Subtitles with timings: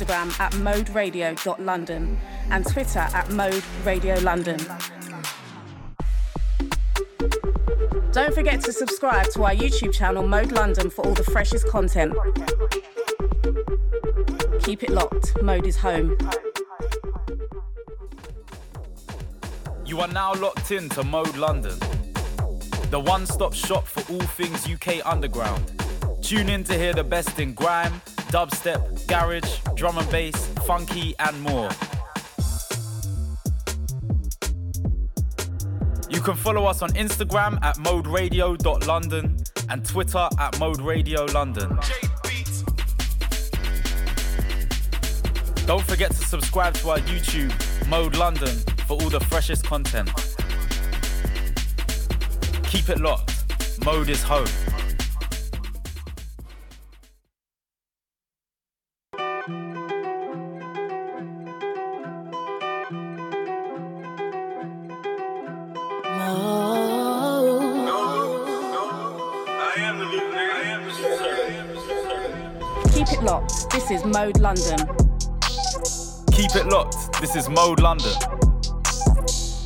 [0.00, 2.18] Instagram at moderadio.london
[2.50, 4.58] and Twitter at Mode Radio London.
[8.12, 12.14] Don't forget to subscribe to our YouTube channel Mode London for all the freshest content.
[14.62, 15.40] Keep it locked.
[15.42, 16.16] Mode is home.
[19.84, 21.78] You are now locked in to Mode London,
[22.90, 25.72] the one stop shop for all things UK underground.
[26.22, 31.40] Tune in to hear the best in grime, dubstep, garage, drum and bass, funky, and
[31.42, 31.68] more.
[36.08, 39.36] You can follow us on Instagram at moderadio.london
[39.68, 41.78] and Twitter at moderadio.london.
[45.66, 47.52] Don't forget to subscribe to our YouTube,
[47.88, 50.10] Mode London, for all the freshest content.
[52.64, 53.34] Keep it locked.
[53.84, 54.46] Mode is home.
[73.72, 74.78] This is Mode London.
[76.32, 77.20] Keep it locked.
[77.20, 78.12] This is Mode London.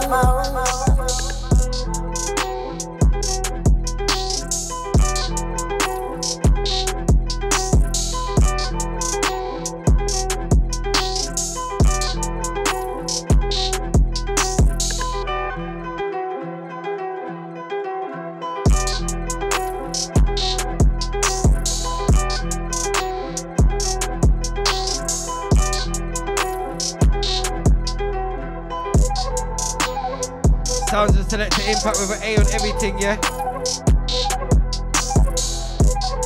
[0.09, 1.34] of
[31.85, 33.15] Selecta with an A on everything, yeah?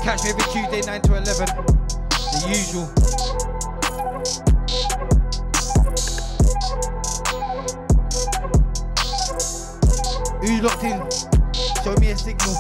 [0.02, 1.48] Catch me every Tuesday, 9 to 11.
[2.32, 2.86] The usual.
[10.40, 11.00] Who's locked in?
[11.84, 12.56] Show me a signal.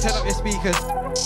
[0.00, 1.17] Turn up your speakers.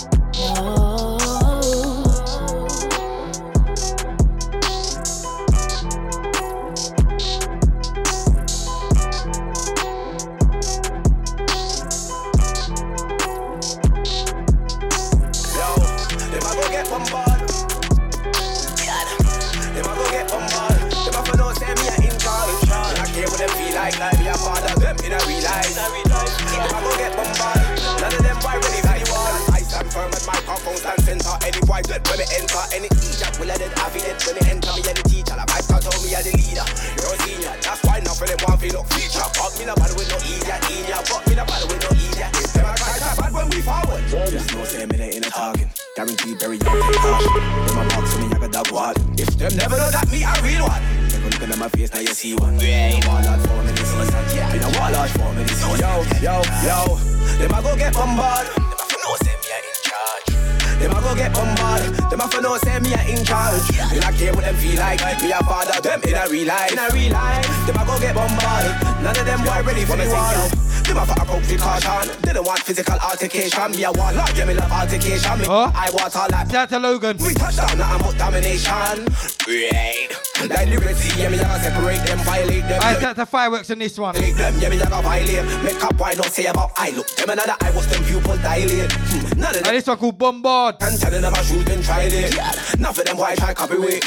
[70.83, 72.21] Them a for appropriate caution.
[72.21, 73.71] They don't want physical altercation.
[73.71, 75.39] Me a want lord, yeah me love altercation.
[75.39, 75.71] Me Huh?
[75.73, 76.51] I want all that.
[76.51, 77.17] Shout to Logan.
[77.17, 79.07] We touch down, nothing but domination.
[79.47, 80.09] Right.
[80.49, 82.81] Like liberty, yeah, me a separate them, violate them.
[82.81, 84.13] I shout out to fireworks on this one.
[84.13, 85.63] Violate them, yeah, me a violate.
[85.63, 88.91] Make up, why not say about I look them another eye, was them pupil dilate.
[88.91, 89.39] Hmm.
[89.39, 90.79] None of And this one called Bombard.
[90.79, 92.35] can tell them about shooting, try it.
[92.77, 93.99] None of them why try copy way.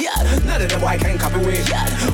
[0.44, 1.60] None of them why can't copy way.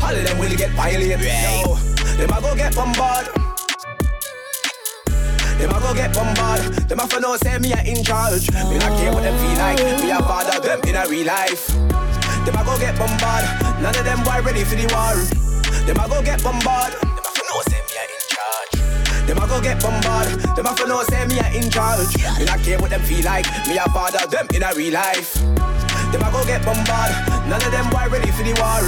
[0.02, 1.18] All of them will get violate.
[1.18, 1.74] Yo,
[2.16, 3.41] them a go get bombarded.
[5.58, 6.88] Them a go get bombarded.
[6.88, 8.50] Them a for no say me a in charge.
[8.50, 9.78] Me not care what them feel like.
[10.00, 11.68] Me a father them in a real life.
[12.44, 13.50] Them a go get bombarded.
[13.82, 15.16] None of them boy ready for the war.
[15.86, 16.98] Them a go get bombarded.
[17.00, 18.72] Them a for no say me a in charge.
[19.26, 20.38] Them a go get bombarded.
[20.56, 22.16] Them a for no say me a in charge.
[22.38, 23.46] Me not care what them feel like.
[23.68, 25.34] Me a father them in a real life.
[26.10, 27.16] Them a go get bombarded.
[27.48, 28.82] None of them boy ready for the war.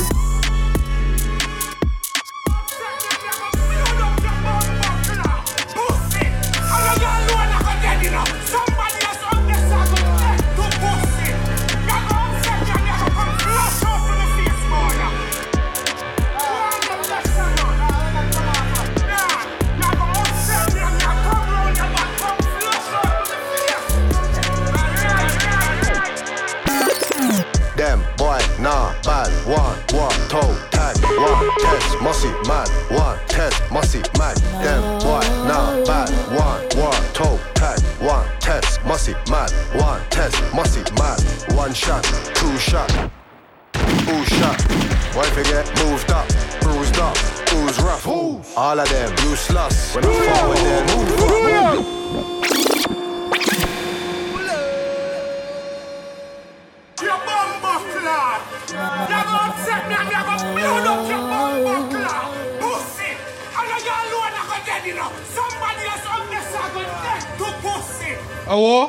[27.76, 30.63] Them boy, nah, bad, one, one
[31.60, 37.78] test, musty, man, one test, musty, man, them why now bad, one one toe tag,
[38.00, 41.18] one test, musty, man, one test, musty, man,
[41.56, 42.04] one shot,
[42.34, 42.88] two shot,
[43.72, 44.60] two shot.
[45.14, 46.26] Why forget moved up,
[46.60, 47.16] bruised up,
[47.50, 48.06] who's rough?
[48.06, 48.56] Oof.
[48.58, 49.94] All of them, you sluts.
[49.94, 51.20] When I fall with them, move
[51.54, 52.04] up.
[57.00, 58.40] You bum bastard!
[58.70, 61.23] You're gonna upset me and you're gonna build up your
[68.60, 68.88] war?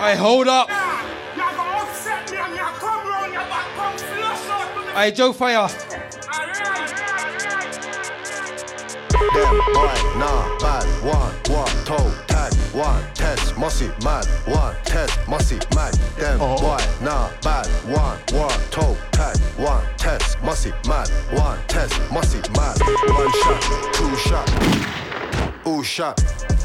[0.00, 0.68] I hold up.
[4.94, 5.68] I Joe Fire.
[9.34, 10.84] Them boy, nah, bad.
[11.04, 12.52] One, one, toe, tag.
[12.72, 14.24] One, test, mossy, mad.
[14.46, 15.94] One, test, mossy, mad.
[16.16, 17.66] Them boy, nah, bad.
[17.86, 19.36] One, one, toe, tag.
[19.56, 21.08] One, test, mossy, mad.
[21.32, 22.78] One, test, mossy, mad.
[22.80, 24.48] One shot, two shot,
[25.68, 26.16] ooh shot.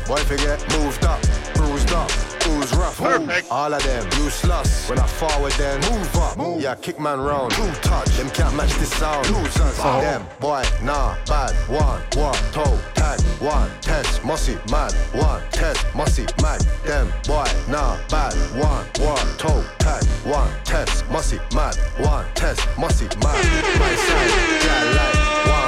[0.07, 1.21] Boy, forget, moved up,
[1.55, 2.09] bruised up.
[2.43, 2.97] Who's rough?
[2.97, 3.49] Perfect.
[3.49, 4.89] All of them useless.
[4.89, 6.37] When I forward, then move up.
[6.37, 6.61] Move.
[6.61, 7.51] Yeah, kick man round.
[7.53, 8.09] Two touch.
[8.17, 9.29] Them can't match this sound.
[9.29, 9.77] Losers.
[9.77, 11.53] Them boy, nah, bad.
[11.69, 13.21] One, one, toe, tag.
[13.39, 14.91] One, test, mossy, mad.
[15.13, 16.59] One, test, mossy, mad.
[16.85, 18.33] Them boy, nah, bad.
[18.59, 20.03] One, one, toe, tag.
[20.25, 21.75] One, test, mossy, mad.
[21.99, 23.39] One, test, mossy, mad.
[23.79, 24.31] My side,
[24.65, 25.62] yeah, like one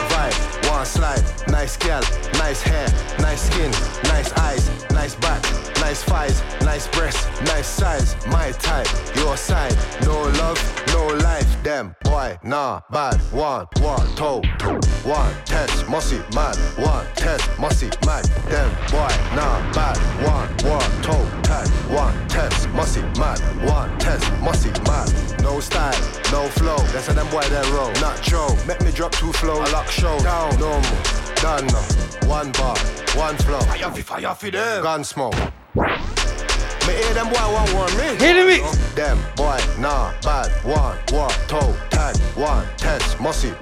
[0.86, 1.24] slide.
[1.48, 2.02] Nice gal,
[2.34, 2.88] nice hair,
[3.20, 3.72] nice skin,
[4.06, 5.42] nice eyes, nice back,
[5.82, 8.16] nice thighs, nice breasts, nice size.
[8.28, 9.76] My type, your side.
[10.04, 11.64] No love, no life.
[11.64, 13.16] Them boy, nah, bad.
[13.32, 16.56] One, one, toe, two, one, test, mossy, mad.
[16.78, 18.26] One, test, mossy, mad.
[18.50, 19.98] Them boy, nah, bad.
[20.24, 21.68] One, one, toe, tag.
[21.90, 23.40] One, test, mossy, mad.
[23.68, 25.12] One, test, mossy, mad.
[25.42, 26.00] No style,
[26.32, 26.78] no flow.
[26.94, 27.92] That's how them boy they roll.
[28.02, 29.60] Not Joe, make me drop two flow.
[29.62, 32.28] I lock show down, normal, done now.
[32.28, 32.78] One bar,
[33.16, 33.60] one flow.
[33.60, 34.84] Fire fi fire fi them.
[34.84, 35.36] Gun smoke.
[35.76, 38.04] Me hear them boy want warn me.
[38.18, 38.78] Hit the mix.
[38.94, 40.50] Them boy, nah, bad.
[40.64, 42.18] One, one, toe, tag.
[42.36, 43.54] One, test, mossy.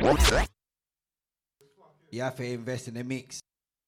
[0.00, 0.48] What's that?
[2.10, 3.40] You have to invest in the mix.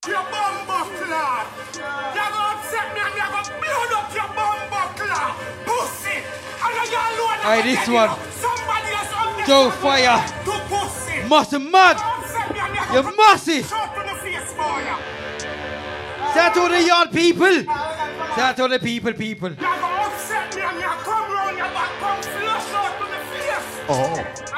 [0.07, 1.47] Your bumbo clad.
[1.75, 5.35] You gonna upset me and you gonna build up your bumbo clad.
[5.67, 6.17] Pussy.
[6.65, 7.39] And you alone.
[7.45, 8.11] Aye, this one.
[8.33, 10.36] Somebody else on this Joe one Fire.
[11.29, 11.97] Musty mad.
[11.97, 13.61] Upset me and you You gonna musty.
[13.63, 13.77] the face.
[16.33, 17.47] Say that to the yard people.
[17.47, 17.63] Say
[18.37, 19.51] that to the people, people.
[19.51, 23.19] You gonna upset me and you come round your back, come flush out to the
[23.33, 23.81] face.
[23.89, 23.95] Oh.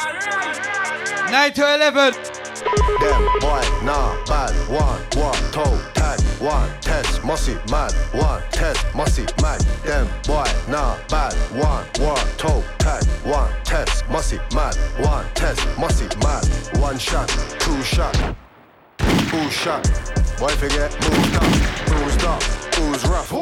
[0.05, 1.31] Alright.
[1.31, 2.15] 9 to 11.
[2.79, 4.53] Them boy, nah, bad.
[4.69, 6.21] One, one, toe, tag.
[6.41, 7.93] One, test, mossy, mad.
[8.13, 9.61] One, test, mossy, mad.
[9.85, 11.35] Them boy, nah, bad.
[11.53, 13.05] One, one, toe, tag.
[13.25, 14.77] One, test, mossy, mad.
[14.99, 16.45] One, test, mossy, mad.
[16.79, 17.29] One shot,
[17.59, 18.17] two shot,
[19.35, 19.83] ooh shot.
[20.39, 22.68] Boy, forget, moved up, bruised up.
[22.79, 23.33] Who's rough?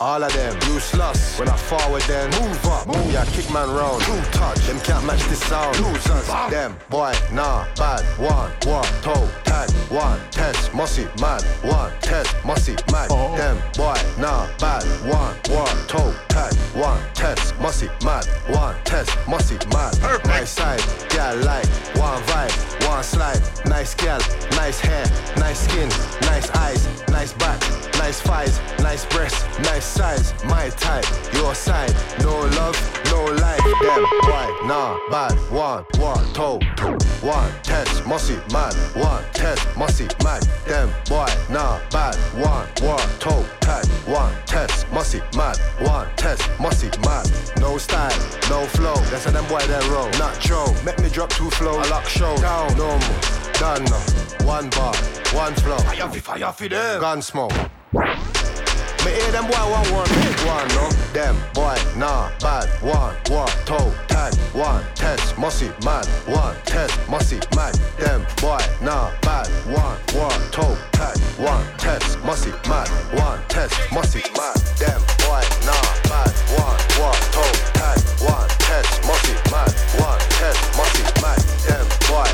[0.00, 1.38] All of them useless.
[1.38, 2.86] When I forward, then move up.
[2.86, 3.12] Move.
[3.12, 4.02] Yeah, kick man round.
[4.02, 4.58] Two touch.
[4.66, 5.78] Them can't match this sound.
[5.80, 6.26] Losers.
[6.50, 8.02] Them boy, nah, bad.
[8.18, 9.70] One, one, toe, tag.
[9.90, 11.40] One, test, mossy, man.
[11.62, 13.10] One, test, mossy, mad.
[13.10, 14.82] Them boy, nah, bad.
[15.04, 16.54] One, one, toe, tag.
[16.74, 18.24] One, test, mossy, man.
[18.48, 19.94] One, test, mossy, mad.
[20.26, 20.82] Nice side,
[21.14, 21.66] yeah, like
[21.96, 23.40] one vibe, one slide.
[23.66, 24.20] Nice gal,
[24.52, 25.04] nice hair,
[25.36, 25.88] nice skin,
[26.22, 27.60] nice eyes, nice back,
[27.98, 30.32] nice thighs, nice breasts, nice size.
[30.44, 31.92] My type, your side.
[32.20, 32.78] No love,
[33.10, 33.64] no life.
[33.82, 34.46] Them why?
[34.64, 35.34] nah, bad.
[35.50, 36.60] One, one, toe,
[37.20, 38.74] one, test, mossy, mad.
[38.94, 40.42] One, test, mossy, mad.
[40.66, 41.28] Them why?
[41.50, 42.14] nah, bad.
[42.38, 43.84] One, one, toe, tag.
[44.06, 45.56] One, test, mossy, mad.
[45.80, 47.26] One, test, mossy, mad.
[47.58, 48.16] No style,
[48.48, 48.94] no flow.
[49.10, 50.08] That's how them boy they roll.
[50.10, 51.76] Not Joe, make me drop two flow.
[51.76, 53.14] I lock show down, normal,
[53.54, 53.84] done.
[54.46, 54.94] One bar,
[55.34, 55.78] one flow.
[55.78, 57.00] Fire fi fire fi them.
[57.00, 58.35] Gun smoke.
[59.06, 60.90] Me hear them boy want one big one, no?
[61.14, 62.66] Them boy, nah, bad.
[62.82, 64.34] One, one, toe, tag.
[64.52, 66.04] One, test, mossy, mad.
[66.26, 67.74] One, test, mossy, mad.
[68.02, 69.46] Them boy, nah, bad.
[69.70, 71.16] One, one, toe, tag.
[71.38, 72.88] One, test, mossy, mad.
[73.14, 74.58] One, test, mossy, mad.
[74.82, 76.32] Them boy, nah, bad.
[76.58, 77.98] One, one, toe, tag.
[78.26, 79.70] One, test, mossy, mad.
[80.02, 81.38] One, test, mossy, mad.
[81.62, 82.26] Them boy,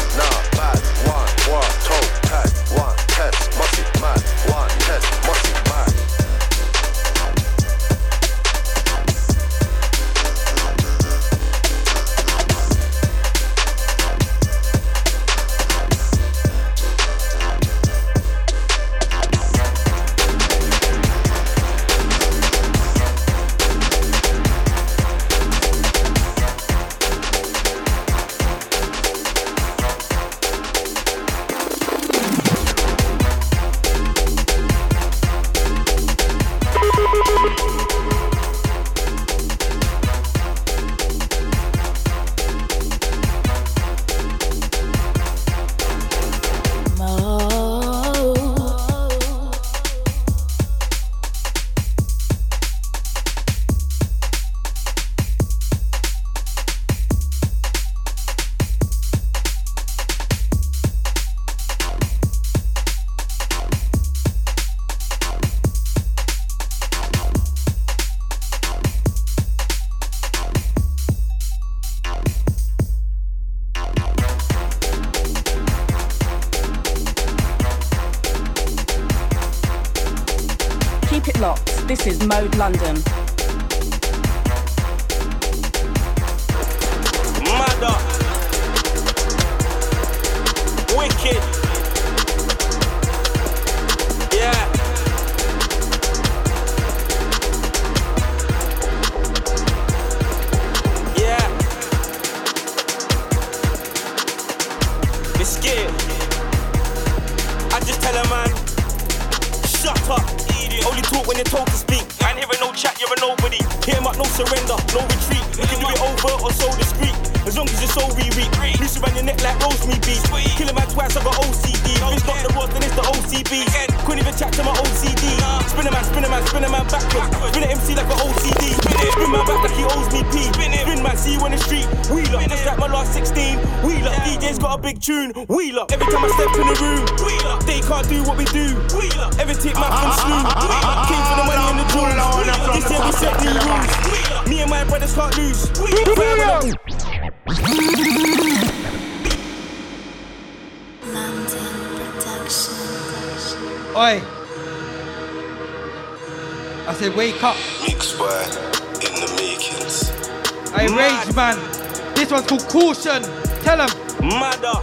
[163.03, 163.91] Tell him.
[164.23, 164.79] Mother.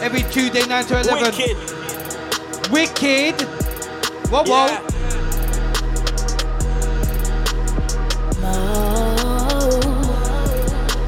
[0.00, 1.24] Every Tuesday, 9 to 11.
[1.24, 1.56] Wicked.
[2.72, 3.42] Wicked.
[4.30, 4.66] Whoa, whoa.
[4.66, 4.80] Yeah.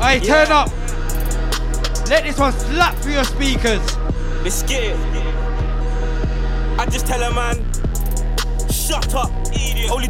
[0.02, 0.68] Hey, turn up.
[2.10, 3.80] Let this one slap through your speakers.
[4.42, 5.00] Be scared.
[6.78, 7.63] I just tell a man,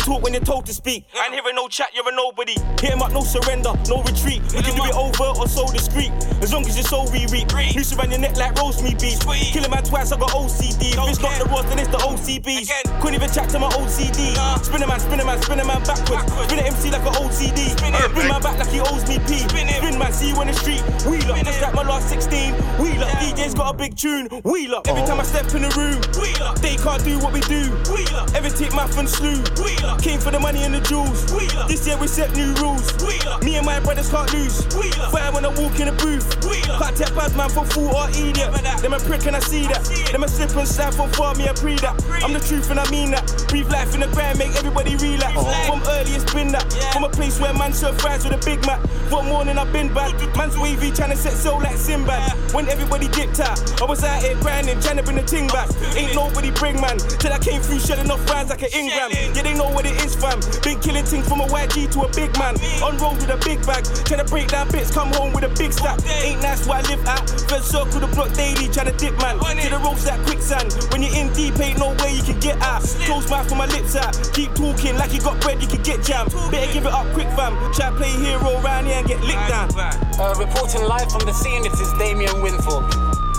[0.05, 1.07] talk when you're told to speak.
[1.17, 2.55] I ain't hearing no chat, you're a nobody.
[2.81, 4.43] Hit him up, no surrender, no retreat.
[4.53, 6.13] We can do it over or so discreet.
[6.45, 7.45] As long as you're so re re
[7.75, 9.21] Noose around your neck like rosemary beef.
[9.25, 10.93] Kill a man twice, I got OCD.
[10.93, 12.69] If it's not the rod, then it's the OCBs.
[13.05, 14.33] Couldn't even chat to my OCD.
[14.65, 16.25] Spin a man, spin a man, spin a man backwards.
[16.49, 17.77] Spin a MC like an OCD.
[17.77, 17.93] Spin
[18.29, 19.45] my back like he owes me P.
[19.45, 20.81] Spin spin man, see you on the street.
[21.05, 22.55] Wheel up, just like my last 16.
[22.81, 24.29] Wheel up, DJ's got a big tune.
[24.43, 26.01] Wheel up, every time I step in the room.
[26.17, 27.69] Wheel up, they can't do what we do.
[27.93, 29.37] Wheel up, every tip math and slew.
[29.61, 31.31] Wheel up, came for the money and the jewels.
[31.31, 32.89] Wheel up, this year we set new rules.
[33.05, 34.65] Wheel up, me and my brothers can't lose.
[34.73, 36.25] Wheel up, fire when I walk in the booth.
[36.49, 38.49] Wheel up, can't tap bad man for fool or idiot.
[38.81, 39.85] Them a prick and I see that.
[40.15, 42.01] Them a slip and slap for me I pre that.
[42.23, 43.44] I'm the truth and I mean that.
[43.55, 45.31] Breathe life in the ground, make everybody relax.
[45.69, 46.67] From early it's been that.
[46.93, 48.81] From a place where man serve fries with a big mat.
[49.15, 50.11] One morning I've been bad.
[50.35, 52.35] Man's wavy trying to set soul like Sinbad.
[52.53, 55.71] When everybody dipped out, I was out here grinding, trying to bring the ting back.
[55.95, 56.99] Ain't nobody bring man.
[56.99, 59.15] Till I came through shelling off rounds like an Ingram.
[59.15, 60.41] Yeah, they know what it is, fam.
[60.67, 62.59] Been killing things from a YG to a big man.
[62.83, 63.87] On road with a big bag.
[64.03, 66.03] Trying to break down bits, come home with a big stack.
[66.27, 67.23] Ain't nice where I live at.
[67.47, 69.39] First circle the block daily, trying to dip man.
[69.39, 70.75] To the ropes that quicksand.
[70.91, 72.83] When you're in deep, ain't no way you can get out.
[73.07, 74.15] Close mouth for my lips out.
[74.33, 76.33] Keep talking like you got bread, you can get jammed.
[76.51, 77.55] Better give it up quick, fam.
[77.73, 79.71] Try to play hero around here and get licked down.
[79.77, 82.89] Uh, reporting live from the scene, it is Damien Winthorpe.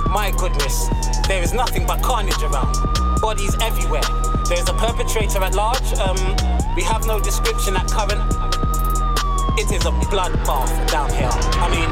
[0.10, 0.88] My goodness,
[1.28, 2.76] there is nothing but carnage around.
[3.22, 4.04] Bodies everywhere.
[4.48, 5.94] There's a perpetrator at large.
[6.00, 6.18] Um,
[6.76, 8.22] we have no description at current.
[9.58, 11.30] It is a bloodbath down here.
[11.32, 11.90] I mean,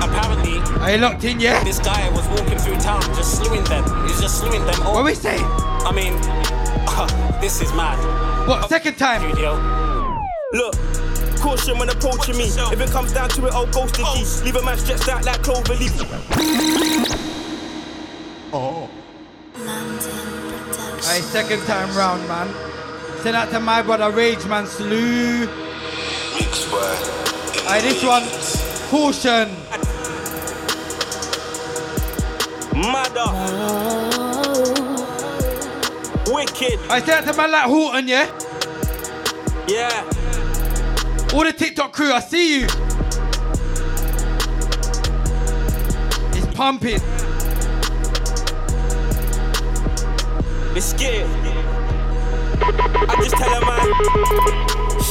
[0.00, 1.64] apparently, Are you locked in, yet?
[1.64, 3.84] this guy was walking through town just slewing them.
[4.06, 4.94] He's just slewing them all.
[4.94, 5.36] What we say?
[5.38, 6.14] I mean,
[6.86, 7.98] Uh-huh, this is mad.
[8.48, 9.20] What, second time?
[9.22, 9.54] Studio.
[10.52, 10.74] Look,
[11.40, 12.44] caution when approaching me.
[12.44, 14.42] If it comes down to it, I'll ghost the.
[14.44, 15.92] Leave a man stretched out like clover leaf.
[18.52, 18.88] Oh.
[21.06, 22.48] Hey, second time round, man.
[23.18, 25.46] Send out to my brother Rage Man Slew.
[26.34, 28.22] Mix boy in Hey, this one,
[28.90, 29.48] caution.
[32.74, 34.13] Mother.
[36.32, 36.80] Wicked.
[36.88, 38.26] I out to man like Horton, yeah?
[39.68, 40.10] Yeah.
[41.34, 42.66] All the TikTok crew, I see you.
[46.32, 47.00] It's pumping.
[50.72, 51.30] Be scared.
[52.60, 53.86] I just tell a man,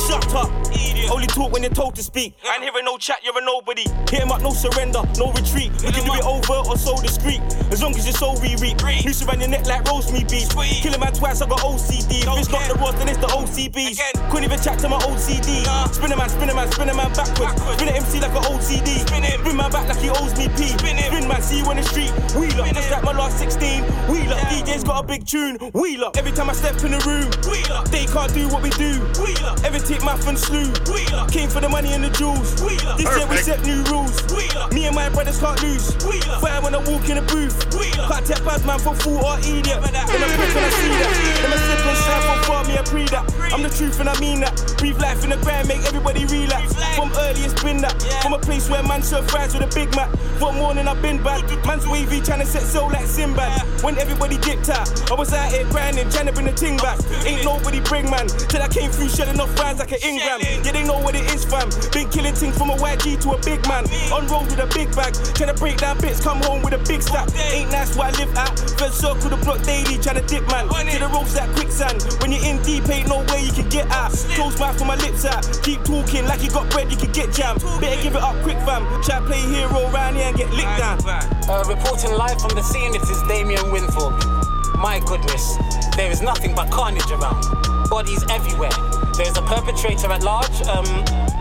[0.08, 0.63] shut up.
[0.74, 1.10] Idiot.
[1.12, 2.36] Only talk when you're told to speak.
[2.46, 3.84] And hearing no chat, you're a nobody.
[4.10, 5.72] Hit him up, no surrender, no retreat.
[5.84, 7.42] We can do it over or so discreet.
[7.72, 8.74] As long as you're so re re
[9.06, 10.50] Noose around your neck like rosemary beef.
[10.82, 12.24] Kill a man twice, I got OCD.
[12.24, 14.00] If it's not the rod, then it's the OCBs.
[14.30, 15.66] Couldn't even chat to my OCD.
[15.94, 17.62] Spin a man, spin a man, spin a man backwards.
[17.78, 19.08] Spin a MC like an OCD.
[19.08, 20.68] Spin my back like he owes me P.
[20.78, 22.74] Spin man, see you on the street, wheel up.
[22.74, 24.40] Just like my last 16, wheel up.
[24.50, 26.18] DJ's got a big tune, wheel up.
[26.18, 27.90] Every time I step in the room, wheel up.
[27.90, 29.64] They can't do what we do, wheel up.
[29.64, 31.32] Everything math and slew, wheel up.
[31.32, 32.98] Came for the money and the jewels, wheel up.
[32.98, 34.72] This year we set new rules, wheel up.
[34.74, 36.42] Me and my brothers can't lose, wheel up.
[36.42, 38.12] Fire when I walk in the booth, wheel up.
[38.12, 39.80] Can't take bad man for fool or idiot.
[39.82, 41.12] Then I prick when I see that.
[41.42, 43.26] Then I slip and slide from far, me I pre that.
[43.54, 44.56] I'm the truth and I mean that.
[44.78, 46.74] Breathe life in the grind, make everybody relapse.
[46.96, 47.96] From early it's been that.
[48.22, 50.10] From a place where man serve fries with a big mat.
[50.40, 51.44] One morning I've been bad.
[51.66, 53.62] Man's wavy trying to set soul like Sinbad.
[53.84, 57.00] When everybody dipped out, I was out here grinding, trying to bring the ting back.
[57.26, 58.28] Ain't nobody bring man.
[58.28, 60.42] Till I came through shelling off fans like an Ingram.
[60.62, 61.70] Yeah, they know what it is, fam.
[61.92, 63.86] Been killing things from a YG to a big man.
[64.14, 65.14] On road with a big bag.
[65.34, 67.30] Trying to break down bits, come home with a big stack.
[67.52, 68.60] Ain't nice where I live at.
[68.78, 70.68] First circle the block daily, trying to dip man.
[70.68, 72.04] To the ropes that quicksand.
[72.22, 74.12] When you're in deep, ain't no way you can get out.
[74.36, 75.42] Close mouth for my lips out.
[75.64, 77.62] Keep talking like you got bread, you can get jammed.
[77.80, 78.84] Better give it up quick, fam.
[79.02, 81.00] Try play hero round here and get licked down.
[81.06, 84.43] Uh, reporting live from the scene, it is Damien Winthorpe.
[84.84, 85.56] My goodness,
[85.96, 87.42] there is nothing but carnage around.
[87.90, 88.76] Bodies everywhere.
[89.16, 90.62] There's a perpetrator at large.
[90.64, 90.84] Um,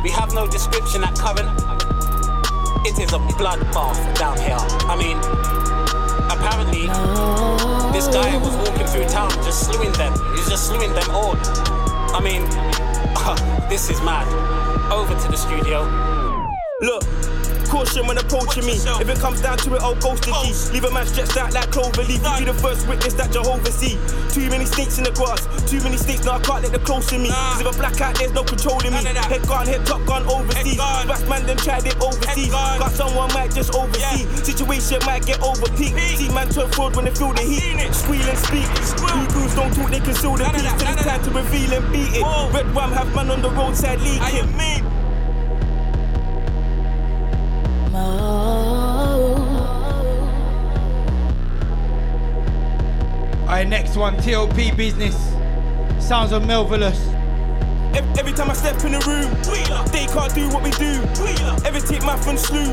[0.04, 1.50] we have no description at current.
[2.86, 4.62] It is a bloodbath down here.
[4.86, 5.18] I mean,
[6.30, 6.86] apparently,
[7.92, 10.12] this guy was walking through town just slewing them.
[10.36, 11.34] He's just slewing them all.
[12.14, 12.42] I mean,
[13.68, 14.28] this is mad.
[14.92, 15.82] Over to the studio.
[16.80, 17.02] Look,
[17.72, 18.76] caution when approaching me.
[19.00, 20.52] If it comes down to it, I'll ghost the G.
[20.76, 22.20] Leave a man stretched out like clover leaf.
[22.20, 23.96] You be the first witness that Jehovah see.
[24.28, 25.40] Too many snakes in the grass.
[25.64, 27.32] Too many snakes, now I can't let the close in me.
[27.32, 29.00] Cause if I black out, there's no controlling me.
[29.00, 30.76] Head gone, head top gone overseas.
[30.76, 32.52] Fast man, them tried it overseas.
[32.52, 34.28] Got someone might just oversee.
[34.44, 35.96] Situation might get over peak.
[36.20, 37.80] See man turn fraud when they feel the heat.
[37.96, 38.68] Squeal and speak.
[39.00, 40.76] Blue goons don't talk, they conceal the peace.
[40.76, 42.24] Till it's time to reveal and beat it.
[42.52, 45.01] Red rum have man on the roadside leaking.
[53.44, 55.14] Alright, next one, TLP business.
[56.00, 56.98] Sounds of Melvillous.
[57.94, 59.30] Every, every time I step in the room,
[59.92, 61.02] they can't do what we do.
[61.66, 62.72] Everything math and slew.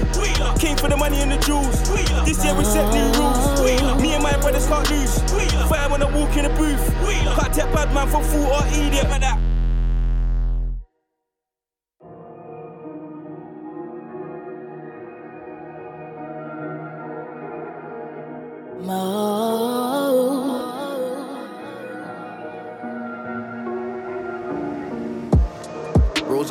[0.58, 1.82] Came for the money and the jewels.
[2.25, 4.01] This year we set new rules.
[4.01, 5.19] Me and my brothers can't lose.
[5.67, 6.95] Fire when I walk in the booth.
[7.36, 9.08] Can't take bad man for fool or idiot.
[9.10, 9.48] Rose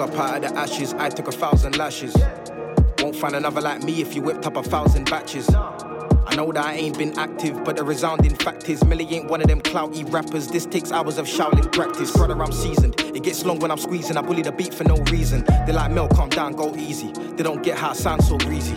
[0.09, 2.17] up out of the ashes, I took a thousand lashes.
[3.01, 5.49] Won't find another like me if you whipped up a thousand batches.
[5.55, 9.41] I know that I ain't been active, but the resounding fact is Millie ain't one
[9.41, 10.47] of them clouty rappers.
[10.49, 12.13] This takes hours of Shaolin practice.
[12.13, 13.01] Brother, I'm seasoned.
[13.01, 14.17] It gets long when I'm squeezing.
[14.17, 15.45] I bully the beat for no reason.
[15.67, 17.13] They like Mel, calm down, go easy.
[17.13, 18.77] They don't get how I sound so greasy.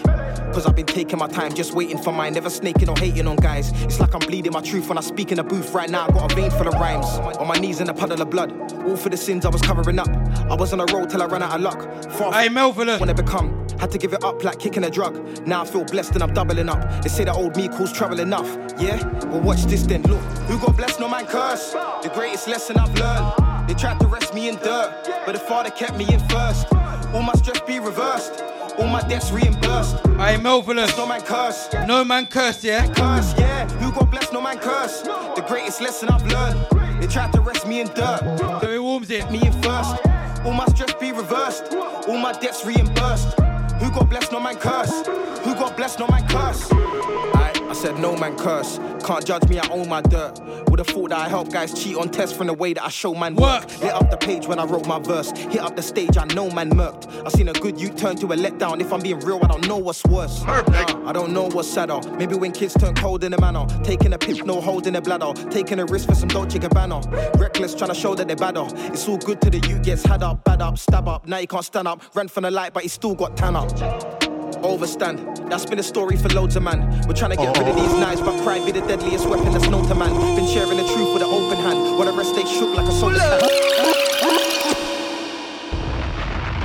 [0.53, 3.37] Cause I've been taking my time, just waiting for mine, never snaking or hating on
[3.37, 3.71] guys.
[3.83, 6.05] It's like I'm bleeding my truth when I speak in the booth right now.
[6.07, 7.05] I got a vein full of rhymes.
[7.37, 8.51] On my knees in a puddle of blood.
[8.83, 10.09] All for the sins I was covering up.
[10.49, 11.81] I was on a road till I ran out of luck.
[12.11, 12.99] Far Hey, Melvillous.
[12.99, 13.65] when I become.
[13.79, 15.15] Had to give it up like kicking a drug.
[15.47, 17.01] Now I feel blessed and I'm doubling up.
[17.01, 18.47] They say that old me calls trouble enough.
[18.77, 19.01] Yeah?
[19.27, 20.03] Well, watch this then.
[20.03, 21.71] Look, who got blessed, no man curse.
[22.03, 23.69] The greatest lesson I've learned.
[23.69, 26.67] They tried to rest me in dirt, but the father kept me in first.
[27.13, 28.43] All my stress be reversed.
[28.77, 29.97] All my debts reimbursed.
[30.17, 30.95] Hey, Melvillous.
[30.97, 31.69] No man curse.
[31.87, 32.87] No man curse, yeah?
[32.87, 33.67] Curse, yeah.
[33.79, 35.01] Who got blessed, no man curse.
[35.01, 37.01] The greatest lesson I've learned.
[37.01, 38.37] They tried to rest me in dirt.
[38.61, 39.29] So it warms it.
[39.31, 40.05] Me in first.
[40.45, 41.73] All my stress be reversed.
[41.73, 43.39] All my debts reimbursed.
[43.79, 45.05] Who got blessed, no man curse.
[45.43, 46.67] Who got blessed, no man curse.
[46.71, 48.79] I, I said no man curse.
[49.05, 50.41] Can't judge me, I own my dirt.
[50.67, 53.15] Would've thought that I help guys cheat on tests from the way that I show
[53.15, 53.65] man work.
[53.79, 55.31] Lit up the page when I wrote my verse.
[55.31, 57.09] Hit up the stage, I know man murked.
[57.25, 58.81] I seen a good youth turn to a letdown.
[58.81, 60.43] If I'm being real, I don't know what's worse.
[60.43, 62.01] Nah, I don't know what's sadder.
[62.17, 63.65] Maybe when kids turn cold in the manner.
[63.85, 65.31] Taking a piss, no hold in the bladder.
[65.49, 67.39] Taking a risk for some Dolce Gabbana.
[67.39, 68.67] Reckless, trying to show that they're badder.
[68.91, 71.25] It's all good to the youth gets had up, bad up, stab up.
[71.25, 72.03] Now he can't stand up.
[72.15, 74.20] Ran from the light, but he still got tan up.
[74.63, 76.87] Overstand, that's been a story for loads of man.
[77.07, 77.99] We're trying to get rid of these oh.
[77.99, 80.13] knives, but pride be the deadliest weapon that's known to man.
[80.35, 82.91] Been sharing the truth with an open hand, while the rest they shook like a
[82.91, 83.39] solar can.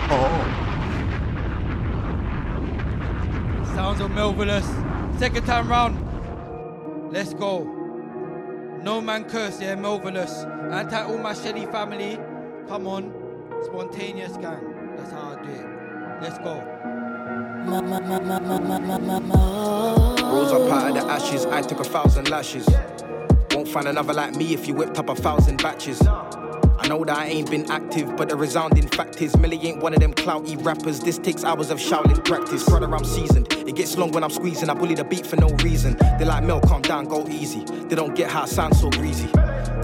[0.09, 0.43] Oh.
[3.75, 4.67] Sounds of Melvillous.
[5.19, 5.97] Second time round.
[7.11, 7.65] Let's go.
[8.83, 10.45] No man curse, yeah, Melvillous.
[10.71, 12.19] Anti all my Shelly family.
[12.69, 13.11] Come on.
[13.65, 14.95] Spontaneous gang.
[14.97, 15.67] That's how I do it.
[16.21, 16.76] Let's go.
[20.23, 22.69] Rose up out of the ashes, I took a thousand lashes.
[23.53, 26.01] Won't find another like me if you whipped up a thousand batches.
[26.07, 29.95] I know that I ain't been active, but the resounding fact is, Millie ain't one
[29.95, 31.01] of them clouty rappers.
[31.01, 32.65] This takes hours of shouting practice.
[32.65, 33.53] Brother, I'm seasoned.
[33.53, 34.71] It gets long when I'm squeezing.
[34.71, 35.97] I bully the beat for no reason.
[36.19, 37.65] They like Mel, calm down, go easy.
[37.65, 39.29] They don't get how I sound so greasy.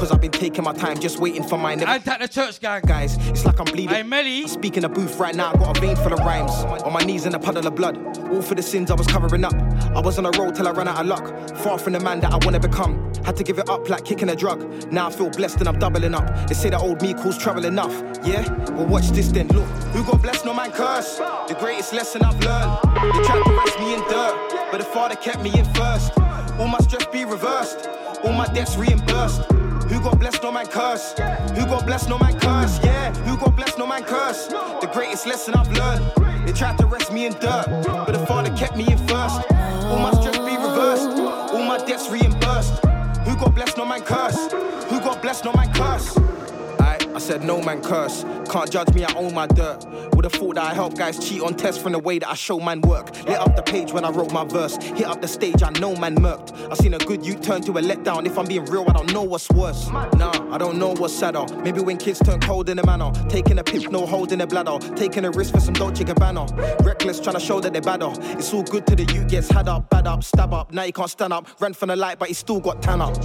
[0.02, 1.86] Cause I've been taking my time, just waiting for my name.
[1.86, 2.82] I attack the church gang.
[2.84, 3.90] Guys, it's like I'm bleeding.
[3.90, 4.42] Hey, Melly.
[4.42, 6.50] I speak in the booth right now, I got a vein full of rhymes.
[6.82, 7.96] On my knees in a puddle of blood.
[8.32, 9.54] All for the sins I was covering up.
[9.54, 11.56] I was on a road till I ran out of luck.
[11.58, 13.14] Far from the man that I wanna become.
[13.24, 14.90] Had to give it up like kicking a drug.
[14.90, 16.48] Now I feel blessed and I'm doubling up.
[16.48, 17.92] They say that old me calls trouble enough.
[18.24, 18.42] Yeah?
[18.72, 19.46] Well, watch this then.
[19.50, 21.18] Look, who got blessed, no man curse.
[21.46, 23.14] The greatest lesson I've learned.
[23.14, 26.18] They tried to rest me in dirt, but the father kept me in first.
[26.58, 27.86] All my stress be reversed.
[28.24, 29.42] All my debts reimbursed.
[29.88, 31.12] Who got blessed, no man curse.
[31.57, 32.79] Who got blessed, no man curse.
[32.85, 34.47] Yeah, who got blessed, no man curse.
[34.47, 36.47] The greatest lesson I've learned.
[36.47, 39.42] They tried to rest me in dirt, but the father kept me in first.
[39.51, 41.09] All my stress be reversed.
[41.53, 42.85] All my debts reimbursed.
[43.25, 44.51] Who got blessed, no man curse.
[44.90, 46.21] Who got blessed, no man curse.
[47.33, 48.27] Said no man curse.
[48.51, 49.87] Can't judge me, I own my dirt.
[50.12, 52.61] Would've thought that I help guys cheat on tests from the way that I show
[52.61, 53.11] man work.
[53.25, 54.77] Lit up the page when I wrote my verse.
[54.77, 56.53] Hit up the stage, I know man murked.
[56.71, 58.27] I seen a good you turn to a letdown.
[58.27, 59.88] If I'm being real, I don't know what's worse.
[59.88, 61.47] Nah, I don't know what's sadder.
[61.62, 63.11] Maybe when kids turn cold in the manner.
[63.31, 64.79] Taking a piss, no hold in the bladder.
[64.95, 66.85] Taking a risk for some Dolce Gabbana.
[66.85, 68.12] Reckless, trying to show that they're badder.
[68.37, 70.71] It's all good to the youth gets had up, bad up, stab up.
[70.71, 71.49] Now you can't stand up.
[71.59, 73.16] Ran from the light, but he still got tan up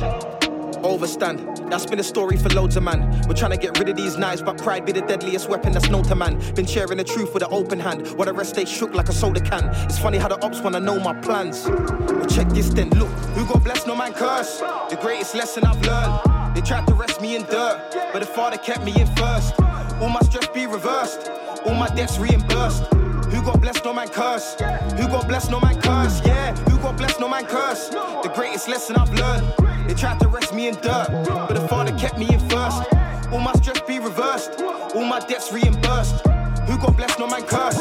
[0.83, 1.69] overstand.
[1.69, 3.21] That's been a story for loads of man.
[3.27, 5.89] We're trying to get rid of these knives, but pride be the deadliest weapon that's
[5.89, 6.39] known to man.
[6.55, 9.13] Been sharing the truth with an open hand, while the rest stay shook like a
[9.13, 9.69] soda can.
[9.85, 11.67] It's funny how the ops wanna know my plans.
[11.67, 14.59] Well, check this then, look, who got blessed, no man curse.
[14.59, 16.55] The greatest lesson I've learned.
[16.55, 19.53] They tried to rest me in dirt, but the father kept me in first.
[20.01, 21.29] All my stress be reversed,
[21.65, 22.85] all my debts reimbursed.
[23.31, 24.55] Who got blessed, no man curse.
[24.97, 26.25] Who got blessed, no man curse.
[26.25, 27.89] Yeah, who got blessed, no man curse.
[27.89, 29.76] The greatest lesson I've learned.
[29.87, 32.83] They tried to rest me in dirt, but the father kept me in first.
[33.31, 34.61] All my stress be reversed,
[34.93, 36.27] all my debts reimbursed.
[36.67, 37.77] Who got blessed, no man curse.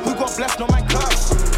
[0.00, 1.49] Who got blessed, no man curse.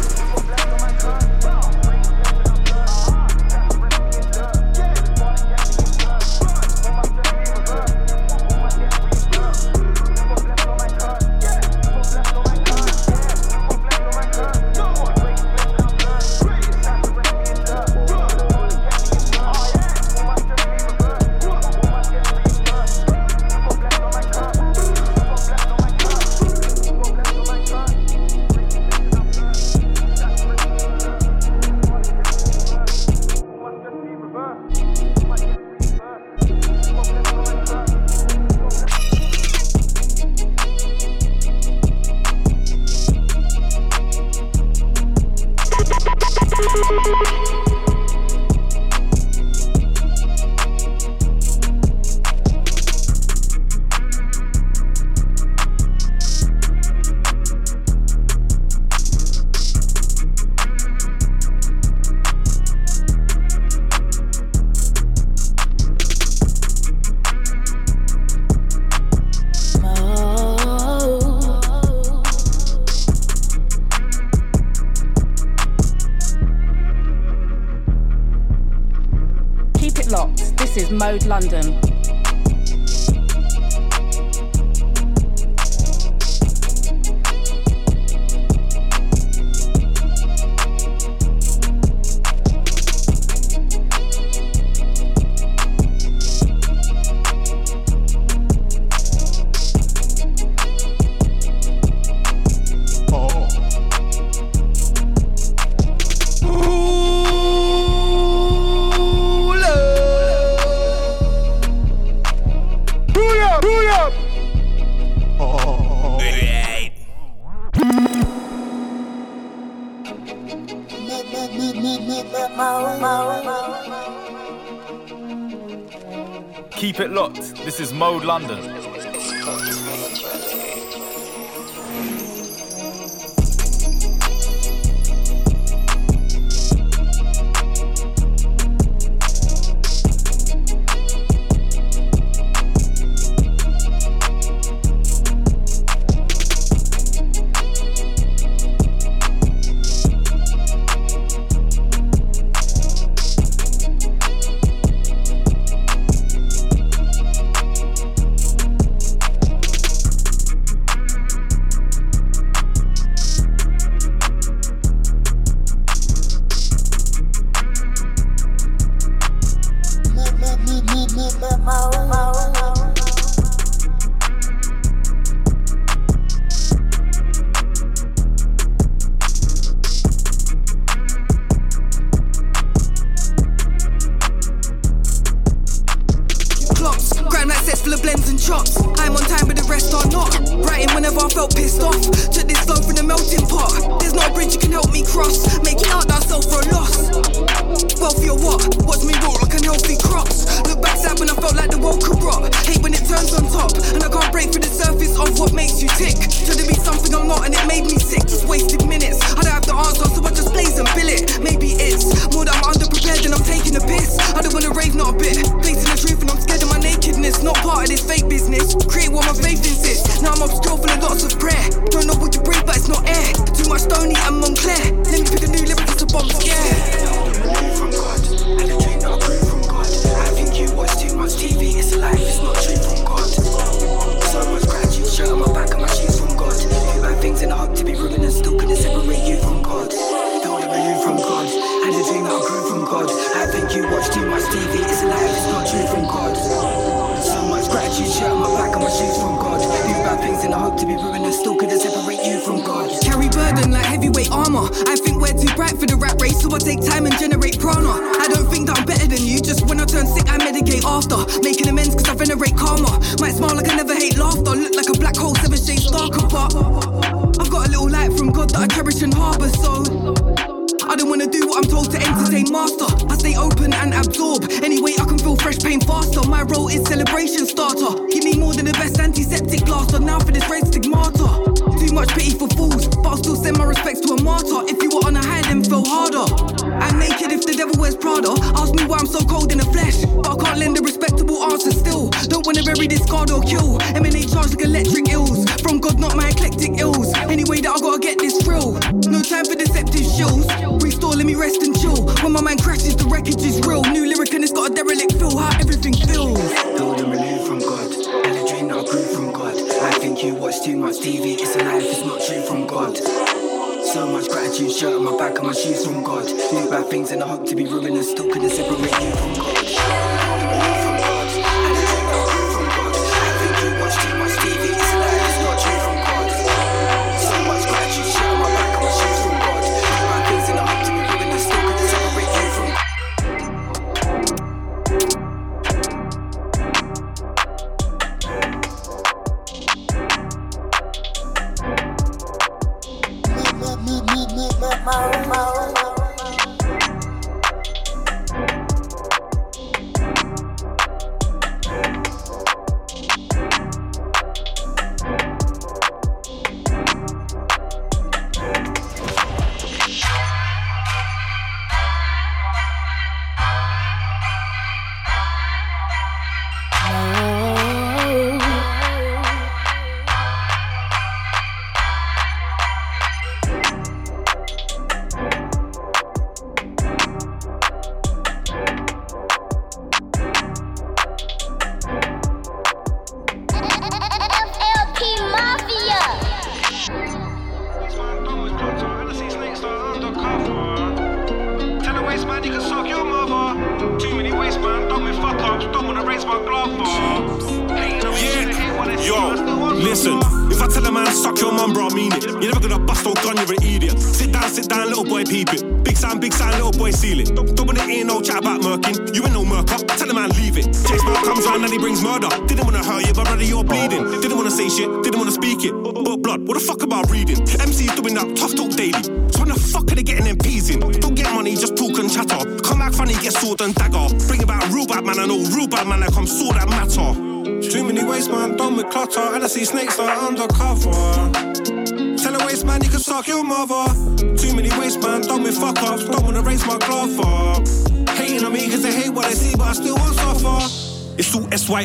[126.71, 127.55] Keep it locked.
[127.63, 128.92] This is Mode London.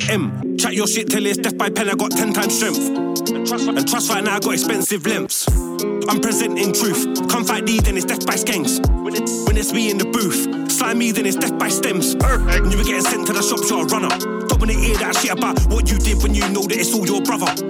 [0.09, 0.57] SYM.
[0.57, 2.79] Chat your shit till it's death by pen, I got 10 times strength.
[2.79, 5.47] And trust right now, I got expensive lengths.
[6.09, 7.29] I'm presenting truth.
[7.29, 8.81] Come fight D, then it's death by skanks.
[9.03, 12.15] When, it, when it's me in the booth, slime me, then it's death by stems.
[12.17, 14.09] Er, when you were getting sent to the shops, you're a runner.
[14.49, 17.07] Don't wanna hear that shit about what you did when you know that it's all
[17.07, 17.68] your brother.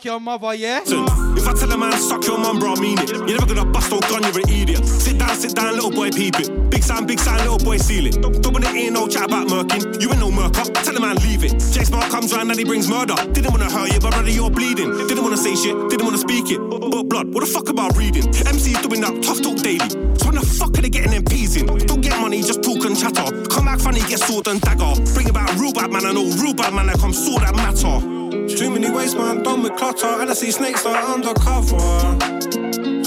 [0.00, 0.80] Suck your mother, yeah?
[0.82, 3.10] If I tell a man suck your mum, bro, I mean it.
[3.10, 4.82] You're never gonna bust no gun, you're an idiot.
[4.86, 6.70] Sit down, sit down, little boy, peep it.
[6.70, 8.16] Big sound, big sound, little boy, seal it.
[8.22, 10.00] Don't, don't wanna hear no chat about murking.
[10.00, 10.64] You ain't no murker.
[10.72, 11.50] Tell a man leave it.
[11.50, 13.14] J Smart comes round and he brings murder.
[13.34, 14.88] Didn't wanna hurt you, but rather you're bleeding.
[15.06, 16.60] Didn't wanna say shit, didn't wanna speak it.
[16.60, 18.24] But blood, what the fuck about reading?
[18.24, 19.84] MC's doing that tough talk daily.
[20.16, 21.66] So when the fuck are they getting them peas in?
[21.66, 23.28] Don't get money, just talk and chatter.
[23.52, 24.96] Come back funny, get sword and dagger.
[25.12, 28.19] Bring about real bad man, I know real bad man, I come sword that matter.
[28.60, 31.78] Too many waste man, done with clutter, and I see snakes are undercover.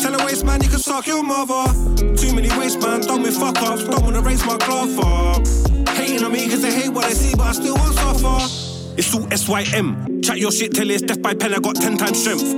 [0.01, 1.71] Tell a waste man you can suck your mother.
[2.15, 5.47] Too many waste man, done with fuck ups, don't wanna raise my glove up.
[5.89, 8.97] Hating on me cause they hate what I see, but I still won't suffer.
[8.97, 10.23] It's all SYM.
[10.23, 12.51] Chat your shit till it's death by pen, I got 10 times strength.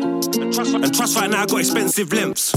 [0.74, 2.56] And trust right now, I got expensive limbs.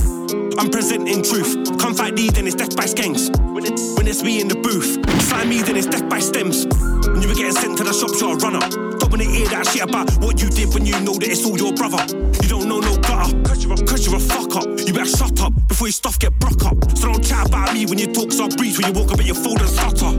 [0.56, 1.80] I'm presenting truth.
[1.80, 3.28] Come fight D, then it's death by skanks.
[3.52, 6.64] When, it, when it's me in the booth, slime me, then it's death by stems.
[7.08, 8.87] When you were getting sent to the shops, you're a runner.
[9.10, 11.56] When they hear that shit about what you did when you know that it's all
[11.56, 12.04] your brother.
[12.42, 14.66] You don't know no gutter, cause you're a, cause you're a fuck up.
[14.84, 16.76] You better shut up before your stuff get broke up.
[16.96, 19.24] So don't chat about me when you talk, so I when you walk up at
[19.24, 20.12] your fold and stutter.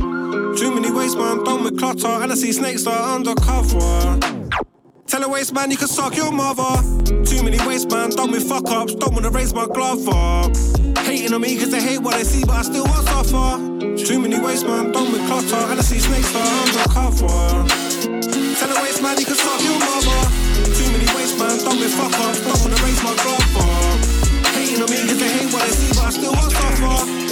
[0.57, 4.19] Too many ways, man, done with clutter, and I see snakes are undercover.
[5.05, 6.81] Tell a waste man you can suck your mother.
[7.25, 10.55] Too many waste man, done with fuck ups, don't wanna raise my glove up.
[11.05, 14.05] Hating on me cause they hate what I see, but I still want suffer.
[14.05, 17.88] Too many waste man, done with clutter, and I see snakes are undercover
[18.81, 20.19] waste man, you can suck your mother.
[20.75, 22.29] Too many waste man, Don't dumb as fucker.
[22.43, 23.63] Don't wanna raise my grandpa.
[24.55, 27.28] Hating on me cause they hate what they see, but I still want suffer.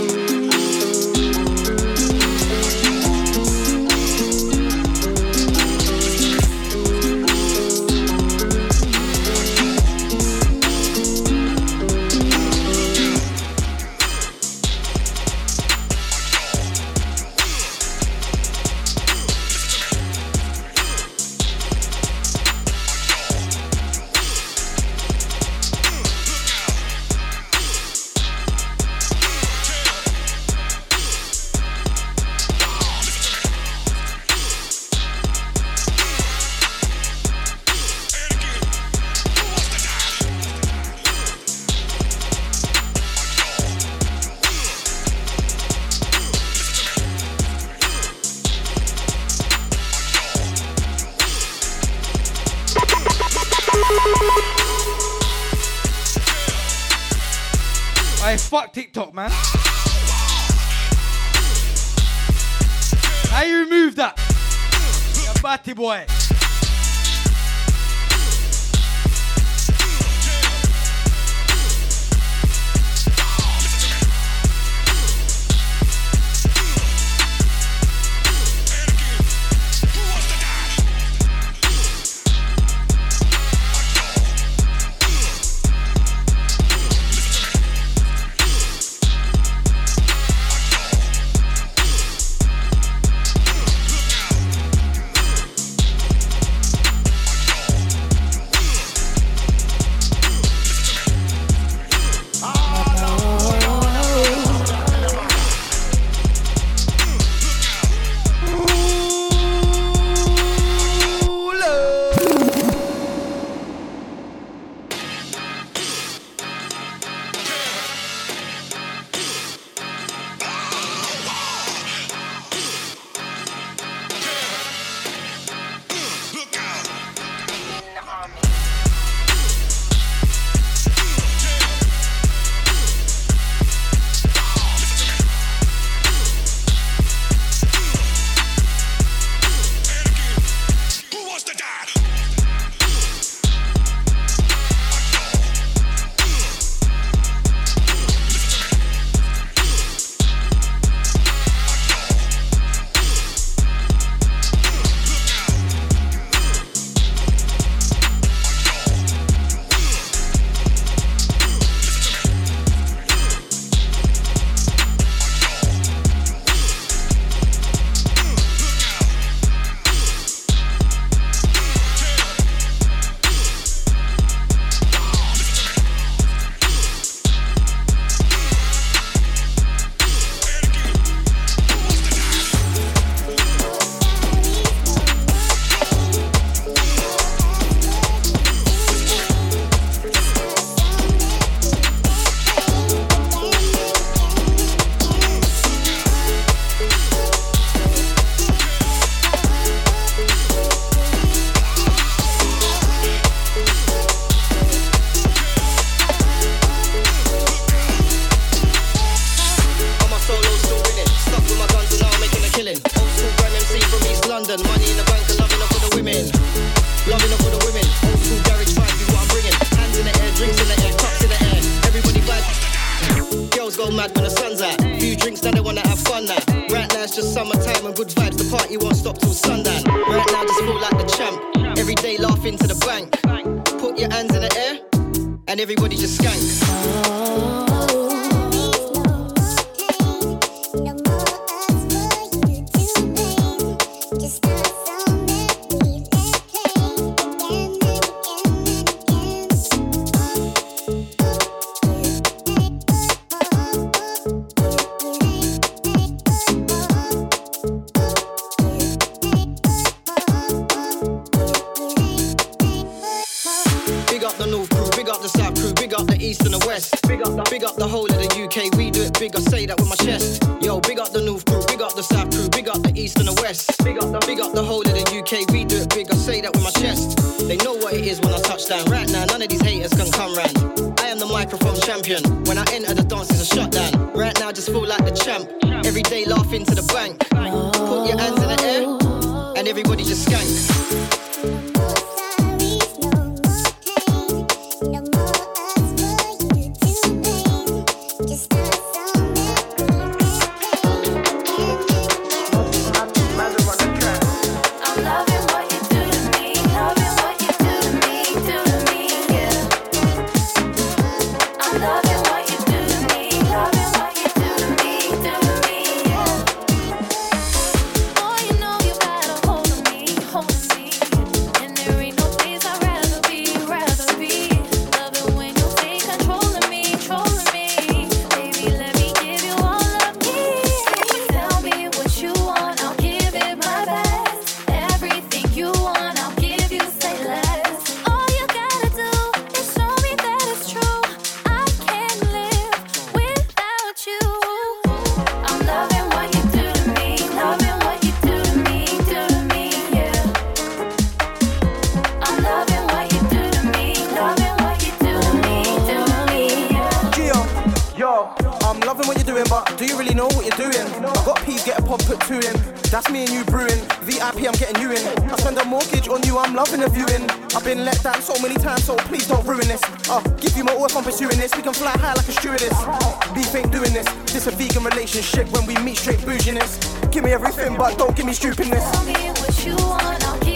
[377.17, 380.46] Give me everything, but don't give me stupidness.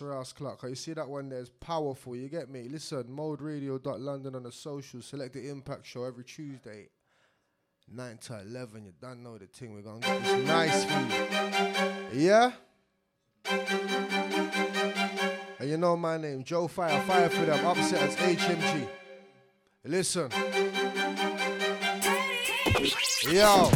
[0.00, 0.62] Rouse Clock.
[0.62, 2.68] You see that one there is powerful, you get me?
[2.68, 6.88] Listen, moderadio.london on the social, Selecta Impact show every Tuesday.
[7.92, 9.74] 9 to 11, you don't know the thing.
[9.74, 11.00] We're gonna get this nice for
[12.14, 12.24] you.
[12.24, 12.52] Yeah?
[15.58, 18.88] And you know my name, Joe Fire, Fire for them, upset as HMG.
[19.84, 20.30] Listen.
[23.30, 23.70] Yo,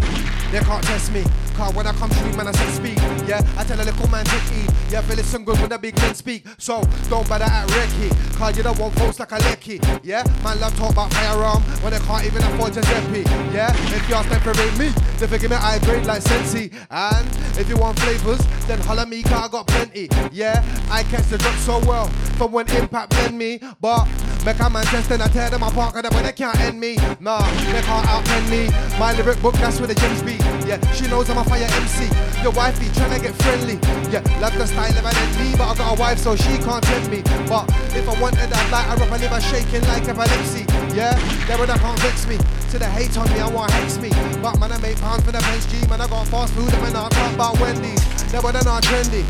[0.50, 1.24] they can't test me.
[1.60, 2.96] Cause when I come through, man, I say speak.
[3.28, 4.70] Yeah, I tell a little man take heed.
[4.88, 6.46] Yeah, feel listen good when the big men speak.
[6.56, 8.08] So don't bother at Ricky.
[8.38, 9.78] Cause you don't want folks like a lecky.
[10.02, 13.26] Yeah, man, love talk about firearm when they can't even afford to ZP.
[13.52, 14.88] Yeah, if you ask them for me,
[15.18, 16.72] they forgive me high grade like Sensi.
[16.90, 20.08] And if you want flavors, then holla me, cause I got plenty.
[20.32, 22.06] Yeah, I catch the drop so well
[22.38, 23.60] from when impact blend me.
[23.82, 24.08] But
[24.44, 26.96] Make a man test and I tear them apart cause they, they can't end me.
[27.20, 28.72] Nah, they can't outpen me.
[28.98, 30.40] My lyric book, that's where the gems be.
[30.64, 32.08] Yeah, she knows I'm a fire MC.
[32.42, 33.76] Your wifey tryna get friendly.
[34.08, 36.82] Yeah, love the style of an me, but I got a wife so she can't
[36.82, 37.20] tempt me.
[37.52, 40.64] But if I wanted that light, I rub a liver shaking like epilepsy.
[40.96, 41.12] Yeah,
[41.44, 42.38] they would can't vex me.
[42.72, 44.08] To the hate on me, I want hex me.
[44.40, 45.84] But man, I make pounds for the bench G.
[45.88, 48.00] Man, I got fast food and man, I talk about Wendy's.
[48.32, 49.20] They would not trendy.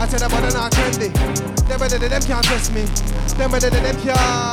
[0.00, 1.14] I said they would not trendy.
[1.68, 2.82] They better than them can't test me.
[3.36, 4.47] They better than them can't.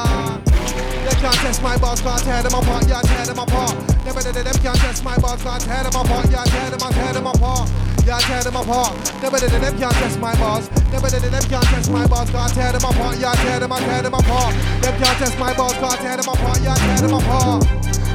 [1.05, 3.75] They can't test my bars, can't tear them apart, yeah, tear them apart.
[4.03, 7.13] Better than them can't test my bars, can't tear them apart, yeah, tear them, tear
[7.13, 7.69] them apart.
[8.05, 8.93] Yeah, tear them apart.
[9.19, 10.69] Better than them can't test my bars.
[10.93, 14.01] Better than them can't test my bars, can't tear them apart, yeah, tear them, tear
[14.03, 14.53] them apart.
[14.81, 17.63] Them can't test my bars, can't tear them apart, yeah, tear them apart.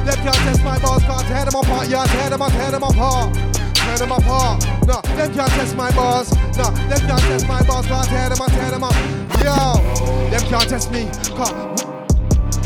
[0.05, 3.70] Them can't test my bars, can't tear them apart, yeah, tear them, tear them apart.
[3.91, 4.65] Tear them apart.
[4.87, 6.31] No, them can't test my bars.
[6.55, 8.95] No, them can't test my bars, can't tear them, tear them up.
[9.43, 9.83] Yo,
[10.31, 11.11] them can't test me.
[11.35, 11.51] Can't,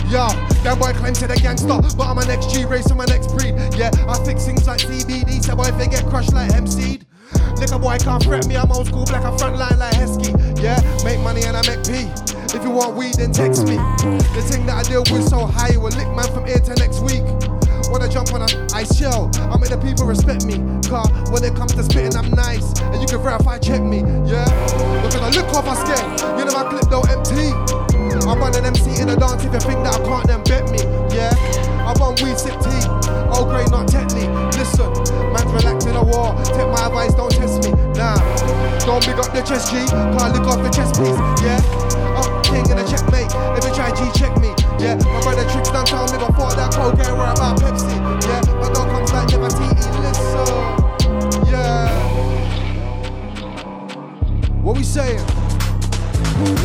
[0.06, 0.30] Yo,
[0.62, 3.56] that boy claims to the gangster, but I'm an XG race on my next breed.
[3.74, 7.02] Yeah, I fix things like CBD, so boy if they get crushed like Hempseed.
[7.58, 10.30] Liquor boy can't threat me, I'm old school, black a front line like Heskey.
[10.62, 12.06] Yeah, make money and I make P.
[12.56, 13.78] If you want weed, then text me.
[14.38, 16.76] The thing that I deal with so high, it will lick man from here to
[16.76, 17.26] next week.
[17.90, 20.58] Wanna jump on a ice shell, I make the people respect me.
[20.90, 22.74] Car, when it comes to spitting, I'm nice.
[22.92, 24.46] And you can verify, check me, yeah?
[25.02, 26.40] Because I look off, I scared.
[26.40, 27.54] You know my clip don't empty.
[28.28, 30.66] I'm on an MC in the dance if you think that I can't then bet
[30.72, 30.82] me,
[31.14, 31.34] yeah?
[31.86, 32.82] I'm on weed sip tea,
[33.30, 34.34] oh, old grey not technique.
[34.58, 34.90] Listen,
[35.30, 36.34] man's relaxed in a war.
[36.42, 38.18] Take my advice, don't test me, nah.
[38.86, 41.62] Don't big up the chest G, can't lick off the chest piece, yeah?
[42.18, 44.96] I'm king in a checkmate, if you try G, check me, yeah?
[44.96, 45.44] My brother
[45.74, 48.42] done told me before that cocaine were about Pepsi, yeah?
[48.62, 49.68] My dog comes like never TE,
[50.06, 50.48] listen,
[51.50, 51.90] yeah.
[54.62, 55.26] What we saying?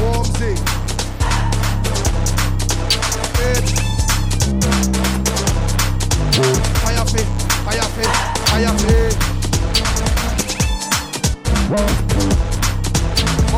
[0.01, 0.57] Warmsy.
[6.81, 7.27] Fire fit,
[7.65, 8.11] fire fit,
[8.49, 9.17] fire fit.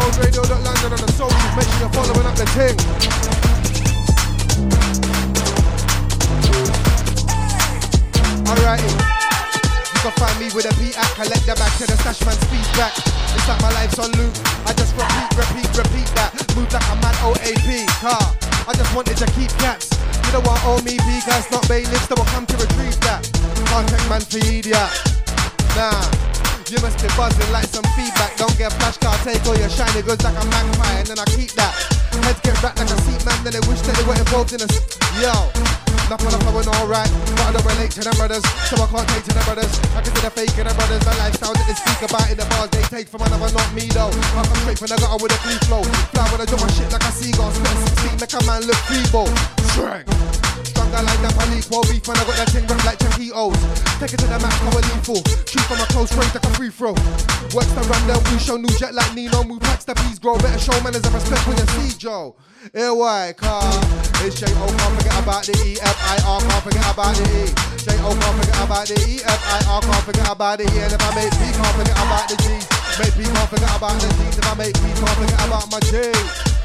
[0.02, 1.54] Mode Radio London on the socials.
[1.54, 2.74] Make sure you're following up the thing.
[8.50, 8.90] Alrighty.
[9.94, 12.34] You can find me with a beat act, collect the back to the stash man
[12.34, 12.98] speed back.
[12.98, 14.34] It's like my life's on loop.
[14.66, 16.34] I just repeat, repeat, repeat that.
[16.58, 18.26] Move like a man OAP car.
[18.66, 19.86] I just wanted to keep caps.
[20.26, 23.22] You don't want owe me because not bailiffs that will come to retrieve that.
[23.70, 24.90] Contact man for idiot.
[25.78, 26.31] Nah.
[26.72, 28.32] You must be buzzing like some feedback.
[28.40, 31.28] Don't get flash car, take all your shiny goods like a magpie, and then I
[31.36, 31.76] keep that.
[32.24, 34.64] Heads get wrapped like a seat man, then they wish that they were involved in
[34.64, 34.68] a.
[35.20, 35.36] Yo,
[36.08, 37.12] Knock on the phone, alright.
[37.36, 38.40] But I don't relate to them brothers,
[38.72, 39.68] so I can't take to them brothers.
[39.92, 41.04] I consider fake in the brothers.
[41.04, 43.92] The lifestyle that they speak about in the bars, they take from another, not me
[43.92, 44.08] though.
[44.08, 45.84] I come straight from the gutter with a clean flow.
[46.16, 47.52] Fly when I do my shit like a seagull.
[47.52, 49.28] Spit six feet, make a man look feeble.
[49.76, 50.41] Strength.
[50.64, 53.56] Stronger like that unequal beef when I got that thing wrapped like Chiquitos.
[54.00, 55.20] Take it to the max, how lethal.
[55.48, 56.92] Shoot from a close range like a free throw.
[57.56, 59.44] Works the run, we show new jet like Nino.
[59.44, 60.36] Move packs the peas grow.
[60.38, 62.36] Better show manners as a respect when you see Joe.
[62.72, 63.64] Here why, car.
[64.22, 67.26] It's J O, can't forget about the E F I R, can't forget about the
[67.26, 67.50] E.
[67.82, 70.78] J O, can't forget about the E F I R, can't forget about the E.
[70.78, 72.46] And if I make P, can't forget about the G.
[73.02, 74.38] Make P, can't forget about the G's.
[74.38, 76.61] If I make P, can't forget about my J.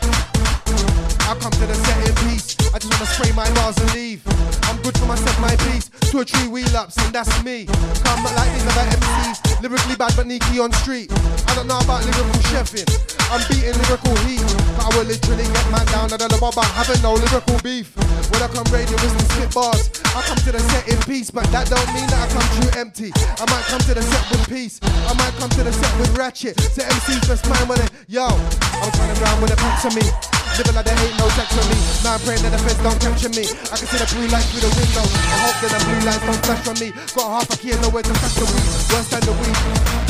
[1.28, 2.56] I come to the set in peace.
[2.72, 4.24] I just wanna spray my bars and leave.
[4.64, 5.92] I'm good for myself, my piece.
[6.16, 7.68] To a tree wheel ups, and that's me.
[8.08, 9.60] Come like these other MCs.
[9.60, 11.12] Lyrically bad, but sneaky on street.
[11.12, 12.88] I don't know about lyrical chefing.
[13.28, 14.40] I'm beating lyrical heat.
[14.80, 16.16] But I will literally get man down.
[16.16, 17.92] I don't know about having no lyrical beef.
[18.32, 19.92] When I come radio, it's the spit bars.
[20.16, 22.72] I come to the set in peace, but that don't mean that I come true
[22.80, 23.12] empty.
[23.12, 24.80] I might come to the set with peace.
[24.80, 26.56] I might come to the set with ratchet.
[26.72, 30.37] So MC's best man when it, yo, I was running around with a picture me.
[30.58, 31.78] Living like there ain't no text on me.
[32.02, 33.46] Now I'm praying that the feds don't capture me.
[33.70, 35.06] I can see the blue lights through the window.
[35.06, 36.90] I hope that the blue lights don't flash on me.
[37.14, 38.66] Got half a key and nowhere to stash the weed.
[38.90, 39.58] Worse than the weed.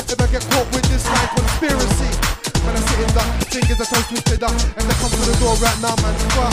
[0.08, 2.12] If I get caught with this like conspiracy.
[2.68, 5.36] When I sit in the fingers are so twisted up And they come to the
[5.40, 6.52] door right now man fuck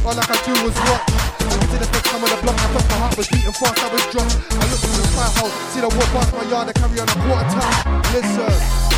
[0.00, 2.68] All I can do was watch I see the feds come on the block I
[2.72, 4.32] thought my heart was beating fast I was drunk.
[4.32, 7.08] I look through the fire hole See the walk past my yard I carry on
[7.08, 8.02] a quarter time.
[8.16, 8.91] Listen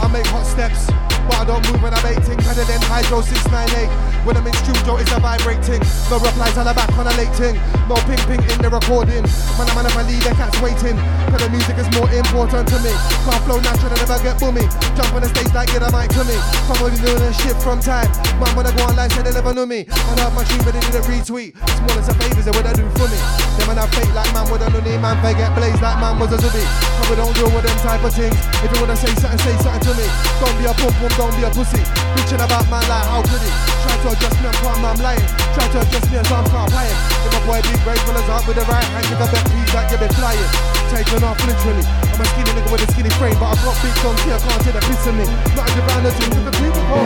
[0.00, 0.90] I make hot steps
[1.30, 3.86] but I don't move when I'm 18 Kinda then hydro 698
[4.26, 5.78] When I'm in studio it's a vibrating.
[6.10, 7.54] No replies on the back on a late ting
[7.86, 9.22] No ping ping in the recording.
[9.54, 10.98] Man I'm I leave the cats waiting.
[11.30, 12.90] Cause the music is more important to me.
[13.22, 14.66] Can't flow natural and never get boomy
[14.98, 16.36] Jump on the stage like get a mic to me.
[16.66, 18.10] Somebody doing this shit from time.
[18.42, 19.86] Man when I go online say they never knew me.
[19.86, 21.54] I have my stream but they didn't retweet.
[21.78, 23.20] Small as of favors they would I do for me.
[23.54, 26.18] Then when I fake like man with a loony Man they get blazed like man
[26.18, 26.64] was a zooby
[26.98, 28.34] But we don't deal with them type of things.
[28.64, 30.06] If you wanna say something say something to me
[30.38, 31.82] Don't be a pum pum don't be a pussy.
[32.14, 33.50] Bitching about man like how could he?
[33.82, 35.26] Try to adjust me, I'm calm, I'm lying.
[35.56, 36.98] Try to adjust me as I'm can't playing.
[37.26, 39.72] If my boy big grateful as up with the right hand, give a bet please
[39.74, 40.50] like you've been flying.
[40.92, 41.84] Taking off literally.
[42.20, 44.60] I'm a skinny nigga with a skinny frame, but I've got big guns here, can't
[44.60, 45.24] take the piss of me.
[45.56, 47.00] Not a divine or two, the people go.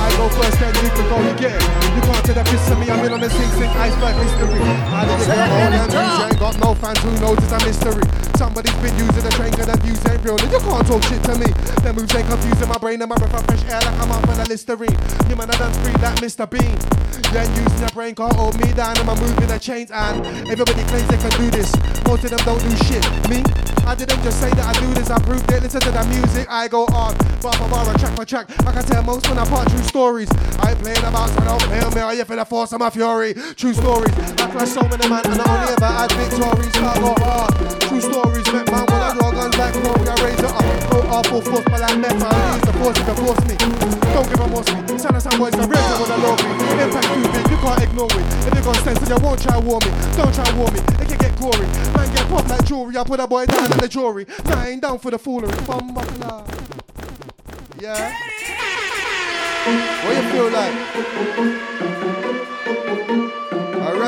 [0.00, 1.64] I go first, then you can go, you get it.
[1.98, 4.62] You can't take the piss of me, I'm in on the sing sing iceberg history.
[4.86, 5.90] How did you get all them?
[5.90, 8.06] You ain't got no fans who knows it's a mystery.
[8.38, 10.38] Somebody's been using the train, cause the views ain't real.
[10.38, 11.50] And you can't talk shit to me.
[11.82, 14.28] Them moves ain't confusing my brain and my breath of fresh air like I'm up
[14.28, 14.94] on a Listerine.
[15.28, 16.46] You man, I done free that Mr.
[16.46, 16.78] Bean.
[17.34, 18.96] Then using your brain, can't hold me down.
[18.98, 21.74] And I'm moving the chains and everybody claims they can do this.
[22.06, 23.02] Most of them don't do shit.
[23.28, 23.42] Me?
[23.82, 25.62] I didn't just say that I do this, I proved it.
[25.62, 27.18] Listen to the music, I go on.
[27.42, 28.46] Bar for bar, track for track.
[28.66, 30.30] I can tell most when I part true stories.
[30.62, 32.18] I ain't playing about, so I don't on me.
[32.18, 33.34] You for the force of my fury?
[33.58, 34.14] True stories.
[34.38, 36.76] I crush so many man, and I only ever had victories.
[36.76, 37.69] I go hard.
[37.90, 40.06] True stories, met man when I draw guns like Corey.
[40.06, 40.62] I raise it up.
[40.94, 41.90] Go off full force, but like.
[41.90, 41.98] I
[42.54, 43.58] use the force if it force me.
[44.14, 44.94] Don't give a more me.
[44.96, 46.54] Son of some boys, the real with a love me.
[46.78, 48.46] Impact too big, you can't ignore it.
[48.46, 49.90] If you got sense, then you won't try war me.
[50.14, 50.78] Don't try war me.
[51.02, 51.66] It can get gory.
[51.90, 52.96] Man get popped like jewelry.
[52.96, 54.24] I put a boy down like the jewelry.
[54.44, 55.50] Nah, I ain't down for the foolery.
[55.66, 56.44] Bum buckler.
[57.82, 58.14] Yeah.
[60.06, 60.74] What you feel like?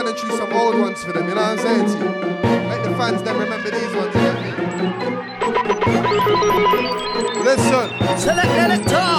[0.03, 2.11] Ran and choose some old ones for them, you know what I'm saying to you?
[2.67, 4.51] Make the fans then remember these ones, you me?
[7.47, 7.87] Listen.
[8.19, 9.15] Select elector.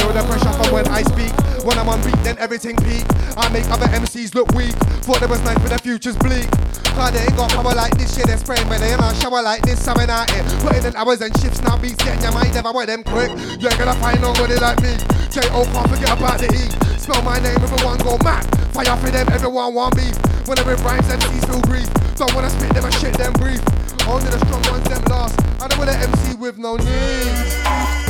[0.00, 1.32] Feel the pressure from when I speak.
[1.62, 3.04] When I'm on beat, then everything peak.
[3.36, 4.72] I make other MCs look weak.
[5.04, 6.48] Thought there was night, but the future's bleak.
[6.96, 9.42] Cause they ain't got power like this shit, they're spraying when they in a shower
[9.42, 10.42] like this, something out here.
[10.60, 13.28] Putting in hours and shifts, now beats getting your mind never wear them quick.
[13.60, 14.96] You ain't gonna find nobody like me.
[15.28, 15.68] J.O.
[15.68, 16.87] can't forget about the E.
[17.08, 18.44] Spell my name, everyone go mad.
[18.74, 20.14] Fire for them, everyone want beef.
[20.46, 21.88] Whenever I'm rhymes, MCs feel grief.
[22.16, 23.62] Don't wanna spit them and shit them brief.
[24.06, 25.40] Only the strong ones them last.
[25.62, 27.56] I don't want an MC with no needs.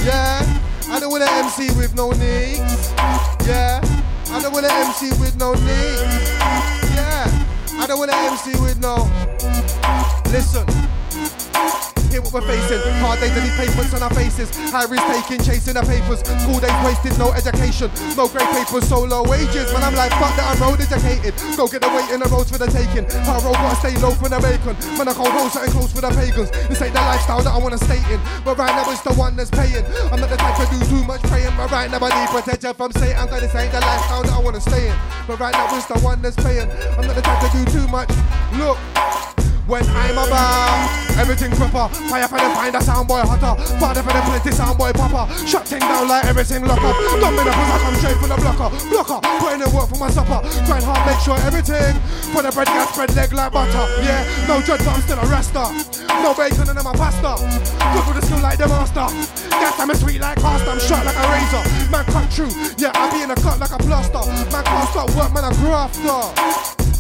[0.02, 0.42] Yeah.
[0.90, 2.90] I don't want an MC with no needs.
[3.46, 3.78] Yeah.
[4.32, 6.34] I don't want an MC with no needs.
[6.98, 7.30] Yeah.
[7.78, 9.06] I don't want an MC with no.
[10.32, 11.97] Listen.
[12.18, 12.82] Hear what we're facing.
[12.98, 14.50] Hard days and these pavements on our faces.
[14.74, 16.18] High risk taking, chasing the papers.
[16.42, 17.86] School days wasted, no education.
[18.18, 19.70] No great papers, so low wages.
[19.70, 21.30] Man, I'm like, fuck that, I'm road educated.
[21.54, 23.06] Go get the weight in the roads for the taking.
[23.22, 24.74] Hard road, gotta stay low for the bacon.
[24.98, 26.50] Man, I can't hold something close for the pagans.
[26.66, 28.18] This ain't the lifestyle that I wanna stay in.
[28.42, 29.86] But right now, it's the one that's paying.
[30.10, 31.54] I'm not the type to do too much praying.
[31.54, 33.30] But right now, I need protection from Satan.
[33.30, 34.96] Cause this ain't the lifestyle that I wanna stay in.
[35.30, 36.66] But right now, it's the one that's paying.
[36.98, 38.10] I'm not the type to do too much.
[38.58, 38.74] Look.
[39.68, 40.88] When I'm about
[41.20, 45.28] everything proper, fire for them find a soundboy hotter, father for them plenty soundboy popper,
[45.44, 46.96] shut thing down like everything lock up.
[47.20, 50.08] Dumb in the I come straight for the blocker, blocker, putting in work for my
[50.08, 52.00] supper, grind hard, make sure everything
[52.32, 53.84] for the bread get spread leg like butter.
[54.00, 55.68] Yeah, no judge, but I'm still a rasta.
[56.24, 57.36] No bacon in my pasta.
[57.36, 59.04] Good with the skill like the master.
[59.52, 61.60] That time is sweet like pasta, I'm shot like a razor.
[61.92, 62.48] Man cut true,
[62.80, 64.24] yeah, I be in a cut like a plaster.
[64.48, 66.97] Man can't stop work, man a grafter.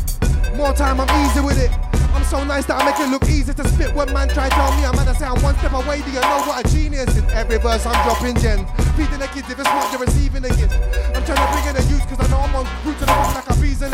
[0.56, 1.70] More time, I'm easy with it.
[2.14, 3.94] I'm so nice that I make it look easy to spit.
[3.94, 6.42] When man try tell me I'm gonna say I'm one step away, do you know
[6.50, 7.22] what a genius is?
[7.30, 8.66] Every verse I'm dropping gems.
[8.98, 10.74] Feeding the kids, if it's what you're receiving the gift.
[11.14, 13.06] I'm trying to bring in the youth cause I know I'm on route to the
[13.06, 13.92] top like a bees in.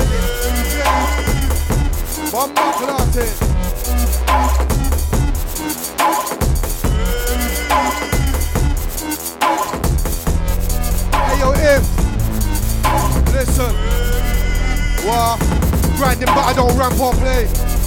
[2.33, 2.73] One more
[11.13, 11.85] Hey yo, if
[13.33, 13.75] listen,
[15.07, 15.64] what?
[15.97, 17.47] Grinding, but I don't ramp or play.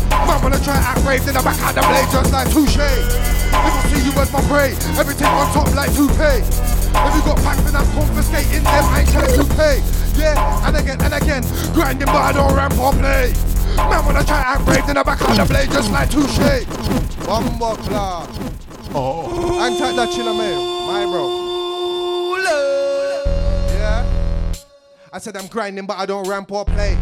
[0.10, 2.78] Man, when I try act brave, then I back out the blade just like touche.
[2.78, 6.42] If I see you as my prey, everything on top like toupee.
[6.42, 9.84] If you got packs, then I'm confiscating them, I ain't telling to pay.
[10.18, 11.44] Yeah, and again, and again,
[11.74, 13.34] grinding, but I don't ramp or play.
[13.76, 16.66] Man, when I try act brave, then I back out the blade just like touche.
[17.26, 18.28] Bumbo class.
[18.96, 19.60] Oh.
[19.62, 21.46] And that chiller mail, my bro.
[23.76, 24.54] Yeah.
[25.14, 26.98] I said I'm grinding, but I don't ramp or play.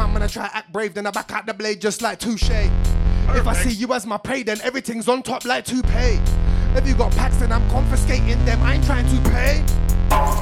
[0.00, 2.48] Man, when I try act brave, then I back out the blade just like touche.
[2.48, 6.18] If I see you as my prey, then everything's on top like toupee.
[6.74, 8.62] If you got packs, then I'm confiscating them.
[8.62, 9.62] I ain't trying to pay.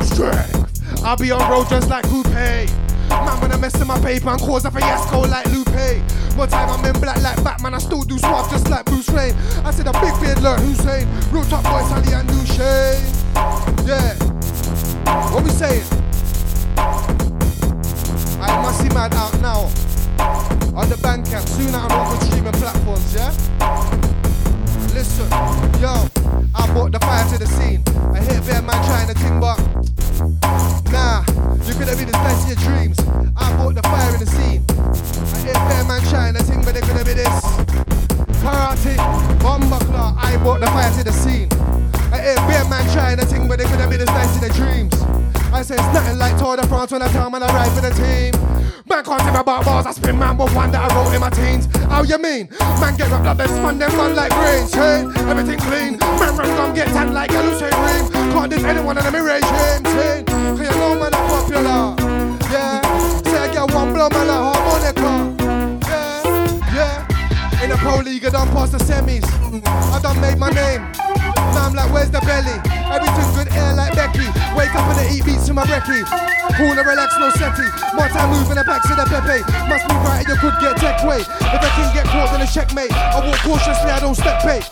[0.05, 1.03] Strength.
[1.03, 2.31] I'll be on road just like Coupe.
[2.31, 6.37] Man, when I mess in my paper and cause a fiasco like Lupe.
[6.37, 9.35] More time I'm in black like Batman, I still do swap just like Bruce Wayne.
[9.65, 11.09] I said a big beard learn Hussein.
[11.33, 13.03] Real top boy, Sally and Shane.
[13.85, 14.15] Yeah.
[15.33, 16.08] What we saying?
[18.49, 19.69] I must see mad out now.
[20.75, 23.31] On the Bandcamp, soon out on good streaming platforms, yeah?
[24.95, 25.29] Listen,
[25.81, 25.93] yo,
[26.55, 27.83] I brought the fire to the scene.
[28.15, 29.59] I hear bear man trying to ting, but
[30.91, 31.25] nah,
[31.67, 32.99] you could have been the best of your dreams.
[33.37, 34.65] I brought the fire in the scene.
[34.73, 37.45] I hear bear man trying to ting, but they could have been this.
[38.41, 38.97] Karate,
[39.41, 41.49] bomber claw, I brought the fire to the scene.
[42.13, 44.41] I hear bear man trying to ting, but they could have been the best of
[44.41, 44.95] their dreams.
[45.53, 47.81] I say it's nothing like Tour de France when I come and I ride for
[47.81, 48.33] the team.
[48.89, 51.31] Man can't me about bars, I spin man with one that I wrote in my
[51.31, 51.67] teens.
[51.89, 52.49] How you mean?
[52.81, 54.73] Man get up, then spun them run like brains.
[54.73, 55.99] Hey, everything clean.
[55.99, 58.33] Man run come get tan like a Hussein Reem.
[58.33, 59.85] Can't diss anyone in the mirror regime.
[59.85, 60.25] Team.
[60.25, 61.97] Cause you know man I'm popular.
[62.53, 62.81] Yeah.
[63.25, 65.13] Say I get one blow man like harmonica.
[65.89, 66.75] Yeah.
[66.75, 67.65] Yeah.
[67.65, 69.25] In the pro league, I done past the semis.
[69.93, 71.28] I done made my name.
[71.59, 72.55] I'm like, where's the belly?
[72.89, 74.27] Everything good air like Becky.
[74.57, 76.03] Wake up and the eat beats to my brekkie.
[76.57, 77.67] Cool and relax, no seti.
[77.95, 79.45] More time moving the back to the Pepe.
[79.71, 81.21] Must move right, you could get tech way.
[81.23, 82.93] If I can get caught, then a checkmate.
[82.93, 84.65] I walk cautiously, I don't step bait.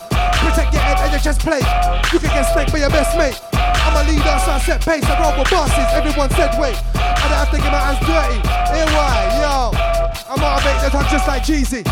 [0.43, 1.67] Protect your head and your chest plate.
[2.11, 3.39] You can get snaked by your best mate.
[3.53, 5.05] I'm a leader, so I set pace.
[5.05, 6.75] I roll with bosses, everyone said wait.
[6.95, 8.39] I don't have to get my hands dirty.
[8.75, 9.71] Here why, yo.
[10.27, 11.87] I'm motivated, I'm just like Jeezy.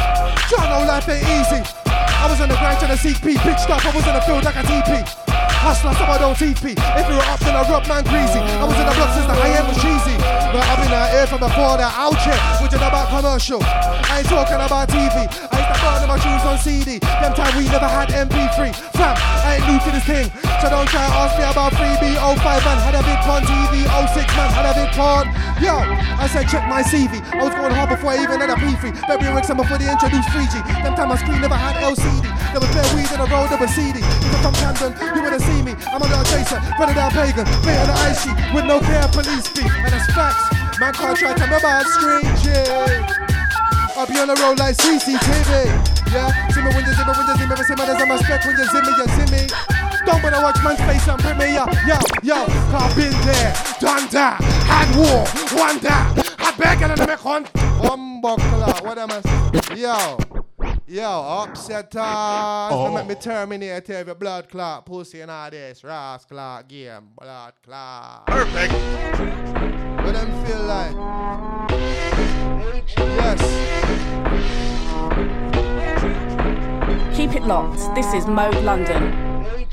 [0.52, 1.85] Y'all know life ain't easy.
[2.26, 3.38] I was on the grind trying to seek P.
[3.38, 5.35] Pitched up, I was in the field like a TP.
[5.62, 6.78] Hustler, so I don't TP.
[6.78, 8.40] If you're up, then I rub man greasy.
[8.40, 10.18] I was in the block since the AM was cheesy.
[10.52, 11.92] But I've been out here from before that.
[11.96, 13.60] I'll check, which is about commercial.
[13.64, 15.28] I ain't talking about TV.
[15.28, 17.00] I used to burn my shoes on CD.
[17.00, 18.72] Them time we never had MP3.
[18.96, 20.28] Fam, I ain't new to this thing.
[20.64, 22.78] So don't try to ask me about 3B05 man.
[22.82, 23.84] Had a big con TV.
[23.86, 25.28] 06 man had a big con.
[25.60, 25.76] Yo,
[26.16, 27.20] I said check my CV.
[27.36, 28.96] I was going hard before I even had a P3.
[29.08, 30.64] February some before they introduced 3G.
[30.84, 32.24] Them time my screen never had LCD.
[32.56, 34.00] There was bare weed in the road, there was CD.
[34.40, 35.74] From Camden, you would have seen me.
[35.92, 39.48] I'm a little chaser, running down pagan, bait on the sheet with no care police
[39.52, 39.68] beat.
[39.68, 40.40] And that's facts.
[40.80, 42.40] Man can't try to me about strange.
[42.48, 43.26] Yeah.
[43.96, 45.72] I'll be on the road like CCTV.
[46.12, 48.08] Yeah, see me when you see me when you see me, see me there's a
[48.08, 49.42] respect when you see me, you see me.
[50.06, 51.72] Don't wanna watch man's face and bring me up.
[51.88, 55.26] Yo, yo, I've been there, done that, had war,
[55.58, 57.46] won that, had begging and I make on.
[57.80, 59.22] Humbuckler, what am I?
[59.22, 59.80] saying?
[59.80, 60.35] Yo.
[60.88, 62.72] Yo, upset us.
[62.72, 62.94] Oh.
[62.94, 65.84] Make me terminate every blood clot, pussy and all this.
[65.84, 68.28] Ras clot game, blood clot.
[68.28, 68.72] Perfect.
[70.04, 70.96] What them feel like?
[72.98, 73.42] Yes.
[77.18, 77.96] Keep it locked.
[77.96, 79.12] This is Mode London.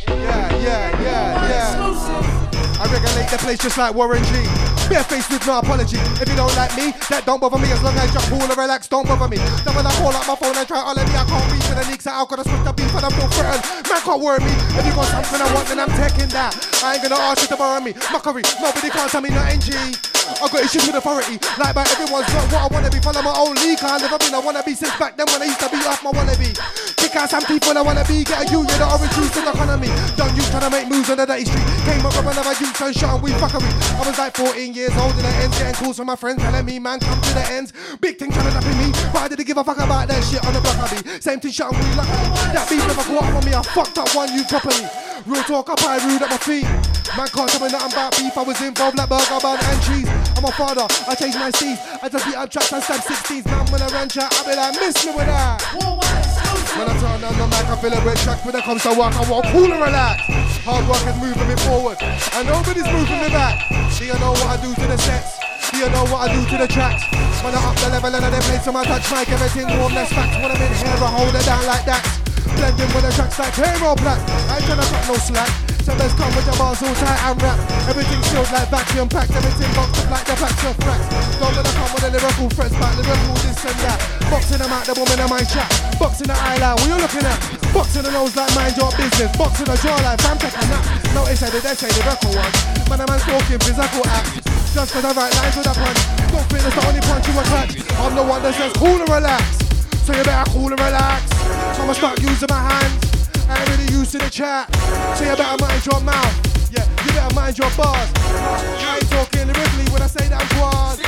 [0.08, 2.41] Yeah, yeah, yeah, yeah.
[2.82, 4.42] I regulate the place just like Warren G.
[4.90, 6.02] Bare face with no apology.
[6.18, 7.70] If you don't like me, that don't bother me.
[7.70, 9.38] As long as you're cool and relax, don't bother me.
[9.62, 11.62] Then when I call up my phone and try all of me, I can't reach
[11.62, 12.26] for the leaks out.
[12.26, 13.62] Gotta switch the beef and I feel threatened.
[13.86, 14.50] Man can't worry me.
[14.74, 16.58] If you got something I want, then I'm taking that.
[16.82, 17.94] I ain't gonna ask you to borrow me.
[18.10, 19.70] Mockery, nobody can't tell me nothing, G.
[20.22, 22.98] I got issues with authority, like by everyone's got what I wanna be.
[23.02, 25.60] Follow my own league, I've never been a wannabe since back then when I used
[25.60, 26.54] to be off my wannabe.
[26.96, 29.52] Kick out some people I wanna be, get a you're the orange juice in the
[29.52, 29.90] economy.
[30.14, 31.66] Don't you to make moves on the dirty street?
[31.82, 33.66] Came up with another youth and shot and we fuckery.
[33.98, 36.64] I was like 14 years old in the ends, getting calls from my friends telling
[36.64, 37.72] me, man, come to the ends.
[38.00, 40.22] Big thing trying to up in me, but I didn't give a fuck about that
[40.22, 41.20] shit on the block I be.
[41.20, 42.30] Same thing shot and we luckily.
[42.54, 44.86] That beef never caught up on me, I fucked up one you properly.
[45.26, 46.91] Real talk, I rude at my feet.
[47.10, 50.08] Man can't tell me nothing about beef, I was involved like burger bun and cheese.
[50.38, 51.80] I'm a father, I changed my seeds.
[52.00, 53.44] I just beat up tracks and stab 16s.
[53.44, 55.60] Man, when I run chat, I be like, miss me with that.
[56.72, 58.40] When I turn on the mic, I feel a red track.
[58.46, 60.24] When it comes to work, I walk cool and relax.
[60.64, 63.68] Hard work is moving me forward, and nobody's moving me back.
[63.68, 65.36] Do you know what I do to the sets?
[65.68, 67.04] Do you know what I do to the tracks?
[67.44, 69.92] When I up the level and I then play to my touch mic, everything warm,
[69.92, 70.38] that's facts.
[70.40, 72.02] When I'm in here, I hold it down like that.
[72.56, 74.20] Blending with the tracks like Hero Black.
[74.48, 75.71] I ain't tryna cut no slack.
[75.82, 77.58] So let's come with the bars all tight and rap.
[77.90, 79.34] Everything sealed like vacuum packed.
[79.34, 81.06] Everything boxed up like the packs of cracks.
[81.42, 82.94] Don't let her come with the lyrical threats back.
[82.94, 83.98] Lyrical this and that.
[84.30, 85.66] Boxing them out, the woman in my chat.
[85.98, 87.38] Boxing the eye like, what you looking at?
[87.74, 89.30] Boxing the nose like mind your business.
[89.34, 90.82] Boxing the jaw like fam taking that.
[91.18, 92.52] No, they say they, they say the record one.
[92.86, 94.38] Man, a man's talking physical acts.
[94.70, 96.00] Just cause I write lines with a punch.
[96.30, 97.70] Don't think it's the only punch you attract.
[97.98, 99.42] I'm the one that says cool and relax.
[100.06, 101.26] So you better cool and relax.
[101.74, 103.11] I'ma start using my hands.
[103.52, 104.72] Ain't really used to the chat.
[105.16, 106.34] So you better mind your mouth.
[106.72, 108.08] Yeah, you better mind your bars.
[108.16, 110.98] I ain't talking lyrically when I say that quad.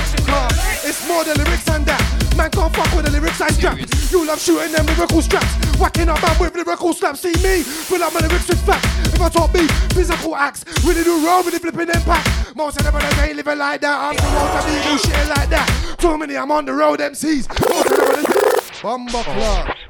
[0.84, 2.02] It's more than lyrics than that.
[2.36, 3.78] Man can't fuck with the lyrics I strap.
[4.10, 5.54] You love shooting them lyrical straps.
[5.78, 7.20] Whacking up man with lyrical slaps.
[7.20, 8.86] See me, fill up my lyrics with facts.
[9.14, 10.64] If I talk me, physical acts.
[10.84, 12.54] Really do roll, really flipping impact.
[12.54, 13.96] Most of them ain't living like that.
[13.98, 15.96] I'm too old to be shit like that.
[15.98, 17.48] Too many, I'm on the road MCs.
[17.70, 18.70] Most of them brothers.
[18.82, 19.83] Bumba club.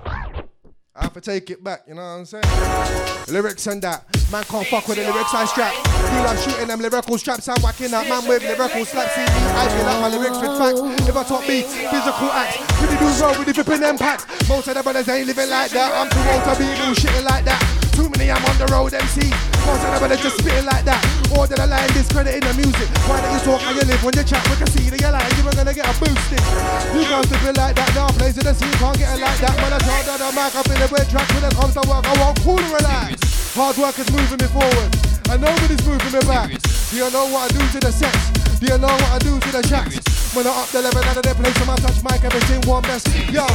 [0.97, 2.45] I have to take it back, you know what I'm saying?
[3.27, 4.05] Lyrics and that.
[4.31, 5.75] Man can't fuck with the lyrics I strap.
[5.75, 7.49] You love shooting them lyrical straps.
[7.49, 9.13] I'm whacking up man with lyrical slaps.
[9.15, 11.09] See me, I feel like my lyrics with facts.
[11.09, 12.63] If I talk beats, physical acts.
[12.81, 14.23] Really do roll, really flipping them packs.
[14.49, 15.91] Most of the brothers ain't living like that.
[15.99, 17.74] I'm too old to be bullshitting like that.
[17.95, 19.31] Too many, I'm on the road MC.
[19.63, 20.99] Most of the brothers just spitting like that.
[21.31, 22.91] Or did I lie discrediting the music?
[23.07, 24.43] Why don't you talk how you live when you chat?
[24.51, 25.15] We can see that you're.
[25.15, 26.43] You were gonna get a boosted.
[26.91, 27.91] You can't it like that.
[27.95, 29.55] Now plays in the scene, can't get it like that.
[29.63, 31.83] Man, I told her the mic up in the bed track when it comes to
[31.87, 32.03] work.
[32.03, 33.15] I won't cool and relax.
[33.55, 34.91] Hard work is moving me forward.
[35.31, 36.51] And nobody's moving me back.
[36.51, 38.15] Do you know what I do to the sex?
[38.59, 40.03] Do you know what I do to the tracks?
[40.35, 42.83] When I up the level out of their place, when I touch mic, everything one
[42.83, 43.07] best.
[43.31, 43.47] Yo,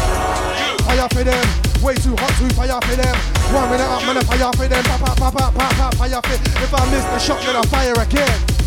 [0.88, 1.69] fire for them.
[1.80, 3.16] Way too hot to fire for them.
[3.56, 4.84] One minute up, man, I fire for them.
[4.84, 7.64] Pop, pop, pop, pop, pop, pop, fire for If I miss the shot, then I
[7.72, 8.60] fire again.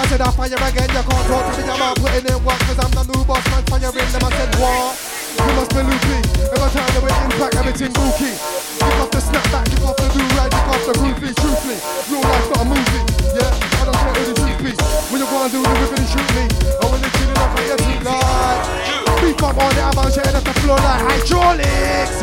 [0.00, 2.78] I said I fire again, you can't talk to me about putting in work Cause
[2.78, 4.96] I'm the new boss man, firing them, I said what?
[5.34, 6.18] You must be loopy,
[6.56, 8.32] every time they with impact, everything gooky
[8.80, 11.76] Kick off the snapback, kick off the do-rag, kick off the groovy, truthfully
[12.08, 13.02] Real life's not a movie,
[13.34, 14.72] yeah, I don't care who the truth be
[15.12, 16.44] When you go and do the rip and shoot me
[16.80, 20.44] Or when they chilling up at your seat like Beef up on the shitting off
[20.44, 22.22] the floor like hydraulics.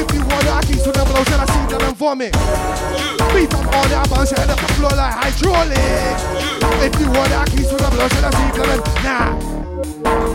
[0.00, 2.32] If you want I keep to them blows and I see them and vomit?
[3.32, 6.22] Beef up on the shitting off the floor like hydraulics.
[6.84, 9.57] If you want I keep to them blows and I see them and nah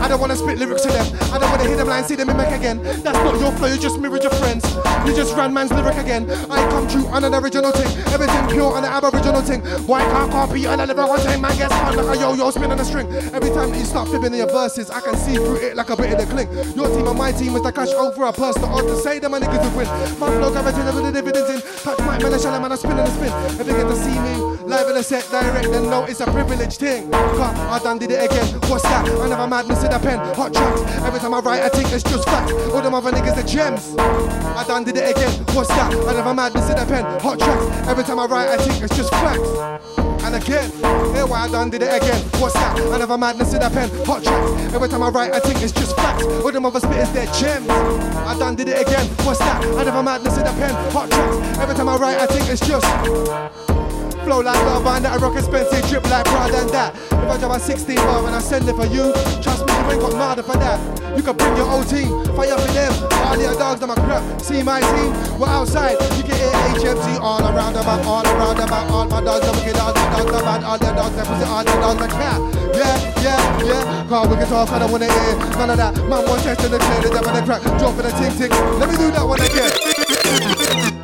[0.00, 1.06] I don't wanna spit lyrics to them.
[1.32, 2.82] I don't wanna hear them line, see them mimic again.
[2.82, 4.64] That's not your flow, you just mirrored your friends.
[5.06, 6.30] You just ran man's lyric again.
[6.50, 7.90] I come true on an original thing.
[8.12, 9.60] Everything pure on an aboriginal thing.
[9.86, 11.38] Why can't copy on a lyrical thing?
[11.38, 13.06] Uh, Man gets fun like a yo-yo spin on a string.
[13.32, 15.90] Every time that you start flipping in your verses, I can see through it like
[15.90, 16.50] a bit of the clink.
[16.76, 19.34] Your team and my team is the clash over a personal odds to say them
[19.34, 19.86] and niggas would win.
[20.18, 21.73] My flow guaranteed the dividends in.
[21.84, 23.60] Touch my man, I shall man, I spin and I spin.
[23.60, 26.24] If you get to see me live in a set direct, then no, it's a
[26.24, 27.10] privileged thing.
[27.10, 28.46] Cut, I done did it again.
[28.70, 29.06] What's that?
[29.06, 30.18] I never madness in a pen.
[30.34, 30.80] Hot tracks.
[31.04, 32.52] Every time I write, I think it's just facts.
[32.72, 33.94] All them other niggas are gems.
[33.98, 35.44] I done did it again.
[35.54, 35.92] What's that?
[35.92, 37.04] I never madness in a pen.
[37.20, 37.86] Hot tracks.
[37.86, 40.03] Every time I write, I think it's just facts.
[40.24, 40.70] And again,
[41.14, 42.20] here why I done did it again.
[42.40, 42.80] What's that?
[42.80, 43.90] I never madness in a pen.
[44.06, 44.74] Hot tracks.
[44.74, 46.24] Every time I write, I think it's just facts.
[46.24, 47.68] All them other spitters, they're gems.
[47.68, 49.06] I done did it again.
[49.26, 49.62] What's that?
[49.62, 50.74] I never madness in a pen.
[50.92, 51.58] Hot tracks.
[51.58, 53.93] Every time I write, I think it's just.
[54.24, 56.96] Flow like love and that I rock expensive drip like Prada and that.
[56.96, 59.12] If I drive a 16 bar and I send it for you,
[59.44, 60.80] trust me, you ain't got nada for that.
[61.12, 62.92] You can bring your old team, fire for them.
[63.28, 64.24] All your dogs, them a crap.
[64.40, 66.00] See my team, we're outside.
[66.16, 68.88] You can hear HMT all around about, all around about.
[68.88, 71.44] All my dogs, them wicked, all the dogs, the bad, all their dogs, them pussy,
[71.44, 72.40] all their dogs, the cat.
[72.72, 74.06] Yeah, yeah, yeah.
[74.08, 75.92] Cause we can talk, I don't wanna hear none of that.
[76.08, 77.60] Man, one test in the clear, the devil, the crack.
[77.76, 78.52] Drop in the ting ting.
[78.80, 81.03] Let me do that one again.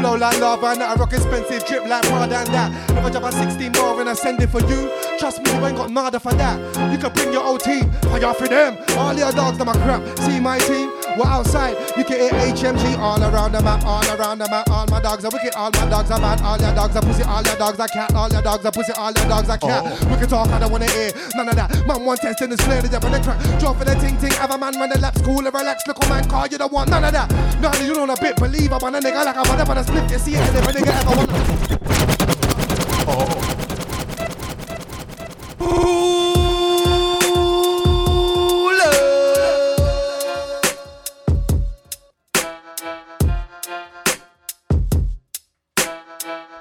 [0.00, 2.72] Flow like lava and that I rock expensive drip like Prada and that.
[2.88, 4.88] If I drop a 16 more and I send it for you,
[5.18, 6.56] trust me, you ain't got nada for that.
[6.90, 8.78] You can bring your old team, fire for them.
[8.96, 10.00] All your dogs, them are crap.
[10.20, 10.88] See my team,
[11.18, 11.76] we're outside.
[11.98, 14.70] You can hear HMG all around the map, all around the map.
[14.70, 16.40] All my dogs are wicked, all my dogs are bad.
[16.40, 18.14] All your dogs are pussy, all your dogs are cat.
[18.14, 19.82] All your dogs are pussy, all your dogs are cat.
[19.84, 20.08] Oh.
[20.08, 21.76] We can talk, I don't wanna hear none of that.
[21.86, 23.36] Man, one test in the slay, the devil, the crack.
[23.60, 25.86] Drop for the ting ting, have a man run the laps, cool and relax.
[25.86, 27.30] Look, oh man, call you don't want none of that.
[27.60, 29.89] None of you don't a bit believe I'm on a nigga like I wanna, but
[29.92, 32.40] I split you see it, and if a nigga ever want.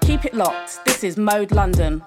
[0.02, 0.84] Keep it locked.
[0.86, 2.04] This is Mode London.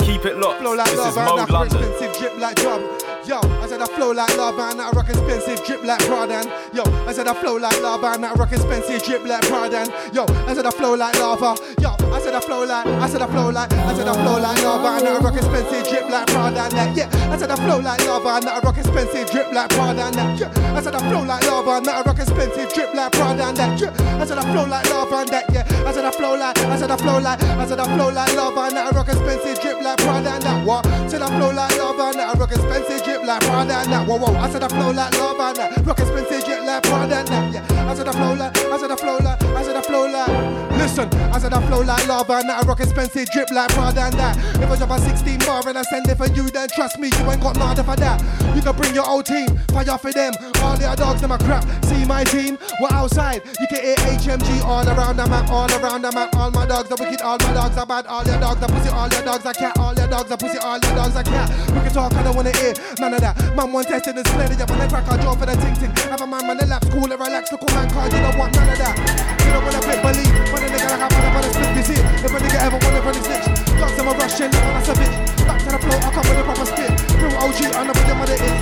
[0.00, 0.60] Keep it locked.
[0.60, 1.78] Flow like This love is Mode that London.
[1.82, 3.13] expensive drip like drum.
[3.26, 6.44] Yo, I said I flow like lava and I rock expensive drip like Prada.
[6.74, 9.88] Yo, I said I flow like lava and I rock expensive drip like Prada.
[10.12, 11.56] Yo, I said I flow like lava.
[11.80, 14.38] Yo, I said I flow like, I said I flow like, I said I flow
[14.38, 16.68] like lava and I rock expensive drip like Prada.
[16.92, 20.10] Yeah, I said I flow like lava and I rock expensive drip like Prada.
[20.36, 23.54] Yeah, I said I flow like lava and I rock expensive drip like Prada.
[23.56, 25.48] Yeah, I said I flow like lava and that.
[25.48, 28.10] Yeah, I said I flow like, I said I flow like, I said I flow
[28.12, 30.38] like lava and I rock expensive drip like Prada.
[30.44, 30.66] That.
[30.66, 30.84] What?
[31.08, 32.24] Said I flow like lava and.
[32.24, 34.08] I rock expensive drip like Prada and that.
[34.08, 34.34] Whoa, whoa.
[34.34, 35.86] I said I flow like lava and that.
[35.86, 37.54] Rock expensive drip like Prada and that.
[37.54, 37.90] Yeah.
[37.90, 38.56] I said I flow like.
[38.56, 39.42] I said I flow like.
[39.42, 40.54] I said I flow like.
[40.78, 42.64] Listen, I said I flow like lava and that.
[42.64, 44.36] I rock expensive drip like Prada and that.
[44.60, 47.08] If I drop a 16 bar and I send it for you, then trust me,
[47.08, 48.20] you ain't got nada for that.
[48.56, 50.32] You can bring your old team, fire for them.
[50.62, 51.64] All the dogs, them a crap.
[51.84, 53.42] See my team, we're outside.
[53.60, 56.34] You can hear HMG all around the map, all around the map.
[56.36, 58.06] All my dogs are wicked, all my dogs are bad.
[58.06, 59.78] All your dogs are pussy, all your dogs are cat.
[59.78, 61.50] All your dogs are pussy, all your dogs are cat.
[61.68, 62.74] We can talk, I don't wanna hear
[63.04, 63.36] none of that.
[63.52, 64.56] Man, one testing is plenty.
[64.56, 65.92] You wanna crack a jaw for the ting ting.
[66.08, 67.52] Have a man, man, the laps, cool and relax.
[67.52, 68.96] Look, man, cause you don't want none of that.
[69.44, 70.32] You don't wanna fit believe.
[70.48, 72.04] When a nigga like a mother, wanna split this here.
[72.24, 73.46] If a nigga ever wanna run his snitch,
[73.76, 75.16] dogs them a no one that's a bitch.
[75.44, 76.92] Back to the flow, I come with a proper spit.
[77.20, 78.60] Real OG, I know what your mother is.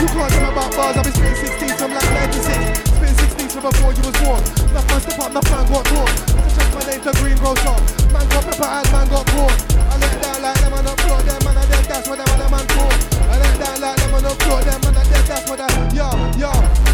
[0.00, 2.88] You can't tell about bars, I've been spitting 16 from like 96.
[2.88, 4.40] Spitting 16 from before you was born.
[4.72, 6.08] My first step up, my fan got torn.
[6.08, 7.82] I change my name to Green Grows Up.
[8.16, 9.56] Man got pepper and man got corn.
[9.76, 12.32] I let down like them on the floor, them man are dead, that's what them
[12.32, 13.17] other man for.
[13.38, 15.68] I let down like them on the floor, them man are dead, that's what I,
[15.94, 16.87] yo, yo.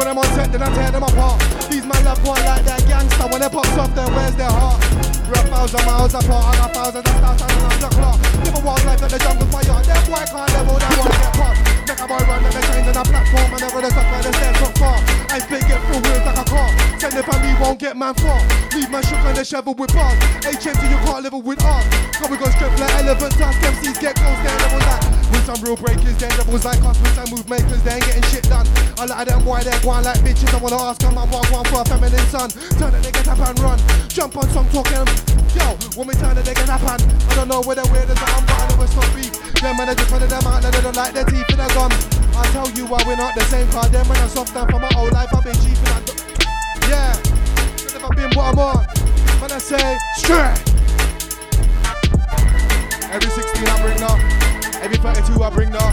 [0.00, 1.44] When I'm on set, then I tear them apart.
[1.68, 3.28] These man love boy like that gangster.
[3.28, 4.80] When they pops off, then where's their heart?
[5.28, 8.16] We're a thousand miles apart, I got thousands of stars and I'm the clock.
[8.40, 9.76] Live a wild life at the jungle fire.
[9.84, 11.60] That boy can't level, that boy get past.
[11.84, 14.22] Make a boy run and they change on a platform and never the stuff where
[14.24, 14.96] they stand so far.
[15.28, 16.70] I spit get through wheels like a car.
[16.96, 18.40] Send it and me won't get man far.
[18.72, 20.16] Leave man shook on the shovel with bars.
[20.48, 21.84] HMG, you can't level with us.
[22.16, 23.60] Cause we go straight like elephant tusk.
[23.68, 25.19] MCs get close, they level like.
[25.30, 26.98] With some real breakers, then devils like us.
[27.00, 28.66] With some move makers, they ain't getting shit done.
[28.98, 30.52] A lot of them why they're going like bitches.
[30.52, 32.50] I wanna ask them, I'm walk one for a feminine son.
[32.78, 33.78] Turn it, they get up and run.
[34.08, 35.06] Jump on some talking.
[35.54, 35.66] Yo,
[35.98, 38.54] we turn it, they get up and I don't know where the weirdest I'm, but
[38.54, 39.32] I know it's not beef.
[39.60, 41.68] Them man, I just of them out, and they don't like their teeth in their
[41.74, 41.94] gums.
[42.36, 44.78] I tell you why we're not the same, cause them man are soft down for
[44.78, 45.28] my whole life.
[45.34, 47.12] I've been cheap and I do- Yeah,
[47.92, 48.86] never been what I'm on.
[49.40, 50.58] When I say straight.
[53.12, 54.49] Every 16 I bring up.
[54.80, 55.92] Every 32 I bring up.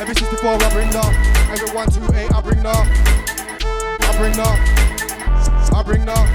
[0.00, 1.12] Every 64 I bring up.
[1.52, 2.86] Every 128 I bring up.
[4.00, 4.58] I bring up.
[5.72, 6.26] I bring up.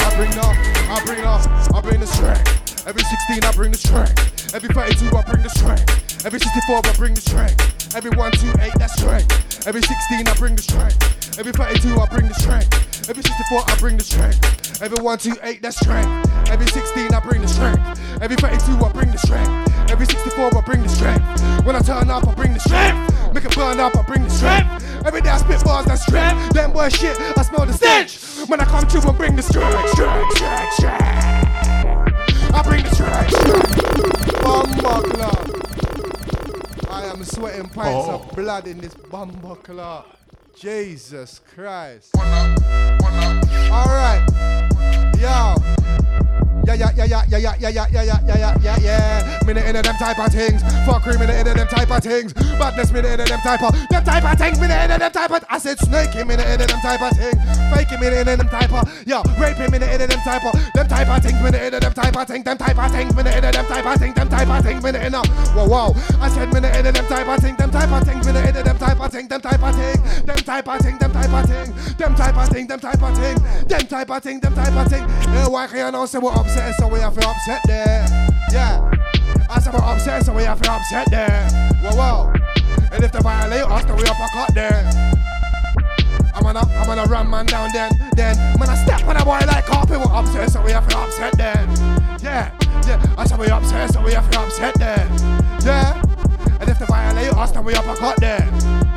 [0.00, 0.56] I bring up.
[0.88, 1.44] I bring up.
[1.74, 2.86] I bring the strength.
[2.86, 4.54] Every 16 I bring the strength.
[4.54, 6.24] Every 32 I bring the strength.
[6.24, 7.94] Every 64 I bring the strength.
[7.94, 9.66] Every 128 that's strength.
[9.66, 11.38] Every 16 I bring the strength.
[11.38, 13.10] Every 32 I bring the strength.
[13.10, 14.80] Every 64 I bring the strength.
[14.80, 16.48] Every 128 that's strength.
[16.48, 18.00] Every 16 I bring the strength.
[18.22, 19.77] Every 32 I bring the strength.
[19.90, 21.24] Every 64 I bring the strength.
[21.64, 23.34] When I turn up I bring the strength.
[23.34, 24.84] Make it burn up I bring the strength.
[25.06, 26.52] Every day I spit bars that's strength.
[26.52, 28.18] Them boy shit I smell the stench.
[28.48, 31.04] When I come to I bring the strength, strength, strength, strength.
[32.54, 33.32] I bring the strength.
[34.42, 35.48] Bumba club.
[36.90, 38.34] I am sweating pints of oh.
[38.34, 40.06] blood in this bumba club.
[40.54, 42.14] Jesus Christ.
[43.70, 44.28] Alright.
[45.18, 45.77] Yo.
[46.68, 49.40] Yeah, yeah, yeah, yeah, yeah, yeah, yeah, yeah, yeah, yeah, yeah, yeah, yeah.
[49.46, 50.60] Minute into them type of things.
[50.84, 52.34] Fuckery, minute into them type of things.
[52.60, 54.60] Badness, minute into them type of, them type of things.
[54.60, 57.40] Minute into them type of, I said snaking, minute into them type of things.
[57.72, 61.08] Faking, minute into them type of, yo, raping, minute into them type of, them type
[61.08, 61.40] of things.
[61.40, 62.44] Minute into them type of things.
[62.44, 64.14] Them type of things, minute into them type of things.
[64.14, 65.22] Them type of things, minute into,
[65.56, 65.96] whoa, whoa.
[66.20, 67.56] I said minute into them type of things.
[67.56, 69.28] Them type of things, minute into them type of things.
[69.28, 70.22] Them type of things.
[70.28, 70.98] Them type of things.
[70.98, 71.72] Them type of things.
[71.96, 72.68] Them type of things.
[72.68, 73.40] Them type of things.
[73.64, 74.40] Them type of things.
[74.42, 75.08] Them type of things.
[75.32, 78.06] Yeah, why can't know say we're upset, so we have to upset there.
[78.50, 78.90] Yeah.
[79.50, 81.48] I said we're upset, so we have to upset there.
[81.82, 82.32] Whoa, whoa.
[82.90, 84.90] And if they violate us, then we uppercut there.
[86.34, 89.40] I'm gonna, I'm gonna run man down then, then when I step on a boy
[89.46, 91.68] like carpet, we're upset, so we have to upset then.
[92.20, 92.52] Yeah,
[92.86, 93.14] yeah.
[93.16, 95.08] I said we upset, so we have to upset then.
[95.64, 96.02] Yeah.
[96.60, 98.87] And if they violate us, then we uppercut there.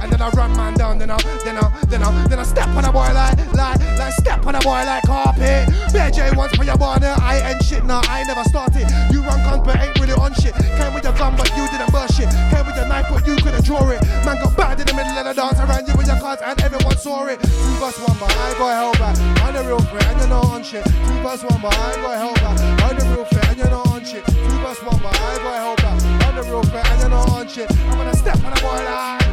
[0.00, 2.68] And then I run man down, then I, then I, then I, then I step
[2.68, 5.68] on a boy like, like, like step on a boy like carpet.
[5.92, 8.88] Bear J once for your barner, I ain't shit, nah, I never started.
[9.12, 10.54] You run guns but ain't really on shit.
[10.54, 12.30] Came with your gun but you didn't burst shit.
[12.48, 14.00] Came with your knife but you couldn't draw it.
[14.24, 16.60] Man got bad in the middle of the dance around you with your cards and
[16.62, 17.40] everyone saw it.
[17.40, 19.16] Two verse one but I got hell back.
[19.44, 20.84] I'm the real threat and you're not on shit.
[20.84, 22.56] Two verse one but I got hell back.
[22.88, 24.24] I'm the real threat and you're not on shit.
[24.24, 26.00] Two verse one but I got hell back.
[26.24, 27.68] I'm the real threat and you're not on shit.
[27.70, 29.29] I'm gonna step on a boy like.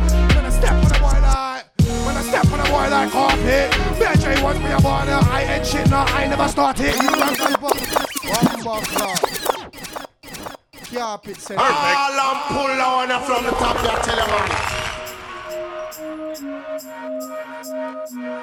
[2.69, 6.47] Boy like carpet, Bear J wants me a barner, I ain't shit, nah, I never
[6.47, 6.93] started.
[6.95, 7.59] You run for your
[8.33, 9.17] One more club.
[10.93, 11.57] Carpet said.
[11.57, 14.67] All I'm pull on from the top, I tell you, man.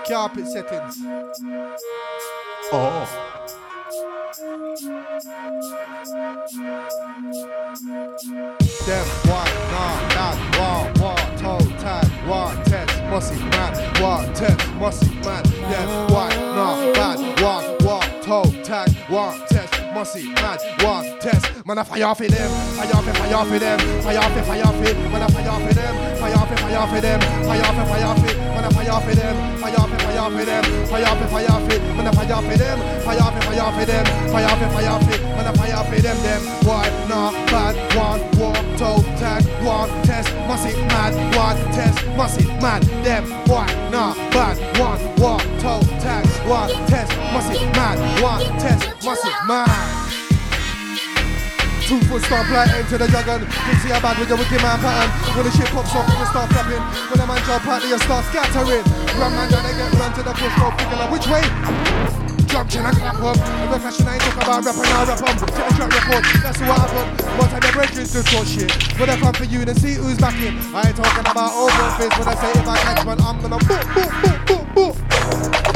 [0.07, 0.97] Carpet settings.
[2.73, 3.07] Oh.
[8.87, 13.75] Them one, nah, bad, war, war, toe, tag, one test, musty man.
[14.01, 15.45] One test, musty man.
[15.45, 17.41] Yes, why not bad?
[17.43, 18.91] One, one toe, tag.
[19.11, 20.59] One test, musty man.
[20.81, 21.79] One test, man.
[21.79, 22.51] I fire for them.
[22.77, 23.79] Fire for, fire for them.
[24.03, 24.95] Fire for, fire for.
[25.11, 26.17] Man, I fire for them.
[26.17, 27.21] Fire for, fire for them.
[27.21, 28.34] Fire for, fire for.
[28.73, 29.59] Man, I fire in them.
[29.61, 30.87] Fire off fire in them.
[30.87, 31.83] Fire off fire it.
[31.97, 32.79] Man, I fire in them.
[33.05, 34.07] Fire off fire in them.
[34.33, 35.21] Fire off fire it.
[35.37, 36.15] Man, I fire in them.
[36.25, 40.33] Them, why, nah, bad, one, war, toe, tag, one, test.
[40.49, 42.07] Mossy, mad, one, test.
[42.17, 47.13] Mossy, mad, them, why, nah, bad, one, war, toe, tag, one, test.
[47.33, 49.05] Mossy, mad, one, test.
[49.05, 50.04] Mossy, mad.
[51.85, 53.45] Two foot stomp right into the dragon.
[53.45, 55.13] Can see how bad with the wicked man pattern.
[55.37, 56.81] When the shit pops off, you start flapping.
[57.13, 58.81] When the man jump out, you start scattering.
[59.21, 61.45] Run man down, they get run to the push, go figure out which way.
[62.49, 63.37] Jump, chin and clap up.
[63.37, 65.37] And the fashion I ain't talk about rapping, I rap up.
[65.45, 67.09] Take a track record, that's what happened.
[67.37, 68.71] One time the brethren do talk shit.
[68.97, 70.57] When I come for you, then see who's backing.
[70.73, 72.17] I ain't talking about open face.
[72.17, 74.95] When I say if I catch man, I'm gonna boop, boop, boop, boop, boop.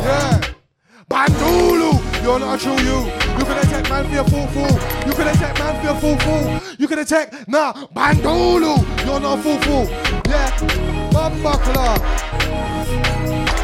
[0.01, 0.58] Yeah.
[1.09, 3.09] Bandulu, you're not a true you.
[3.39, 4.75] You can attack man for your fool fool.
[5.09, 6.77] You can attack man for your fool fool.
[6.79, 9.87] You can attack, nah, Bandulu, you're not a fool fool.
[10.29, 10.53] Yeah,
[11.09, 11.97] Bumbuckler.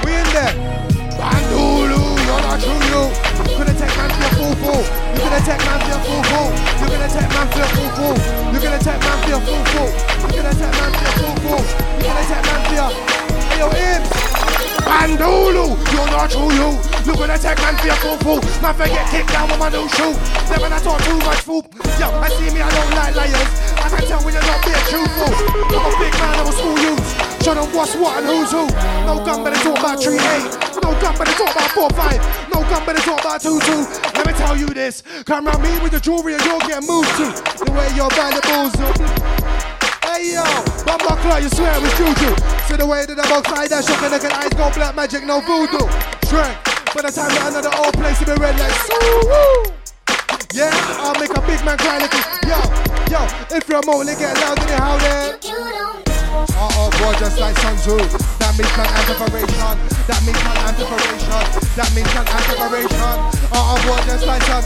[0.05, 0.57] We in there.
[1.21, 3.13] Bandulu, you're not a true you.
[3.45, 4.83] You can attack man for your fool fool.
[5.13, 6.49] You can attack man for your fool fool.
[6.81, 8.17] You can attack man for your fool fool.
[8.55, 9.91] You can attack man for your fool fool.
[10.25, 11.63] You can attack man for your fool fool.
[12.01, 12.91] You can attack man for your.
[13.45, 14.24] Hey, yo, Ibs.
[14.83, 16.75] Bandulu, you're not true you.
[17.07, 18.41] Look at the tech man for your fool fool.
[18.64, 20.16] Man forget kick down with my new shoe.
[20.51, 21.62] Never I talk too much fool.
[22.01, 23.51] Yo, I see me, I don't like liars.
[23.79, 25.31] I can tell when you're not being truthful.
[25.70, 27.05] I'm a big man, I'm a school youth.
[27.45, 28.64] Show them what's what and who's who.
[29.05, 30.49] No gun, better talk about tree eight.
[30.81, 32.18] No gun, better talk about four five.
[32.49, 33.85] No gun, better talk about two two.
[34.16, 35.03] Let me tell you this.
[35.24, 37.28] Come round me with the jewelry and you'll get moved to.
[37.65, 39.44] The way your valuables look.
[40.25, 40.45] Hey yo,
[40.89, 42.33] more clock, you swear it was juju.
[42.65, 44.97] See the way that the box eye that shook and look at eyes go black
[44.97, 45.85] magic, no voodoo.
[46.33, 46.57] Shrek,
[46.97, 49.69] by the time you're another old place, you be red like woo.
[50.57, 50.73] Yeah,
[51.05, 52.25] I'll make a big man cry like this.
[52.49, 52.57] Yo,
[53.13, 53.21] yo,
[53.53, 55.37] if you're a mole, get loud in the house then.
[56.57, 58.01] Uh-oh, boy, just like Sun Tzu.
[58.41, 59.77] That means man antiparation.
[60.09, 61.37] That means man antiparation.
[61.77, 62.97] That means man antiparation.
[63.53, 64.65] Uh-oh, boy, just like Sun.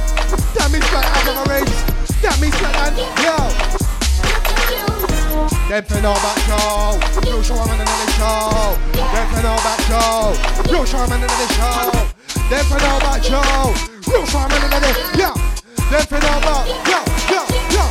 [0.55, 1.83] That means man antiparation.
[2.23, 2.95] That means man and
[3.27, 3.78] yo.
[5.69, 6.97] Them for about show.
[7.28, 7.85] Real show in the
[8.16, 8.73] show.
[8.97, 10.32] Them for about show.
[10.73, 11.93] Real show in the show.
[12.49, 13.77] Them for about show.
[14.11, 14.90] Real show in the
[15.20, 15.35] yeah.
[15.93, 17.85] Them about yo yo yo.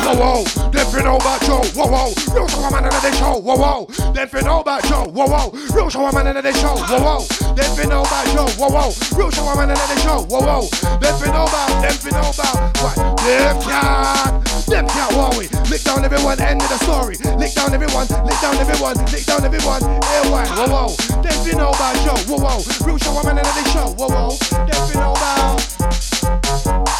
[0.00, 0.70] Whoa whoa.
[0.70, 1.60] Them about show.
[1.76, 2.14] Whoa whoa.
[2.32, 3.36] Real show in the show.
[3.38, 4.12] Whoa whoa.
[4.14, 5.04] Them for about show.
[5.04, 5.50] Whoa whoa.
[5.76, 6.74] Real show in the show.
[6.88, 7.54] Whoa whoa.
[7.54, 8.48] Them for about show.
[8.56, 9.18] Whoa whoa.
[9.18, 10.24] Real show in the show.
[10.24, 10.68] Whoa whoa.
[11.00, 11.68] Them for about.
[11.82, 12.96] Them about what?
[13.18, 14.53] Them can't.
[14.66, 15.48] Them can't worry.
[15.70, 17.16] Lick down everyone, end of the story.
[17.36, 19.82] Lick down everyone, lick down everyone, lick down everyone.
[19.82, 21.22] Air wine, whoa whoa.
[21.22, 22.86] Them fi know about show, whoa whoa.
[22.86, 24.36] Real show, I'm in the show, whoa whoa.
[24.66, 25.34] Them fi know about.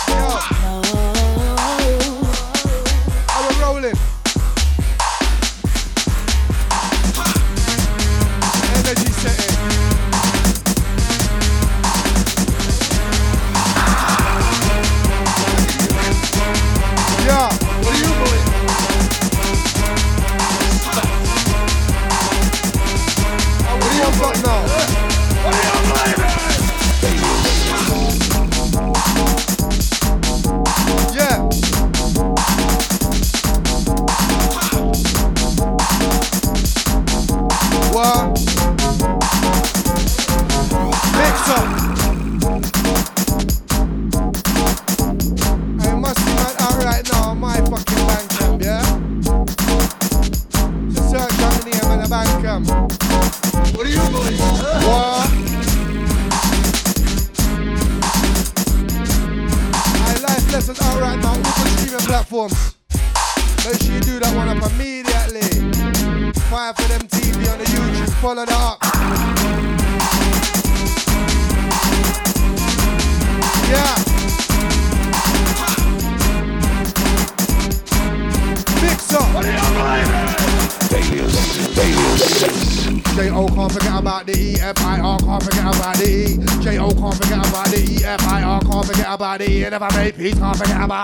[0.08, 0.73] Yo.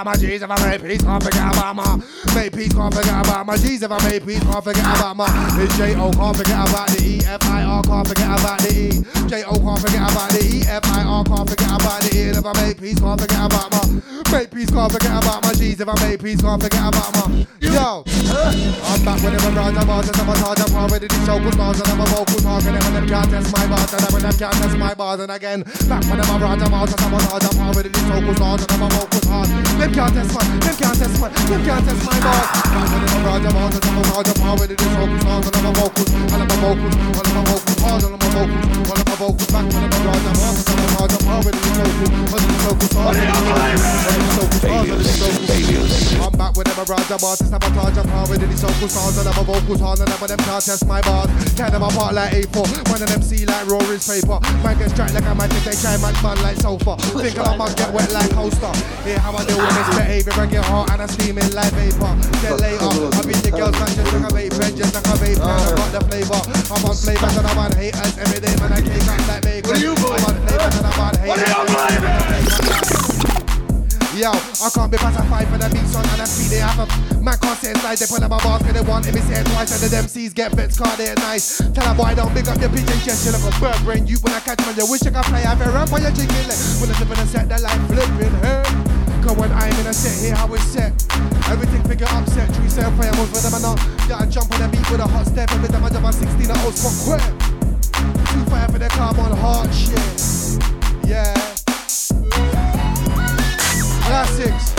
[0.05, 0.43] My G's.
[0.43, 1.97] If I make peace, can't forget about my
[2.35, 3.83] make peace, can't forget about my G's.
[3.83, 5.27] If I make peace, can't forget about my
[5.59, 6.11] it's J.O.
[6.13, 9.29] can't forget about the E-F-I-R, can't forget about the E.
[9.29, 9.53] J.O.
[9.59, 12.21] can't forget about the E-F-I-R, can't forget about the E.
[12.31, 14.03] If I make peace, can't forget about my
[14.33, 15.81] make peace, can't forget about my G's.
[15.81, 18.05] If I make peace, can't forget about my yo.
[18.51, 20.59] I'm back with them around the bars and sabotage.
[20.59, 23.55] I'm already the good bars and I'm a vocal talking, them when them can't test
[23.55, 26.37] my bars, and when them can't test my bars, and again, back when them a
[26.43, 29.27] rage about, and I'm a rage about, with these vocals hard, and I'm a vocals
[29.31, 29.49] hard.
[29.79, 32.51] Them can't test my, them can't test my, them can't test my bars.
[32.51, 35.47] Back when them a rage about, and I'm a rage about, with these vocals hard,
[35.47, 38.19] and I'm a vocals, and I'm a vocals, and I'm a vocals hard, and I'm
[38.19, 39.51] a vocals, and I'm a vocals.
[39.55, 42.43] Back when them a rage about, and I'm a rage about, with these vocals, with
[42.51, 46.19] these vocals hard, and I'm a vocals, and these vocals hard, and these vocals.
[46.21, 48.11] I'm back with them a rage about, and sabotage, I'm
[48.41, 50.87] hard with these vocals hard, and I'm a vocals hard, and I'm them can't test
[50.87, 51.29] my bars.
[51.55, 54.41] Tear them apart like A4, one of them see like Rory's paper.
[54.65, 56.97] Man get strapped like a magic, they try match man like sofa.
[57.21, 58.73] Think I must get wet like coaster.
[59.05, 62.15] Hear how I deal with misbehavior, I get hot and I steaming like vapor.
[62.41, 65.17] Then later, I beat the girls man just like a vape pen, just like a
[65.21, 65.61] vape pen.
[65.61, 66.41] I got the flavor.
[66.71, 68.73] I'm on flavors and I'm on haters every day, man.
[68.73, 69.69] I cake up like bacon.
[69.69, 71.51] What are you I'm on flavors and I'm on haters.
[74.21, 77.10] Yo, I can't be pacified for the beats on and I see they have a
[77.21, 79.47] man can't say inside they put up my bars cause they want me say it
[79.53, 81.59] twice and the MCs get vets car they nice.
[81.73, 84.17] Tell a boy don't big up your pigeon chest, you look a bird brain you
[84.25, 86.13] when I catch man, you wish you could play I have a rap on your
[86.13, 86.59] chicken leg.
[86.81, 88.63] When I flip in a set that like flipping her.
[89.21, 90.97] Cause when I'm in a set, hear how it's set.
[91.53, 93.79] Everything figure upset, tree set fire most for them and not.
[94.09, 96.13] Yeah, I jump on the beat with a hot step with them I jump on
[96.13, 97.25] 16 at old spot quick.
[98.33, 100.01] Too fire for the carbon hard shit.
[101.05, 101.35] Yeah.
[104.09, 104.70] Classics.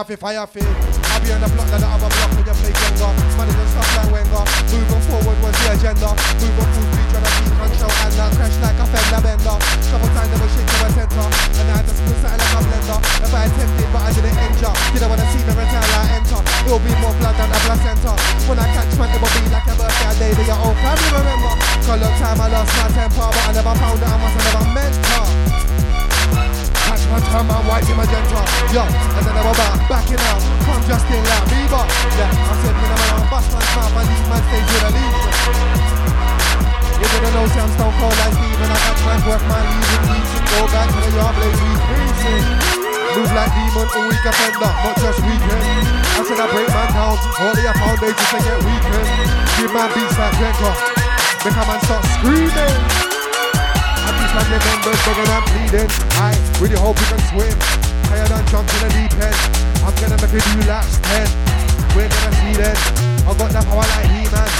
[0.00, 0.60] Fire fi, fire fi.
[1.12, 3.12] I be on the block like the other block when you play Jenga.
[3.36, 4.44] Money don't stop like Wenger.
[4.72, 6.16] Moving forward was the agenda.
[6.40, 8.32] Moving full speed, trying to keep control and now
[37.80, 40.44] stone cold like Steve and I catch my work, my leaving decent.
[40.52, 41.72] Go back to the yard, blaze we.
[43.16, 45.64] Move like demon, all week offender, not just weekend.
[45.88, 49.08] I said I break man down, only a foundation to get weekend.
[49.56, 50.70] Give man beats like Jenka,
[51.40, 52.76] make a man start screaming.
[54.04, 55.90] I beat like your members begging and pleading.
[56.20, 57.56] I really hope you can swim.
[58.12, 59.40] Higher than jump in the deep end.
[59.80, 61.24] I'm gonna make you do laps 10.
[61.96, 62.76] We're gonna see then.
[63.24, 64.50] I got that power like He-Man.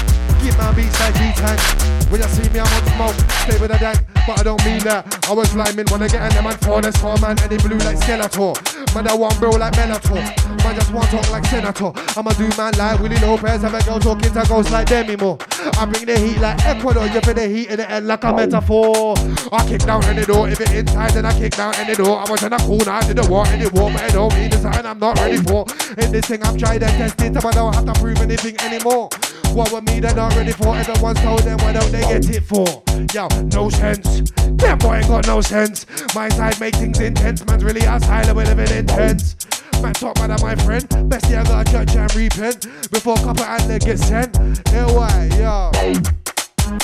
[0.41, 2.00] Keep my beats like D-Tank.
[2.11, 3.31] When you see me, I'm on smoke.
[3.47, 5.07] Stay with the dank, but I don't mean that.
[5.29, 7.59] I was liming when I get in the man for this four man and he
[7.59, 8.59] blue like Skeletor.
[8.95, 10.19] Man, I want bro like Bellator.
[10.65, 11.93] Man, just want talk like Senator.
[12.19, 13.63] I'ma do man like Willie Lopez.
[13.63, 15.39] Have a girl talking to ghosts like Demi Moore.
[15.79, 17.07] I bring the heat like Ecuador.
[17.07, 19.15] You feel the heat in the end like a metaphor.
[19.53, 20.49] I kick down any door.
[20.49, 22.19] If it inside, then I kick down any door.
[22.19, 24.59] I was in a cool I didn't want any war, but I don't need the
[24.59, 25.67] sign I'm not ready for.
[25.99, 29.09] In this thing, I've tried and tested, but I don't have to prove anything anymore.
[29.53, 30.77] What with me, they're not ready for.
[30.77, 32.67] Everyone's told them, why don't they get it for?
[33.13, 34.31] Yo, no sense.
[34.61, 35.87] That boy ain't got no sense.
[36.15, 37.45] My side make things intense.
[37.47, 39.37] Man's really outside and we're living intense.
[39.83, 40.87] Man, top man, my friend.
[41.09, 44.37] Best year I got a church and repent before couple and they get sent.
[44.73, 45.71] Yeah, why, yo?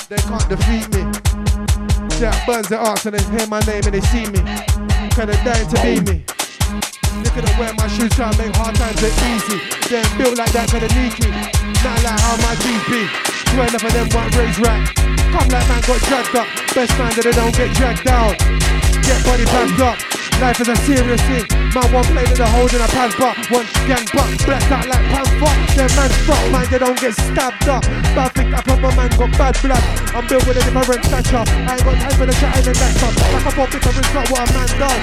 [0.08, 1.04] They can't defeat me.
[2.18, 4.40] Jack burns their arse and they hear my name and they see me.
[5.12, 6.24] Kinda dying to be me.
[7.36, 9.60] At them wear my shoes, try and make hard times look easy.
[9.92, 11.28] They ain't built like that, kinda sneaky.
[11.84, 13.04] Not like how my G's be.
[13.52, 14.88] Swear enough of them want raise right.
[15.36, 16.48] Come like man got dragged up.
[16.72, 18.32] Best man that they don't get dragged down.
[19.04, 20.15] Get body backed up.
[20.36, 21.48] Life is a serious thing.
[21.72, 24.84] Man, one play with the hold in a pants but one gang butt, blacked out
[24.84, 25.52] like panther.
[25.72, 27.80] Them man fuck, man, they don't get stabbed up.
[28.12, 29.84] But I think that proper man got bad blood.
[30.12, 31.40] I'm built with a different stature.
[31.40, 33.16] I ain't got time for the chatting and that stuff.
[33.16, 35.02] Like a pop it it's not what a man does.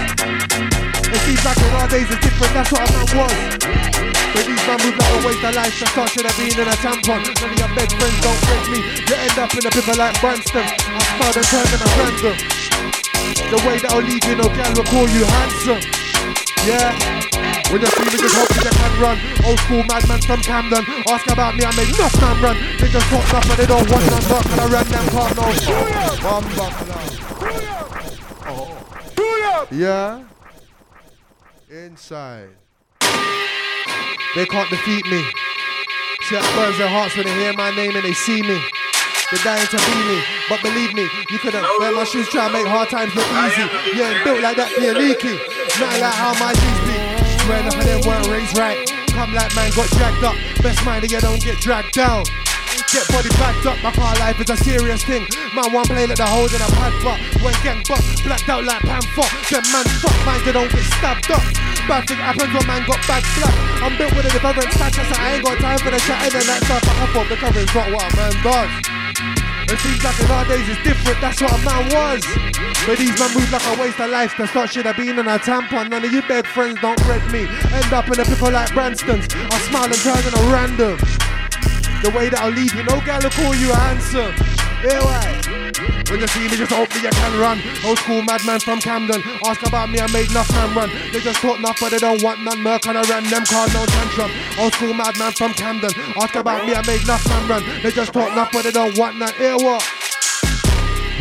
[1.02, 3.34] It seems like in our days it's different, that's what a man was.
[4.38, 6.78] But these man move like a waste of life, just should have been in a
[6.78, 7.22] tampon.
[7.26, 8.80] None of your best friends don't break me.
[9.10, 10.62] You end up in a pickle like Branston.
[10.62, 12.63] I smiled and turned them a random.
[13.52, 15.82] The way that I'll leave you, no gal will call you handsome.
[16.64, 16.96] Yeah.
[17.72, 19.18] When you see me, just hope you can run.
[19.46, 20.86] Old school madman from Camden.
[21.10, 22.58] Ask about me, I make enough man run.
[22.80, 24.24] They just talk enough, but they don't want none.
[24.30, 25.50] But I run them can't know.
[26.24, 27.04] One buckler.
[29.72, 30.24] Yeah.
[31.70, 32.50] Inside.
[34.36, 35.24] They can't defeat me.
[36.22, 38.62] See that burns their hearts when they hear my name and they see me.
[39.34, 42.54] They're dying to be me, but believe me, you couldn't wear my shoes, try and
[42.54, 43.66] make hard times look easy.
[43.98, 45.42] You ain't built like that, you're leaky.
[45.82, 46.94] Not like how my G's be.
[47.42, 48.78] Swear enough of them weren't raised right.
[49.10, 50.38] Come like man got dragged up.
[50.62, 52.30] Best mind you don't get dragged down.
[52.94, 55.26] Get body backed up, my car life is a serious thing.
[55.58, 58.62] Man, one play like the holes in a pad, but when gang buck, blacked out
[58.70, 59.26] like panther.
[59.50, 61.42] Them man fuck, man, they don't get stabbed up.
[61.90, 63.56] Bad thing happens when man got bad flat.
[63.82, 65.10] I'm built with a different status.
[65.18, 66.86] I ain't got time for the chatting and that stuff.
[66.86, 69.03] I thought the covering's not what a man does.
[69.70, 72.26] It seems like nowadays it's different, that's what a man was.
[72.86, 74.36] But these man move like a waste of life.
[74.38, 75.90] The thought should have been in a tampon.
[75.90, 77.48] None of you bed friends don't read me.
[77.72, 79.28] End up in a pickle like Branston's.
[79.32, 80.98] I smile and turn in a random.
[82.04, 84.36] The way that I'll leave you, no gal will call you handsome.
[84.84, 85.63] Yeah, why?
[86.10, 87.62] When you see me, just hope me you can run.
[87.86, 89.22] Old school madman from Camden.
[89.46, 90.90] Ask about me, I made enough man run.
[91.12, 92.62] They just talk enough, but they don't want none.
[92.62, 94.32] Merc on a ram, them call no tantrum.
[94.60, 95.92] Old school madman from Camden.
[96.22, 97.64] Ask about me, I made enough man run.
[97.82, 99.34] They just talk enough, but they don't want none.
[99.36, 99.84] Hear what?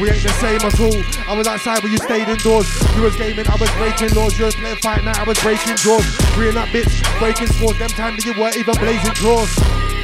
[0.00, 1.02] We ain't the same at all.
[1.28, 2.66] I was outside when you stayed indoors.
[2.96, 4.38] You was gaming, I was breaking laws.
[4.38, 6.04] You was playing fight night, I was breaking jaws.
[6.32, 7.78] Freeing up bitch, breaking scores.
[7.78, 9.52] Them time that you weren't even blazing drawers.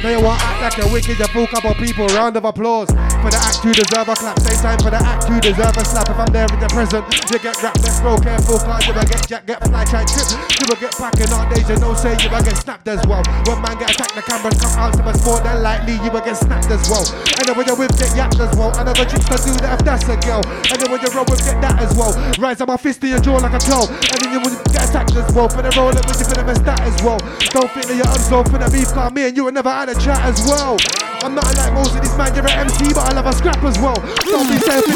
[0.03, 2.05] Now you want act like you're wicked, you fool couple people.
[2.07, 2.87] Round of applause.
[3.19, 4.39] For the act you deserve a clap.
[4.39, 6.07] Same time for the act you deserve a slap.
[6.07, 7.83] If I'm there in the present, you get wrapped.
[7.83, 10.27] Let's roll careful, cause you will get jack, get fly, try trip.
[10.55, 13.19] You will get packing on days, you know say you will get snapped as well.
[13.43, 16.23] When man get attacked, the cameras come out to us more than likely you will
[16.23, 17.03] get snapped as well.
[17.03, 18.71] And then when you whip, get yapped as well.
[18.79, 20.43] Another chicks to do that if that's a girl.
[20.71, 22.15] And then when you roll with, get that as well.
[22.39, 23.83] Rise up my fist to your jaw like a toe.
[23.83, 25.51] And then you will get attacked as well.
[25.51, 27.19] For the roll up, with you finna miss that as well.
[27.51, 29.91] Don't think that you're unsolved for the beef, cause me and you will never had
[29.91, 30.79] a chat as well.
[31.19, 33.63] I'm not like most of these man, you're an MC, but I love a scrap
[33.63, 33.95] as well.
[33.95, 34.95] Don't be selfish.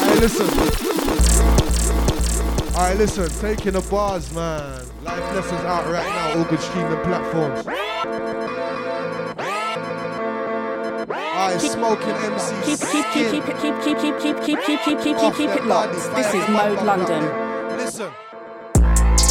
[0.00, 0.48] Hey, listen.
[2.76, 4.84] Alright, listen, taking the bars, man.
[5.02, 7.66] Life lessons out right now, all good streaming platforms.
[11.08, 12.54] Alright, smoking MC.
[12.66, 15.64] Keep keep keep keep keep keep keep keep keep keep keep keep keep keep it
[15.64, 15.94] locked.
[15.94, 17.76] This is Mode London.
[17.78, 18.25] Listen.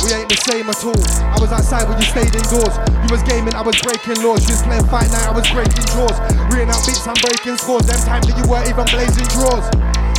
[0.06, 1.02] We ain't the same at all.
[1.34, 2.78] I was outside when you stayed indoors.
[3.02, 4.46] You was gaming, I was breaking laws.
[4.46, 6.14] You was playing fight night, I was breaking draws.
[6.54, 7.90] Reading out beats, I'm breaking scores.
[7.90, 9.66] Them times that you weren't even blazing draws.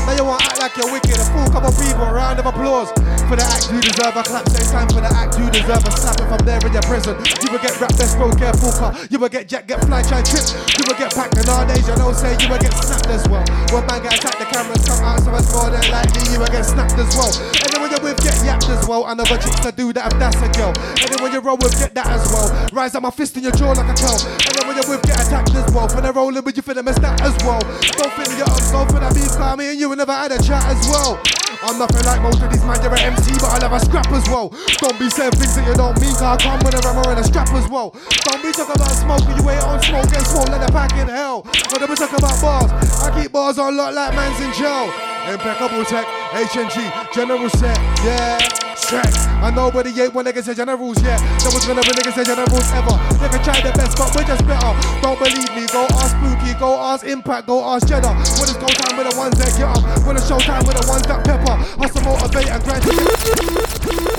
[0.07, 1.19] Now you want to act like you're wicked.
[1.19, 2.95] A full couple people, round of applause.
[3.27, 4.47] For the act you deserve a clap.
[4.55, 6.23] Same time for the act you deserve a slap.
[6.23, 8.95] If I'm there in your prison, you will get wrapped, let's go careful car.
[9.11, 10.47] You will get jack, get fly, try trip.
[10.79, 13.27] You will get packed in and nowadays you know say you will get snapped as
[13.27, 13.43] well.
[13.75, 16.55] When man get attacked, the cameras come out, so it's more than likely you will
[16.55, 17.35] get snapped as well.
[17.35, 19.11] And then when you're with, get yapped as well.
[19.11, 20.71] Another chicks to do that if that's a girl.
[21.03, 22.47] And then when you roll with, get that as well.
[22.71, 24.23] Rise up my fist in your jaw like a towel.
[24.23, 25.91] And then when you're with, get attacked as well.
[25.91, 27.59] For the rolling with you, finna miss that as well.
[27.99, 30.43] Don't feel your up, go for that beef, car me and you never had a
[30.43, 31.19] chat as well.
[31.63, 34.13] I'm nothing like most of these man, you're an MC, but I love a scrap
[34.13, 34.53] as well.
[34.77, 37.21] Don't be saying things that you don't mean, cause I come with a rammer and
[37.21, 37.91] a strap as well.
[38.29, 41.09] Don't be talking about smoking, you ain't on smoke, get smoke, like the pack in
[41.09, 41.43] hell.
[41.73, 42.71] Don't be talking about bars,
[43.01, 45.16] I keep bars on lock like man's in jail.
[45.27, 48.39] Impeccable tech, HMG, general set, yeah.
[48.77, 49.11] Check.
[49.43, 51.19] And nobody ain't when niggas say generals, yeah.
[51.43, 52.97] No one's gonna be niggas say generals ever.
[53.19, 54.73] They can try their best, but we're just better.
[55.03, 58.09] Don't believe me, go ask Spooky, go ask Impact, go ask Cheddar.
[58.09, 60.77] When it's go time with the ones that get up, when it's show time with
[60.77, 61.57] the ones that pepper.
[61.81, 62.85] Hustle, motivate, and grind.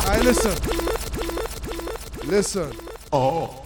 [0.04, 0.56] Alright, listen.
[2.28, 2.72] Listen.
[3.14, 3.64] Oh.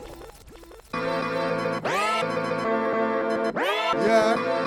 [3.94, 4.61] Yeah.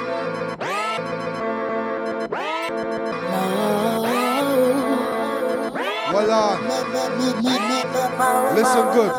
[8.55, 9.11] Listen good.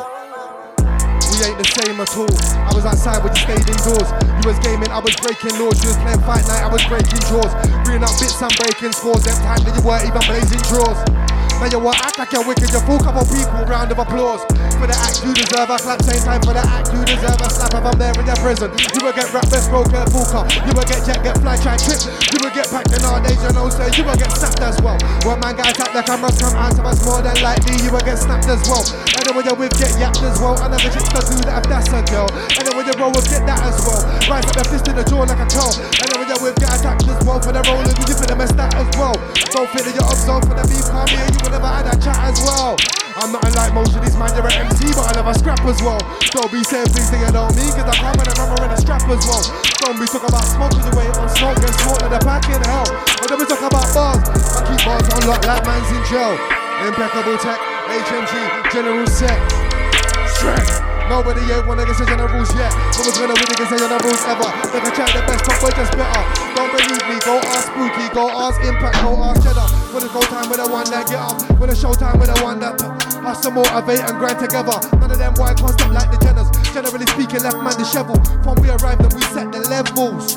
[1.27, 2.31] We ain't the same at all.
[2.63, 4.07] I was outside when you stayed indoors.
[4.23, 5.83] You was gaming, I was breaking laws.
[5.83, 7.51] You was playing fight night, I was breaking draws.
[7.83, 9.27] Reading up bits I'm breaking scores.
[9.27, 11.24] Them time that you weren't even blazing draws.
[11.59, 14.43] Now you want act like you're wicked, you fool couple people, round of applause.
[14.75, 17.47] For the act you deserve a clap, same time for the act you deserve a
[17.47, 17.71] slap.
[17.71, 20.43] If I'm there in your prison, you will get rap, best roll, careful car.
[20.67, 22.03] You will get jet, get fly, try trip.
[22.35, 24.99] You will get packed in nowadays, you know, say you will get snapped as well.
[25.23, 28.03] When man get attacked, the cameras come out, so much more than likely you will
[28.03, 28.83] get snapped as well.
[29.15, 30.59] And then when you're with, get yapped as well.
[30.59, 32.27] Another chicks to do that if that's a girl.
[32.29, 34.03] And then when you roll with, get that as well.
[34.27, 35.71] Rise up the fist in the jaw like a toe.
[35.71, 37.39] And then when you're with, get attacked as well.
[37.39, 39.15] For the rolling, you finna mess that as well.
[39.55, 42.17] Don't feel you're up for the beef, come here, you will never had that chat
[42.25, 42.73] as well.
[43.15, 45.61] I'm not like most of these man, you're an MC, but I love a scrap
[45.63, 46.01] as well.
[46.33, 48.71] Don't be saying things that you don't mean, cause I come and I remember in
[48.73, 49.45] a strap as well.
[49.85, 52.59] Don't be talking about smoking your way on smoke and smoke like the back in
[52.65, 52.89] hell.
[52.89, 56.33] And then we talk about bars, I keep bars on lock like man's in jail.
[56.83, 58.33] Impeccable tech, HMG,
[58.73, 59.39] general set,
[60.35, 60.84] strength.
[61.09, 62.73] Nobody ain't one nigga say generals yet.
[62.97, 64.49] No one's gonna win niggas say generals ever.
[64.73, 66.23] They can try their best, but we're just better.
[66.57, 69.67] Don't believe me, go ask Spooky, go ask Impact, go ask Cheddar.
[69.93, 72.33] When it's go time with the one that get up, when it's show time with
[72.33, 72.81] the one that
[73.21, 74.77] hustle, motivate and grind together.
[74.97, 76.49] None of them white can't step like the Jenners.
[76.73, 78.25] Generally speaking, left man disheveled.
[78.43, 80.35] From we arrived and we set the levels.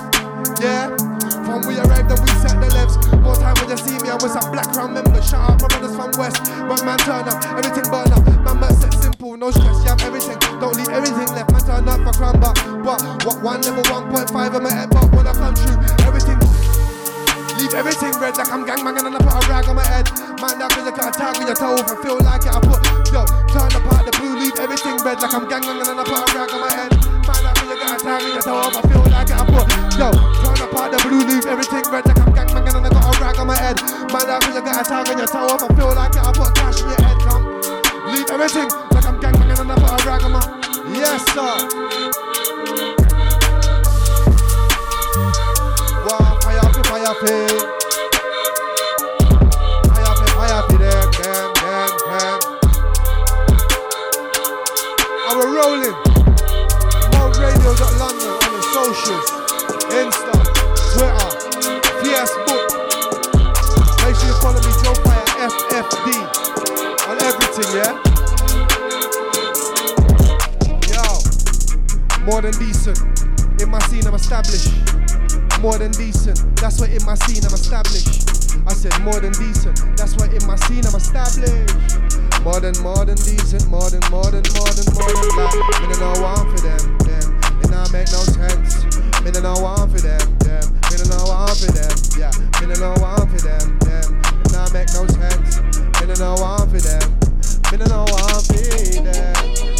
[0.61, 1.08] Yeah.
[1.45, 2.97] From we arrived and we set the levels.
[3.21, 5.29] More time when you see me, I'm with some black crown members.
[5.29, 6.41] Shout out my brothers from West.
[6.65, 8.25] But man turn up, everything burn up.
[8.45, 10.39] Man, man set simple, no stress, yeah, everything.
[10.61, 14.33] Don't leave everything left, man turn up for crown but But what one level 1.5
[14.33, 15.79] I'm at but when I come true,
[16.09, 16.39] everything.
[17.59, 20.07] Leave everything red like I'm gangbanging and I put a rag on my head.
[20.41, 22.55] Man, that cause I can't tag with your toe if I feel like it.
[22.55, 22.81] I put,
[23.13, 26.39] yo, turn apart the blue, leave everything red like I'm gangbanging and I put a
[26.39, 27.18] rag on my head.
[27.79, 29.39] Man, that cause I can't tag with your toe if I feel like it.
[29.39, 30.11] I put, yo,
[30.43, 33.39] turn apart the blue, leave everything red like I'm gangbanging and I got a rag
[33.39, 33.79] on my head.
[34.11, 36.17] Man, that cause I can't tag with your if I feel like.
[36.17, 37.45] I put cash in your head, come.
[38.11, 40.43] Leave everything like I'm gangbanging and I put a rag on my.
[40.91, 41.55] Yes, sir.
[46.03, 47.15] Wow, fire fire
[49.87, 50.11] Fire
[55.95, 56.08] up,
[58.99, 59.31] socials.
[59.95, 60.35] Insta,
[60.93, 61.31] Twitter,
[62.03, 62.65] Facebook.
[64.03, 66.09] Make sure you follow me, Joe Fire FFD.
[67.09, 67.93] On everything, yeah?
[70.91, 71.05] Yo,
[72.25, 72.99] more than decent.
[73.61, 74.73] In my scene, I'm established.
[75.61, 76.57] More than decent.
[76.57, 78.27] That's what in my scene I'm established.
[78.67, 79.97] I said more than decent.
[79.97, 81.99] That's what in my scene I'm established.
[82.43, 83.67] More than, more than decent.
[83.69, 85.81] More than, more than, more than, more than like.
[85.83, 87.08] Me no know one for them.
[87.89, 88.05] Them.
[88.05, 88.85] Not make no sense.
[89.25, 90.39] Me no one for them.
[90.41, 90.65] Them.
[90.91, 91.97] Me no one for them.
[92.19, 92.33] Yeah.
[92.61, 93.79] Me no one for them.
[93.81, 94.21] Them.
[94.45, 95.61] It not make no sense.
[95.97, 97.09] Me no one for them.
[97.73, 99.33] Me no one for them.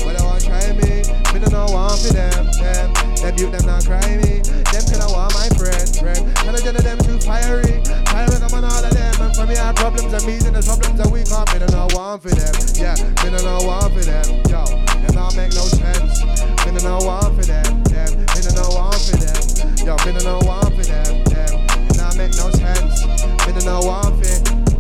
[0.05, 1.05] Well, they want try me.
[1.35, 2.47] Me no one for them.
[2.57, 2.95] Them.
[3.17, 4.41] Them youth them not cry me.
[4.41, 6.37] Them can I want my friend, friend.
[6.37, 7.85] Can I get them too fiery?
[8.07, 8.98] Fiery come on all of them.
[9.29, 11.45] And for me, I problems and me and the problems that we come.
[11.53, 12.49] Me no know one for them.
[12.81, 14.25] Yeah, me no know one for them.
[14.49, 16.25] Yo, them not make no sense.
[16.65, 17.85] Me no know one for them.
[17.93, 19.37] Them, me no know one for them.
[19.85, 21.13] Yo, me no know one for them.
[21.29, 21.53] Them,
[21.93, 23.05] it not make no sense.
[23.45, 24.33] Me no know one for.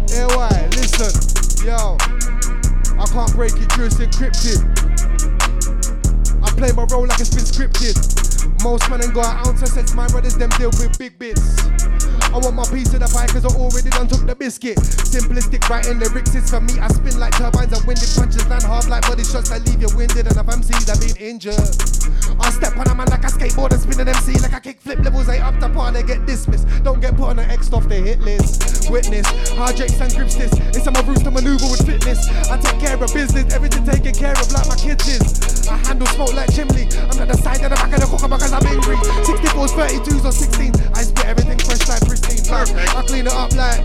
[0.08, 0.48] Hey, why?
[0.80, 1.12] Listen,
[1.60, 2.00] yo,
[2.96, 4.64] I can't break it, just encrypted.
[6.40, 8.00] I play my role like it's been scripted.
[8.64, 11.68] Most men ain't got an ounce of sense, my brothers them deal with big bits.
[12.32, 14.76] I want my piece of the pie cause I already done took the biscuit.
[14.76, 16.76] Simplistic writing lyrics is for me.
[16.78, 19.88] I spin like turbines and winded punches land hard like body shots that leave you
[19.96, 20.28] winded.
[20.28, 21.58] And if MCs I've been injured.
[22.38, 25.04] I step on a man like a skateboard and spin an MC like a kickflip.
[25.04, 26.68] Levels ain't up to par, they get dismissed.
[26.84, 28.90] Don't get put on an X off the hit list.
[28.90, 29.26] Witness
[29.56, 30.52] how Jakes and grips this.
[30.76, 32.28] It's on my roots to maneuver with fitness.
[32.52, 35.68] I take care of business, everything taken care of like my kids is.
[35.68, 36.88] I handle smoke like chimney.
[37.08, 38.96] I'm at the side of the back of the cooker because I'm angry.
[39.24, 40.72] 64s, 32s, or 16.
[40.94, 42.27] I spit everything fresh like pristine.
[42.48, 42.94] Perfect.
[42.96, 43.80] I clean it up like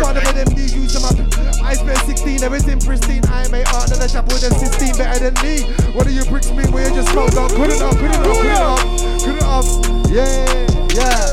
[0.00, 1.16] Father of them these use them up.
[1.62, 3.22] I spit 16, everything pristine.
[3.28, 5.62] I make art than a chapel than 16 better than me.
[5.92, 7.50] What do you bricks me where you just smoked up?
[7.52, 8.78] Put it up, put it up, put it up,
[9.20, 9.64] put it up.
[10.08, 10.46] Yeah,
[10.94, 11.26] yeah.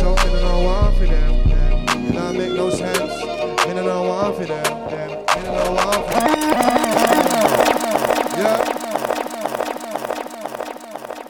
[0.00, 1.48] So me no know one for them.
[1.48, 2.36] them.
[2.36, 3.12] Make no sense.
[3.66, 4.64] Me no know one for them.
[4.88, 5.10] them.
[5.10, 6.36] Me no know one for them.
[8.38, 8.85] Yeah.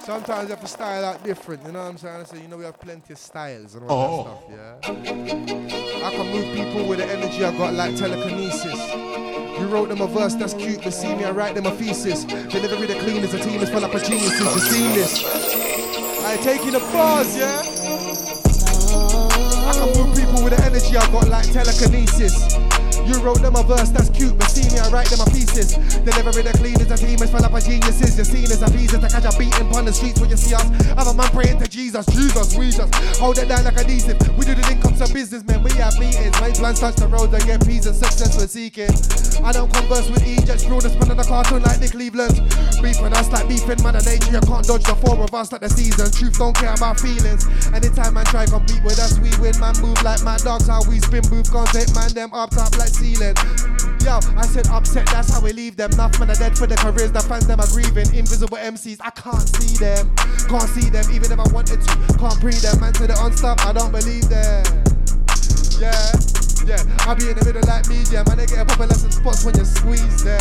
[0.06, 2.26] Sometimes you have to style out different, you know what I'm saying?
[2.26, 4.78] So you know we have plenty of styles and all that oh.
[4.78, 6.06] stuff, yeah.
[6.06, 8.78] I can move people with the energy I got like telekinesis.
[9.58, 12.22] You wrote them a verse that's cute, but see me, I write them a thesis.
[12.24, 15.24] Delivery the cleanest, the team is full up of geniuses, you seen this.
[16.24, 17.62] I taking the bars, yeah.
[19.66, 22.54] I can move people with the energy I got like telekinesis.
[23.06, 25.78] You wrote them a verse that's cute, but see me, I write them a pieces.
[26.02, 28.18] Delivery the cleanest, the team is full up of geniuses.
[28.18, 30.54] You're seen as a pieces to catch a beating on the streets when you see
[30.54, 30.66] us.
[30.98, 32.90] Have a man praying to Jesus, Jesus, we just
[33.22, 34.18] hold it down like adhesive.
[34.34, 36.34] We do the incomes of businessmen, we have meetings.
[36.42, 38.90] My plans touch the road and get peace and success we're seeking.
[39.46, 42.42] I don't converse with Egypt, screw the spin of the cartoon like Nick Cleveland.
[42.82, 45.70] Beefing us like beefing mother nature, you can't dodge the four of us like the
[45.70, 46.10] season.
[46.10, 47.46] Truth don't care about feelings.
[47.70, 49.54] Anytime man try compete with us, we win.
[49.62, 52.74] Man move like mad dogs, how we spin booth, can't take man them up top
[52.76, 53.36] like ceiling.
[54.00, 55.92] Yo, I said upset, that's how we leave them.
[55.92, 58.08] Enough men are dead for the careers, the fans them are grieving.
[58.14, 60.14] Invisible MCs, I can't see them.
[60.48, 61.92] Can't see them, even if I wanted to.
[62.18, 64.64] Can't breathe them, man to the unstop, I don't believe them.
[65.76, 65.92] Yeah,
[66.64, 68.38] yeah, I be in the middle like media, man.
[68.38, 70.40] They get a proper lesson spots when you squeeze them.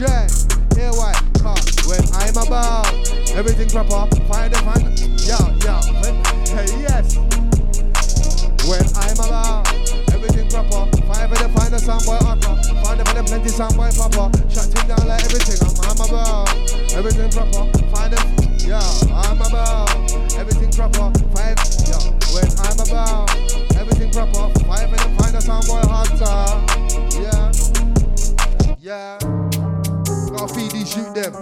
[0.00, 0.24] Yeah,
[0.72, 1.12] hear why?
[1.44, 2.88] Cause when I'm about
[3.36, 4.86] everything proper, find the find.
[5.26, 6.16] Yo, yo, when,
[6.56, 7.18] hey, yes.
[8.68, 13.24] When I'm about everything proper, five of them find a soundboy upper, find them them
[13.24, 15.56] plenty soundboy proper, shut him down like everything.
[15.64, 16.52] I'm, I'm about
[16.92, 18.26] everything proper, find them.
[18.60, 19.88] Yeah, I'm about
[20.36, 21.56] everything proper, five.
[21.88, 22.04] Yeah,
[22.36, 23.32] when I'm about
[23.76, 26.60] everything proper, five of them find a soundboy hotter.
[27.16, 27.52] Yeah,
[28.80, 29.18] yeah.
[29.20, 31.32] I gotta feed these, shoot them.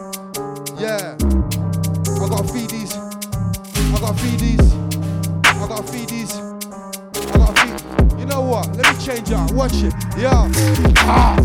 [0.78, 2.94] Yeah, I gotta feed these.
[2.94, 4.74] I gotta feed these.
[5.44, 6.67] I gotta feed these.
[8.38, 8.76] Know what?
[8.76, 9.52] Let me change it.
[9.52, 9.94] Watch it.
[10.16, 10.50] Yeah.
[10.98, 11.36] Ah.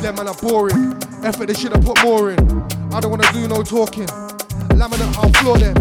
[0.00, 0.96] Them man are boring.
[1.22, 2.40] Effort they should have put more in.
[2.92, 4.06] I don't wanna do no talking.
[4.78, 5.76] Laminate, I'll floor them.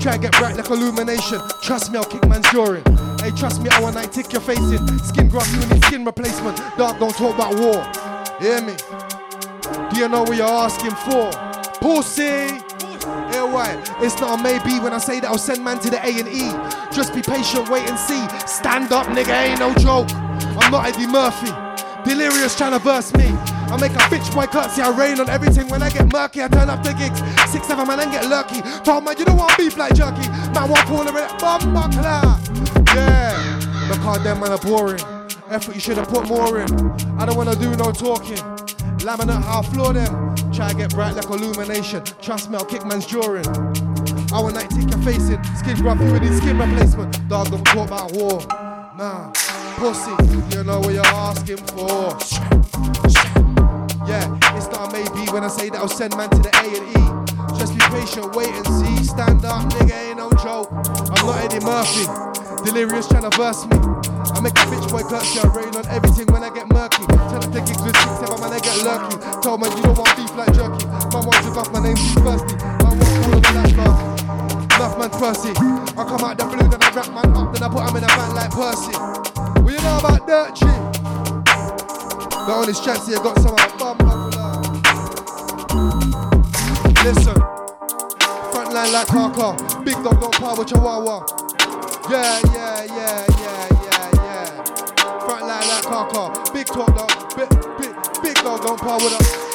[0.00, 1.40] Try and get bright like illumination.
[1.62, 2.84] Trust me, I'll kick man's drawing.
[3.20, 4.98] Hey, trust me, I night tick your face in.
[4.98, 6.58] Skin graft, you need skin replacement.
[6.76, 7.80] Dark, don't talk about war.
[8.40, 8.74] Hear me?
[9.90, 11.30] Do you know what you're asking for?
[11.80, 12.60] Pussy!
[13.32, 13.82] Yeah, why?
[14.00, 16.28] It's not a maybe when I say that I'll send man to the A and
[16.28, 16.81] E.
[16.94, 18.28] Just be patient, wait and see.
[18.46, 20.12] Stand up, nigga, ain't no joke.
[20.60, 21.50] I'm not Eddie Murphy.
[22.04, 23.24] Delirious trying to verse me.
[23.72, 25.68] I make a bitch boy curtsy, I rain on everything.
[25.68, 27.20] When I get murky, I turn up the gigs.
[27.50, 28.60] Six, seven man and get lucky.
[28.84, 30.28] Told man, you don't want beef like jerky.
[30.52, 32.36] Man, one corner it, bum buckler.
[32.94, 35.00] Yeah, because them man are boring.
[35.48, 36.68] Effort you should have put more in.
[37.18, 38.36] I don't wanna do no talking.
[38.98, 40.34] Laminate, I'll floor them.
[40.52, 42.04] Try to get bright like illumination.
[42.20, 43.46] Trust me, I'll kick man's drawing.
[43.46, 43.91] I
[44.40, 45.42] will night take your face in.
[45.56, 47.28] Skin gruff, you need skin replacement.
[47.28, 48.40] Dog, don't talk about war.
[48.96, 49.30] Nah,
[49.76, 50.12] pussy,
[50.56, 52.16] you know what you're asking for.
[54.08, 56.64] Yeah, it's not a maybe when I say that I'll send man to the A
[56.64, 57.02] and E.
[57.58, 59.04] Just be patient, wait and see.
[59.04, 60.72] Stand up, nigga, ain't no joke.
[60.72, 62.08] I'm not Eddie Murphy.
[62.64, 63.76] Delirious trying to verse me.
[64.32, 67.04] I make a bitch boy curtsy, I rain on everything when I get murky.
[67.06, 69.16] Them to gigs with six, seven man, I get lurky.
[69.42, 70.86] Tell man you don't want beef like jerky.
[70.88, 72.56] Man wants to my name too thirsty.
[72.80, 74.11] Man wants all of that stuff.
[74.82, 75.50] Enough man Percy.
[75.50, 78.02] I come out the blue, then I wrap man up, then I put him in
[78.02, 78.90] a van like Percy.
[79.62, 80.66] What you know about Dirt G?
[82.34, 83.96] The only straps here got some of bum
[87.06, 87.38] Listen,
[88.50, 89.54] front line like Kaka,
[89.84, 91.26] big dog don't par with Chihuahua.
[92.10, 94.64] Yeah, yeah, yeah, yeah, yeah, yeah.
[95.22, 97.48] Front line like Kaka, big talk dog, big,
[97.78, 99.51] big, big dog don't par with us.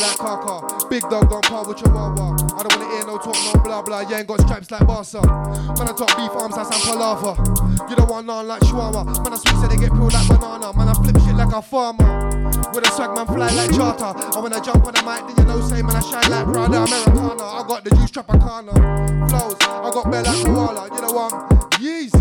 [0.00, 2.32] Like Kaka, big dog don't par with Chihuahua.
[2.56, 4.00] I don't wanna hear no talk, no blah blah.
[4.00, 5.20] You ain't got stripes like Barca.
[5.20, 7.90] Man, I talk beef arms, I sound palava.
[7.90, 9.04] You don't want none like Shawarma.
[9.22, 10.72] Man, I sweet so they get peeled like banana.
[10.72, 12.30] Man, I flip shit like a farmer.
[12.72, 14.12] With a swag man fly like charter.
[14.34, 16.46] And when I jump on the mic, then you know, say man, I shine like
[16.46, 17.44] Prada Americana.
[17.44, 18.72] I got the juice Tropicana.
[19.28, 20.88] Flows, I got bare like koala.
[20.94, 21.32] You know what?
[21.78, 22.20] Jesus.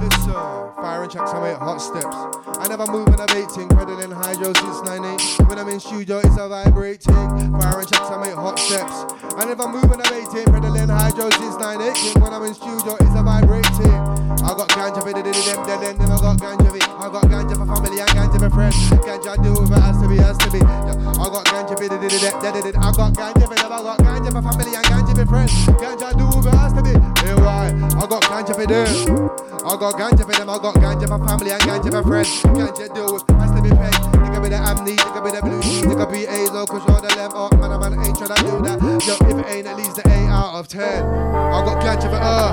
[0.00, 2.16] Listen, fire and tracks, I make hot steps.
[2.58, 5.48] I never move when I'm 18, pedaling hydro since 98.
[5.48, 7.14] When I'm in studio, it's a vibrating.
[7.14, 8.96] Fire and tracks, I make hot steps.
[9.36, 12.22] I never move when I'm 18, pedaling hydro since 98.
[12.22, 14.20] When I'm in studio, it's a vibrating.
[14.40, 17.24] I got ganja for the them, them, them, them, I got ganja for I got
[17.28, 18.76] ganja for family and ganja for friends.
[19.04, 20.60] Ganja do if it has to be, has to be.
[20.60, 24.42] I got ganja for the them, I got ganja for them, I got ganja for
[24.42, 25.52] family and ganja for friends.
[25.80, 26.92] Ganja do if it has to be.
[27.20, 27.68] Hey, why?
[27.72, 29.50] I got ganja for them.
[29.60, 32.42] I got ganja for them, I got ganja for family and ganja for friends.
[32.42, 34.20] Ganja if it has to be paid.
[34.20, 37.16] Nigga with the amnesia, nigga with the blue nigga be A low, cause you're the
[37.16, 38.78] lamb up, man, a man ain't tryna do that.
[39.06, 40.82] Yo, if it ain't at least the 8 out of 10.
[40.82, 42.50] I got ganja for her.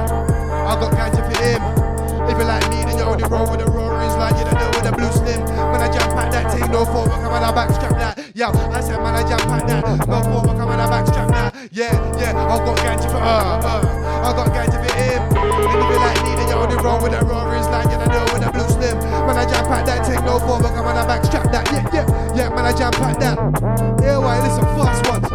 [0.67, 1.96] I got ganja for him.
[2.27, 4.35] If you like me, then you only roll with the roaring slide.
[4.37, 5.41] You don't know with the blue slim.
[5.71, 8.19] When I jump at that thing, no forward, come on, I backstrap that.
[8.35, 10.07] Yo, I said, man, I jump at that.
[10.07, 11.55] No forward, come on, I backstrap that.
[11.71, 13.43] Yeah, yeah, I got ganja for her.
[13.63, 15.21] Uh, I got ganja for him.
[15.37, 17.87] And if you like me, then you only roll with the roaring slide.
[17.91, 18.97] You don't know with the blue slim.
[19.25, 21.65] When I jump at that thing, no forward, come on, I backstrap that.
[21.71, 22.05] Yeah, yeah,
[22.35, 23.37] yeah, man, I jump at that.
[24.03, 24.39] Yeah, why?
[24.43, 25.27] Listen, fast ones.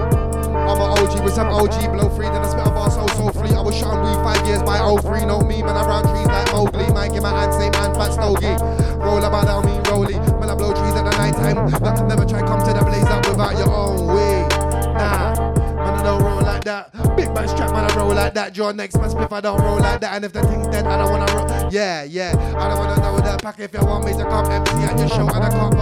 [0.62, 3.28] I'm an OG with some OG blow free, then I spit a bar so so
[3.32, 3.50] free.
[3.50, 5.76] I was shot on weed five years by 03, no me, man.
[5.76, 6.52] I round trees like
[6.92, 7.08] Mowgli.
[7.08, 8.56] Man, give my hand, same hand, fat stogie.
[8.98, 10.14] Roll I don't mean rolly.
[10.14, 11.70] Man, I blow trees at the night time.
[11.70, 14.46] Like, never try come to the blaze up without your own way.
[14.94, 15.34] Nah,
[15.76, 16.92] man, I don't roll like that.
[17.16, 18.54] Big man strap, man, I roll like that.
[18.54, 20.14] Draw next man split, I don't roll like that.
[20.14, 21.72] And if the thing's dead, I don't wanna roll.
[21.72, 23.58] Yeah, yeah, I don't wanna know that pack.
[23.58, 25.72] If you want me to come empty at your show, and I can't.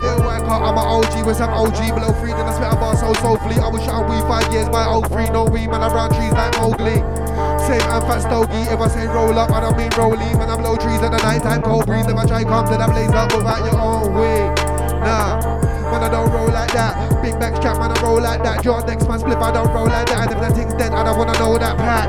[0.00, 2.76] Yeah, why can't I'm an OG with some OG below free, then I spit a
[2.76, 3.56] bar so soulfully.
[3.56, 6.32] I was shot on weed five years by 03, no weed, man, I round trees
[6.32, 7.29] like Mowgli.
[7.66, 10.38] Same and fat stogie, if I say roll up, I don't mean rolling.
[10.38, 12.06] Man, I blow trees at the night time, cold breeze.
[12.06, 14.48] If I try come to the blaze up without your own way.
[15.04, 15.38] Nah,
[15.92, 17.22] man, I don't roll like that.
[17.22, 18.62] Big back strap, man, I roll like that.
[18.62, 20.32] John next man split, I don't roll like that.
[20.32, 22.08] And if the thing's dead, I don't wanna know that pack.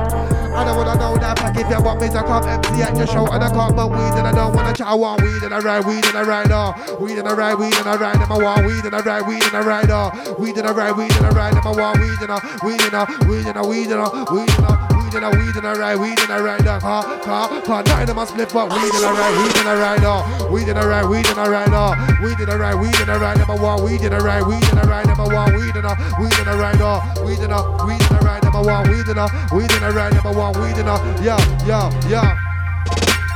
[0.52, 1.56] I don't wanna know that pack.
[1.56, 4.16] If you want me to come empty at your show, and I can't burn weed,
[4.20, 4.88] and I don't wanna chat.
[4.88, 7.00] I want weed, and I ride weed, and I ride off.
[7.00, 8.20] Weed, and I ride weed, and I ride.
[8.20, 10.40] And I want weed, and I ride weed, and I ride off.
[10.40, 11.56] Weed, and I ride weed, and I ride.
[11.56, 14.32] And I want weed, and I weed, and I weed, and I weed, and I
[14.32, 16.64] weed, and I weed, and I weed, and I ride weed, and I ride.
[16.82, 17.84] Car, car, car.
[17.84, 20.52] Nothing in my split, but weed, and I ride weed, and I ride.
[20.52, 22.22] Weed, and I ride weed, and I ride.
[22.22, 23.40] Weed, and I ride weed, and I ride.
[23.42, 25.08] I want weed, and I ride weed, and I ride.
[25.08, 26.80] I want weed, and I weed, and I ride.
[27.26, 28.46] Weed, and I weed, and I ride.
[28.46, 30.14] I want weed, and I weed, and I ride.
[30.14, 32.38] I want weed, and I yeah, yeah, yeah.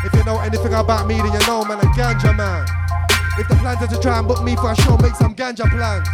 [0.06, 2.66] If you know anything about me, then you know, man, a ganja man.
[3.38, 5.70] If the plans are to try and book me for a show, make some ganja
[5.70, 6.08] plans.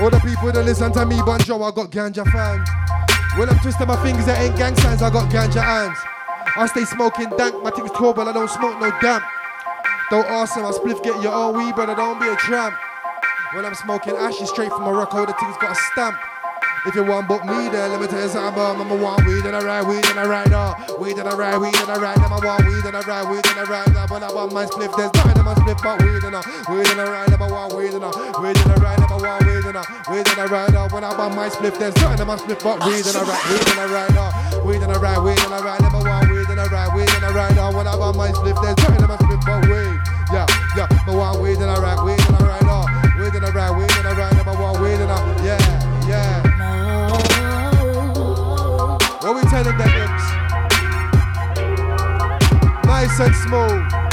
[0.00, 2.68] All the people that listen to me, Bonjo, I got ganja fans.
[3.38, 5.96] When I'm twisting my fingers, there ain't gang signs, I got ganja hands.
[6.56, 9.22] I stay smoking dank, my thing's cold, but I don't smoke no damp.
[10.10, 12.74] Don't ask them, I spliff, get your own weed, brother, don't be a tramp.
[13.54, 16.18] When I'm smoking ashy straight from Morocco, the thing's got a stamp.
[16.86, 19.44] If you want book me then let me tell you something about Mama want weed
[19.44, 21.98] and I ride weed and I ride now Weed and I ride weed and I
[22.00, 24.52] ride I want weed and I ride weed and I ride now When I want
[24.52, 26.40] my spliff there's nothing in my spliff but weed and I
[26.70, 28.10] Weed and I ride I want weed and I
[28.40, 31.04] Weed and I ride I want weed and I Weed and I ride now When
[31.04, 33.68] I want my spliff there's nothing in my spliff but weed and I ride Weed
[33.68, 34.30] and I ride now
[34.64, 37.10] Weed and I ride weed and I ride I want weed and I ride weed
[37.10, 39.60] and I ride now When I want my spliff there's nothing in my spliff but
[39.66, 39.98] weed
[40.32, 40.46] Yeah,
[40.78, 42.84] yeah, I want weed and I ride weed and I ride now
[43.18, 45.57] Weed and I ride weed and I ride I want weed and I yeah
[49.32, 49.88] what we telling them?
[52.86, 54.07] Nice and smooth.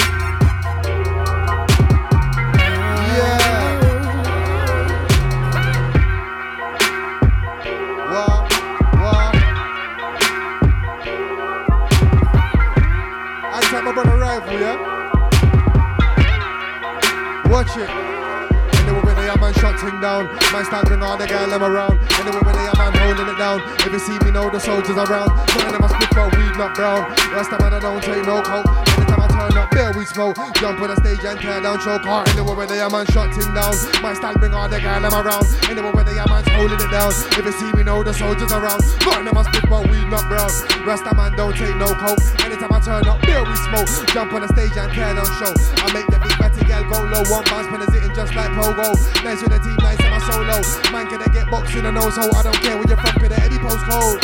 [20.05, 21.97] Down, man start bring all the girl around.
[21.97, 24.61] And then when they have man holding it down, if you see me know the
[24.61, 25.33] soldiers around.
[25.57, 27.09] None them a split for weed, not brown.
[27.33, 28.69] Last time I don't take no coke.
[28.93, 30.37] Anytime I turn up, there we smoke.
[30.61, 32.29] Jump on the stage and tear down choke heart.
[32.29, 33.73] And then when they have man shot thing down,
[34.05, 35.45] man start bring all the girl around.
[35.65, 38.13] And then when they have man holding it down, if you see me know the
[38.13, 38.85] soldiers around.
[39.09, 40.53] None of them a split for weed, not brown.
[40.85, 42.21] Rasta man don't take no coke.
[42.45, 43.89] Anytime I turn up, there we smoke.
[44.13, 45.49] Jump on the stage and tear down show.
[45.81, 46.37] I make the big
[46.67, 47.23] girl go low.
[47.29, 48.93] One bounce pen is hitting just like pogo.
[49.23, 50.57] Nice with the team, nice and my solo.
[50.91, 52.35] Man, can they get boxed in the nose hole?
[52.35, 54.21] I don't care where you're from, could any postcode.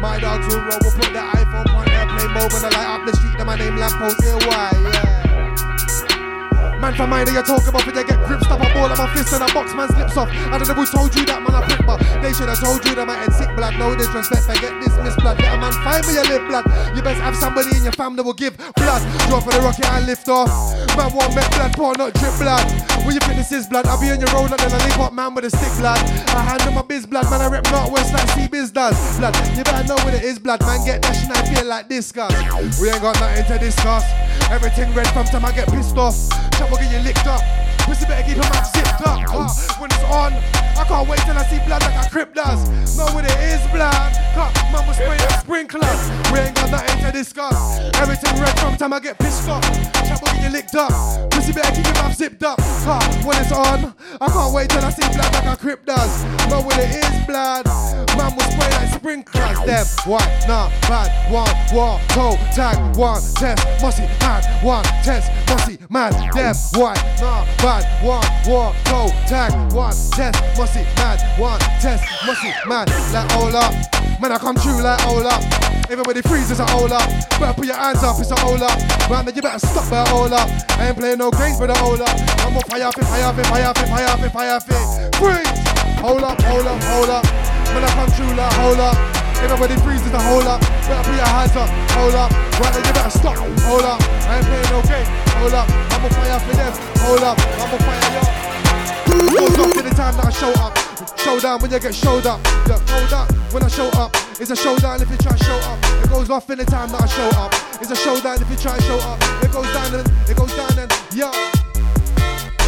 [0.00, 3.06] My dogs will roll, we'll put the iPhone on airplane mode when I light up
[3.06, 3.36] the street.
[3.36, 4.72] Then my name lamppost here, why?
[4.74, 5.15] Yeah.
[6.80, 9.08] Man for mine, you talk about when they get grip, stop a ball of my
[9.14, 10.28] fist and a box man slips off.
[10.28, 12.84] I don't know who told you that man I prick, but they should have told
[12.84, 13.80] you that my head sick blood.
[13.80, 15.40] No disrespect, forget this miss blood.
[15.40, 16.64] Let a man find where you live blood.
[16.92, 19.00] You best have somebody in your family will give blood.
[19.28, 20.52] Drop for the rocket and lift off.
[21.00, 22.64] Man won't make blood pour, not drip blood.
[23.08, 25.00] When you think this is blood, I'll be on your road and then I link
[25.00, 25.98] up man with a stick blood.
[26.36, 28.94] I handle my biz blood, man I rip not west like C biz does.
[29.16, 30.60] Blood, you better know what it is blood.
[30.60, 32.28] Man get dash and I feel like this guy.
[32.76, 34.04] We ain't got nothing to discuss.
[34.52, 36.14] Everything red from time I get pissed off.
[36.66, 37.65] Chop will get you licked up.
[37.86, 39.22] Pussy better keep her mouth zipped up.
[39.30, 39.48] Uh,
[39.78, 40.34] when it's on,
[40.76, 42.68] I can't wait till I see blood like a crip does.
[42.98, 44.12] Know what it is, blood.
[44.34, 45.94] Cut, man will spray a sprinkler.
[46.32, 47.78] We ain't got nothing to discuss.
[47.96, 49.62] Everything red from time I get pissed off.
[49.70, 50.90] Will get you licked up.
[51.30, 52.58] Pussy better keep your mouth zipped up.
[52.60, 56.24] Uh, when it's on, I can't wait till I see blood like a crip does.
[56.50, 57.66] Know what it is, blood.
[58.16, 59.60] Man will spray like sprinklers.
[59.66, 61.10] Them white, nah, bad.
[61.30, 64.44] One, war, toe, tag, one, test, musty, mad.
[64.64, 66.12] One, test, musty, mad.
[66.32, 67.75] Them white, nah, bad.
[68.02, 71.20] One, war, toe, tag, one, test, musty, mad.
[71.38, 72.88] One, test, musty, mad.
[73.12, 73.72] Like all up.
[74.20, 75.42] Man, I come true like all up.
[75.90, 77.08] Everybody freezes a all up.
[77.38, 78.78] Better put your hands up, it's a all up.
[79.10, 80.48] Man, you better stop that all up.
[80.78, 82.16] I ain't playing no games with a all up.
[82.40, 85.14] I'm a fire fit, fire fit, fire fit, fire fit, fire fit.
[85.16, 85.66] Freeze!
[86.00, 87.24] Hold up, hold up, hold up.
[87.74, 89.15] Man, I come true like hold up.
[89.42, 90.60] Everybody freezes a hold up.
[90.60, 92.30] Better put your hands up, hold up.
[92.60, 93.36] Right then you better stop,
[93.66, 94.00] hold up.
[94.28, 95.66] I ain't playing no game, hold up.
[95.92, 96.72] I'm a fire for them,
[97.04, 97.36] hold up.
[97.60, 98.46] I'm a fire y'all.
[99.06, 100.72] Goes off in the time that I show up.
[101.18, 102.40] Showdown when you get showed up.
[102.68, 104.14] Yeah, hold up when I show up.
[104.38, 105.78] It's a showdown if you try to show up.
[106.04, 107.52] It goes off in the time that I show up.
[107.80, 109.18] It's a showdown if you try to show up.
[109.42, 111.32] It goes down and it goes down and yeah.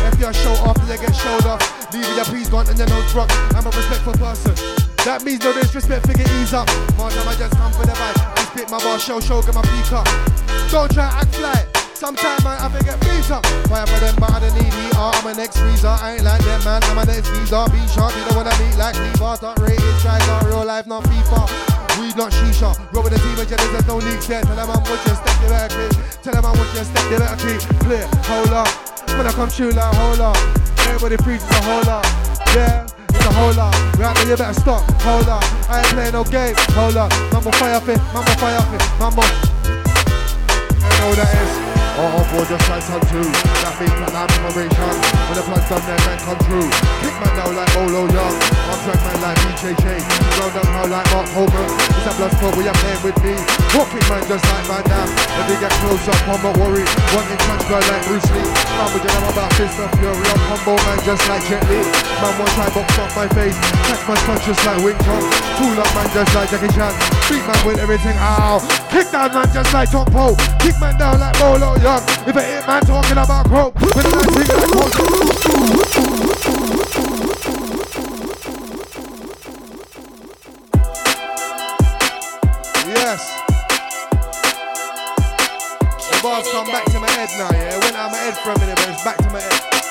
[0.08, 1.92] If you show off, then you get showed off.
[1.92, 3.30] Leaving your peas gone and your nose broke.
[3.54, 4.87] I'm a respectful person.
[5.08, 6.68] That means no disrespect, figure ease up.
[7.00, 8.20] More time I just come for the vibe.
[8.28, 10.04] I spit my bar, show, show, get my peak up.
[10.68, 11.64] Don't try to act fly.
[11.96, 13.40] Sometimes I have to get beat up.
[13.72, 14.92] For them, but I don't need heat.
[15.00, 15.88] I'm an ex freezer.
[15.88, 16.84] I ain't like them, man.
[16.92, 17.56] I'm an ex freezer.
[17.72, 19.08] Be sharp, you don't wanna meet like me.
[19.16, 21.40] Bar, not rated, try, not real life, not FIFA.
[21.96, 22.76] Weed, not shisha.
[22.92, 24.44] Roll with the of jealous, there's no leaks there.
[24.44, 26.20] Tell them I'm watch your step, you better keep.
[26.20, 27.64] Tell them I'm watch your step, you better keep.
[27.80, 28.68] Clear, hold up.
[29.16, 30.36] When I come true, like, hold up.
[30.84, 32.04] Everybody freezes a hold up.
[32.52, 32.84] Yeah.
[33.20, 35.42] A hold up, right now you better stop, hold up.
[35.68, 37.10] I ain't playing no games, hold up.
[37.32, 39.24] Mama fire up fit, mama fire up fit, mama.
[40.78, 41.68] You know that is.
[42.00, 42.78] Oh, boy, just like.
[42.86, 44.94] That big platinum commemoration.
[45.30, 46.68] When the plan's done, then man come true.
[47.00, 48.36] Kick man down like Bolo Yeung.
[48.66, 49.86] I'm track man like BJJ.
[50.38, 51.66] Round down how like Mark Homer.
[51.94, 53.34] It's a blood sport where you're playing with me.
[53.78, 55.10] Walking man just like Van Damme.
[55.14, 56.90] When they get close up, I'm not worried.
[57.14, 57.38] One in
[57.70, 58.48] girl like Bruce Lee.
[58.48, 60.26] Man, with I'm about fist of fury.
[60.26, 61.80] I'm combo man just like Jet Li.
[62.18, 63.54] Man, one time box off my face.
[63.86, 65.22] Catch my punch just like Wing Chun.
[65.60, 66.92] Cool up man just like Jackie Chan.
[67.30, 68.16] Beat man with everything.
[68.18, 68.58] Ow.
[68.90, 70.34] Kick down man just like Tong Po.
[70.58, 72.02] Kick man down like Bolo Yeung.
[72.26, 73.84] If a hit man talking about Yes.
[86.00, 87.76] The bars come back to my head now, yeah.
[87.76, 89.87] It went out my head for a minute, but it's back to my head.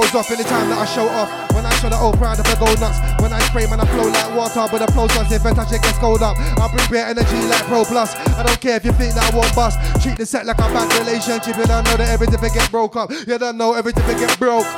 [0.00, 1.32] Goes off in the time that I show off.
[1.56, 3.00] When I show the old proud of I go nuts.
[3.22, 5.80] When I spray, man, I flow like water, but the starts if I touch it
[5.80, 6.36] gets cold up.
[6.36, 8.12] I bring bare energy like Pro Plus.
[8.36, 9.80] I don't care if you think that I won't bust.
[10.02, 11.56] Treat the set like a bad relationship.
[11.56, 13.08] You don't know that everything will get broke up.
[13.10, 14.68] You don't know everything will get broke.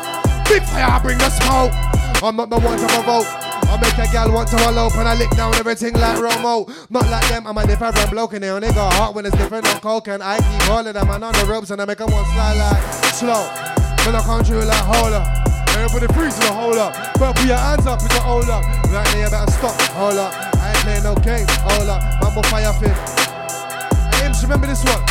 [0.46, 1.74] Big fire, I bring the smoke.
[2.22, 3.26] I'm not the one to provoke.
[3.26, 6.70] I make a gal want to elope and I lick down everything like Romo.
[6.90, 9.66] Not like them, I'm a different bloke and they only got heart when it's different
[9.66, 12.10] on coke and I keep holding them man on the ropes and I make them
[12.10, 13.77] one slide like slow.
[14.08, 15.28] When I come like hold up.
[15.76, 16.96] Everybody freeze to hold up.
[17.20, 18.64] But put your hands up, you can hold up.
[18.88, 20.32] Right now you better stop, hold up.
[20.32, 22.00] I ain't playing no game, hold up.
[22.24, 22.72] Mambo fire.
[22.80, 25.04] Hey, Imps, remember this one.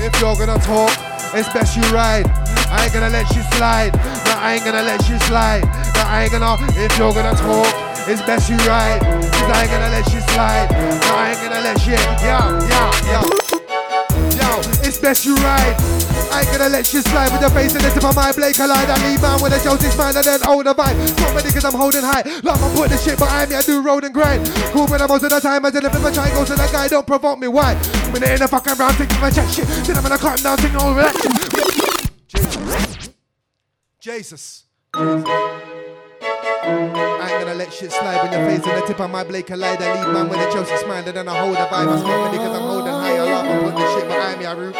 [0.00, 0.88] If you're gonna talk,
[1.36, 2.24] it's best you ride.
[2.72, 3.92] I ain't gonna let you slide.
[4.24, 5.68] No, I ain't gonna let you slide.
[5.92, 6.56] No, I ain't gonna.
[6.80, 7.68] If you're gonna talk,
[8.08, 9.04] it's best you ride.
[9.36, 10.72] Cause I ain't gonna let you slide.
[10.72, 11.92] No, I ain't gonna let you.
[12.24, 12.40] Yo,
[12.72, 13.49] yo, yo.
[14.90, 15.76] It's best you ride.
[16.34, 18.56] I ain't gonna let you slide with your face in the tip of my blade
[18.56, 18.90] collide.
[18.90, 20.98] I leave man with a Josie's man and then hold the vibe.
[21.14, 22.22] So many cause I'm holding high.
[22.42, 24.50] Love, I'm putting the shit behind me, I do road and grind.
[24.74, 27.38] Cool but most of the time I deliver my triangles and that guy don't provoke
[27.38, 27.46] me.
[27.46, 27.76] Why?
[28.10, 29.68] When they in the fucking round thinking my chat shit.
[29.86, 31.14] Then I'm gonna cut down, think all relax.
[34.00, 34.64] Jesus.
[34.92, 34.98] I
[37.30, 39.80] ain't gonna let shit slide when your face in the tip of my blade collide.
[39.80, 41.86] I lead man with a Chelsea smile and then I hold the vibe.
[41.86, 42.89] I smoke many cause I'm holding
[43.20, 44.46] I laugh and put the shit behind me.
[44.46, 44.74] I root.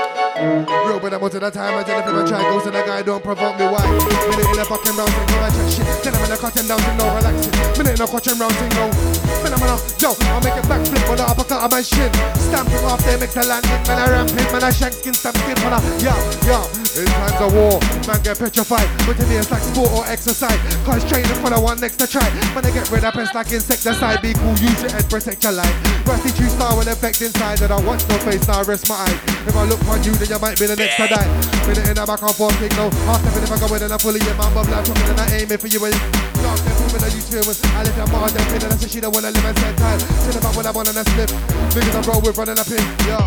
[0.88, 3.22] Real, but most of the time I tell my try goes and the guy don't
[3.22, 3.66] provoke me.
[3.66, 3.84] Why?
[3.84, 6.04] Minute in the fucking round thing, I check shit.
[6.04, 7.52] Then I'm in the cutting down thing, no relaxing.
[7.76, 9.29] Minute in the cutting round thing, no.
[9.60, 12.08] In a, yo, I'll make a backflip on the uppercut of my shin.
[12.48, 13.70] Stamping off there, make the landing.
[13.84, 16.16] Man, I ramping, man, I shank skin, stamp skin, man, I, yo,
[16.48, 16.64] yo.
[16.96, 17.78] In times of war,
[18.10, 18.88] man get petrified.
[19.06, 20.58] But to me it's like sport or exercise.
[20.82, 22.26] Cause training for the one next to try.
[22.50, 24.18] Man, I get rid of pests like insecticide.
[24.24, 25.70] Be cool, use your head, protect your life.
[26.02, 27.62] Rusty true star with effect inside.
[27.62, 29.18] And I watch no face, now I rest my eyes.
[29.46, 31.30] If I look on you, then you might be the next to die.
[31.68, 32.90] Minute in the back and forth thing, no.
[33.06, 34.50] Half stepping if I go in and I fully in my.
[34.50, 35.78] I'm talking and I aim it for you.
[35.86, 35.94] Eh.
[35.94, 37.58] And dark them moving, I use filming.
[37.70, 39.98] I lift my heart, then and I say she don't wanna live and spend time.
[40.00, 41.30] Sit about when I want and I slip.
[41.74, 43.18] Niggas I roll with running up in, yo.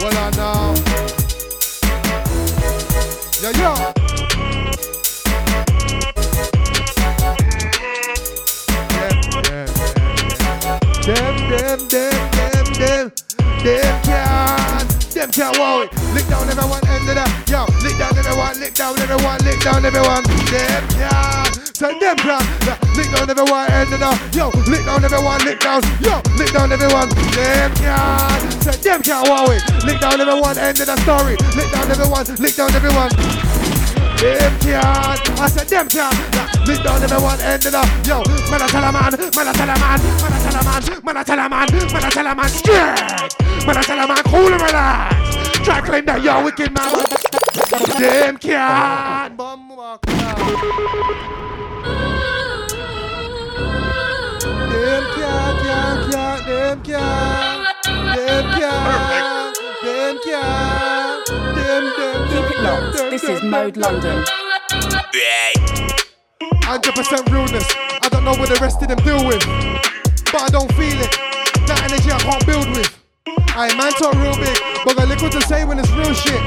[0.00, 0.74] Well, I know.
[3.42, 3.72] Yo, yo.
[11.02, 13.12] Them, them, them, them, them,
[13.64, 14.31] them can,
[15.22, 15.86] them can't worry.
[16.14, 17.30] Lick down everyone, end of that.
[17.46, 20.22] Yo, lick down everyone, lick down everyone, lick down everyone.
[20.50, 21.54] Them can't.
[21.78, 22.42] so them can.
[22.66, 24.18] Yeah, lick down everyone, end of that.
[24.34, 25.82] Yo, lick down everyone, lick down.
[26.02, 27.08] Yo, lick down everyone.
[27.38, 28.62] Them can't.
[28.66, 29.62] so them can't worry.
[29.86, 31.38] Lick down everyone, end of the story.
[31.54, 33.61] Lick down everyone, lick down everyone.
[34.22, 36.14] Them can, I said them can.
[36.30, 37.82] Yeah, lick down everyone, end of the.
[38.06, 38.22] Yo,
[38.52, 40.78] man, I tell a man, man, I tell a man, man, I tell a man,
[41.02, 43.66] man, I tell a man, man, I tell a man, straight.
[43.66, 45.36] Man, I tell a man, cool and relax.
[45.64, 46.86] Try claim that you're wicked man.
[47.98, 49.36] Them can.
[49.36, 49.58] Them
[55.14, 57.66] can, can, can, them can.
[58.14, 59.52] Them can.
[59.82, 61.22] Them can.
[61.56, 62.21] Them, them,
[62.62, 64.22] This is Mode London.
[66.62, 67.66] 100% realness.
[68.02, 69.42] I don't know what the rest of them deal with,
[70.30, 71.10] but I don't feel it.
[71.66, 72.86] That energy I can't build with.
[73.26, 76.40] I man talk real big, but got little to say when it's real shit.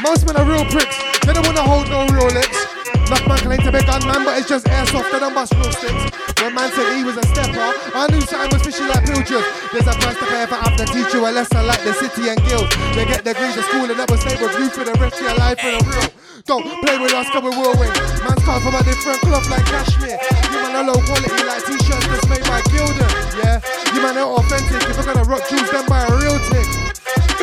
[0.00, 0.96] Most men are real pricks.
[1.26, 2.73] They don't wanna hold no real lips.
[3.04, 5.12] Enough man claim to be gunman, but it's just airsoft.
[5.12, 6.04] They don't bust real sticks.
[6.40, 9.44] When man said he was a stepper, I knew something was fishy like pilchards.
[9.72, 12.28] There's a price to pay if I to teach you a lesson like the city
[12.32, 12.68] and guild.
[12.96, 15.36] They get degrees at school and never stay with you for the rest of your
[15.36, 16.10] life for the real.
[16.44, 17.88] Don't play with us, come with will win.
[18.20, 20.20] Man's cut from a different cloth like cashmere.
[20.52, 23.12] You man are low quality like t-shirts that's made by Gildan.
[23.40, 23.60] Yeah,
[23.92, 24.84] you man are authentic.
[24.84, 26.68] If we're gonna rock jewels, then buy a real thing.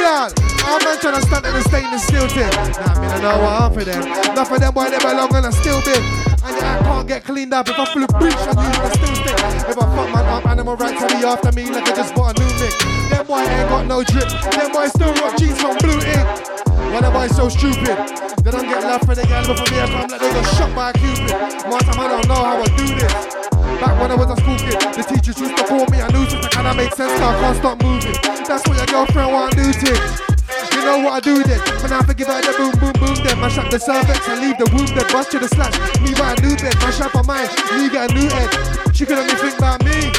[0.02, 0.34] Blood,
[0.66, 2.50] our man trying to stunt in the stainless steel thing.
[2.50, 4.02] Nah, me don't know what I'm for them.
[4.02, 6.02] Enough of them boy, they belong and I still big.
[6.42, 9.38] And I can't get cleaned up if I a breach on you, I still stick.
[9.70, 12.34] If I fuck man up, animal rights to be after me like I just bought
[12.34, 12.74] a new mix.
[13.14, 14.26] Them boy ain't got no drip.
[14.26, 16.26] Them boy still rock jeans from blue ink.
[16.66, 17.94] Why the boy so stupid?
[18.42, 20.50] They don't get love for the girl, but for me I come like they got
[20.58, 21.30] shot by a cupid.
[21.70, 23.42] One time I don't know how I do this.
[23.82, 26.46] Back when I was a school kid, the teachers used to call me a nuisance.
[26.46, 28.14] It kinda make sense now, I can't stop moving.
[28.46, 29.91] That's what your girlfriend want to do to.
[29.92, 31.60] You know what I do then?
[31.82, 34.58] When I forgive her the boom, boom, boom, then mash up the cervix and leave
[34.58, 35.12] the womb dead.
[35.12, 38.10] Bust to the slats, me buy a new bed, mash up her mind, me get
[38.10, 38.50] a new head.
[38.96, 40.12] She could only think about me.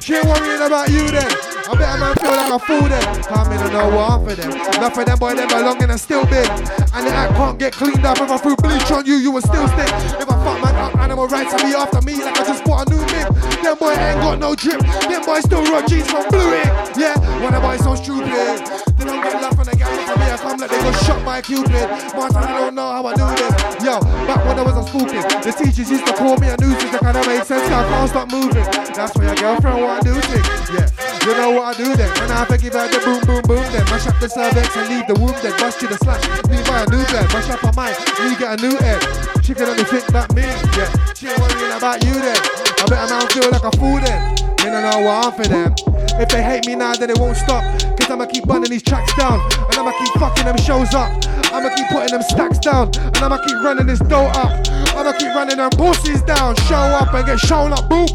[0.00, 1.26] She ain't worrying about you then.
[1.66, 3.02] I bet a man feel like a fool then.
[3.24, 4.52] Come in and know what I'm for them.
[4.52, 6.46] Enough for them boy, them belonging and still big.
[6.94, 8.20] And the act can't get cleaned up.
[8.20, 9.90] If I threw bleach on you, you will still stick.
[10.22, 12.86] If I fuck man up, animal rights to be after me like I just bought
[12.86, 13.26] a new mix.
[13.62, 14.80] Them boy ain't got no drip.
[14.80, 16.70] Them boys still rock jeans from blue ink.
[16.96, 18.85] Yeah, when the boy so stupid.
[18.96, 21.24] They don't get love from the gang, for me I come like they got shot
[21.24, 21.88] by Cupid.
[22.16, 23.52] Martin, I don't know how I do this.
[23.84, 26.90] Yo, back when I was a school the teachers used to call me a nuisance.
[26.90, 27.68] That kind of made sense.
[27.68, 28.66] I can't stop moving.
[28.96, 30.48] That's why your girlfriend what I do things.
[30.72, 30.88] Yeah,
[31.28, 32.10] you know what I do then.
[32.24, 33.64] And I have to give her the boom, boom, boom.
[33.70, 35.36] Then mash up the cervix and leave the womb.
[35.44, 36.24] Then bust you the slash.
[36.48, 37.28] Me buy a new bed.
[37.30, 37.94] Mash up her mind.
[38.24, 39.00] Me get a new head.
[39.44, 40.42] She can only think about me.
[40.74, 42.40] Yeah, she ain't worrying about you then.
[42.80, 44.34] I better now feel like a fool then.
[44.64, 45.70] Me don't know what I'm for them.
[46.18, 47.62] If they hate me now, then it won't stop.
[48.10, 49.40] I'ma keep running these tracks down.
[49.68, 51.10] And I'ma keep fucking them shows up.
[51.52, 52.90] I'ma keep putting them stacks down.
[52.96, 54.52] And I'ma keep running this dough up.
[54.94, 56.54] I'ma keep running them pussies down.
[56.68, 57.88] Show up and get shown up.
[57.88, 58.08] Boop.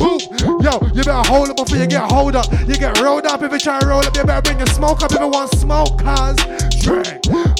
[0.00, 0.20] Boop.
[0.64, 2.50] Yo, you better hold up before you get hold up.
[2.66, 4.16] You get rolled up if you try to roll up.
[4.16, 6.36] You better bring your smoke up if you want smoke, cuz.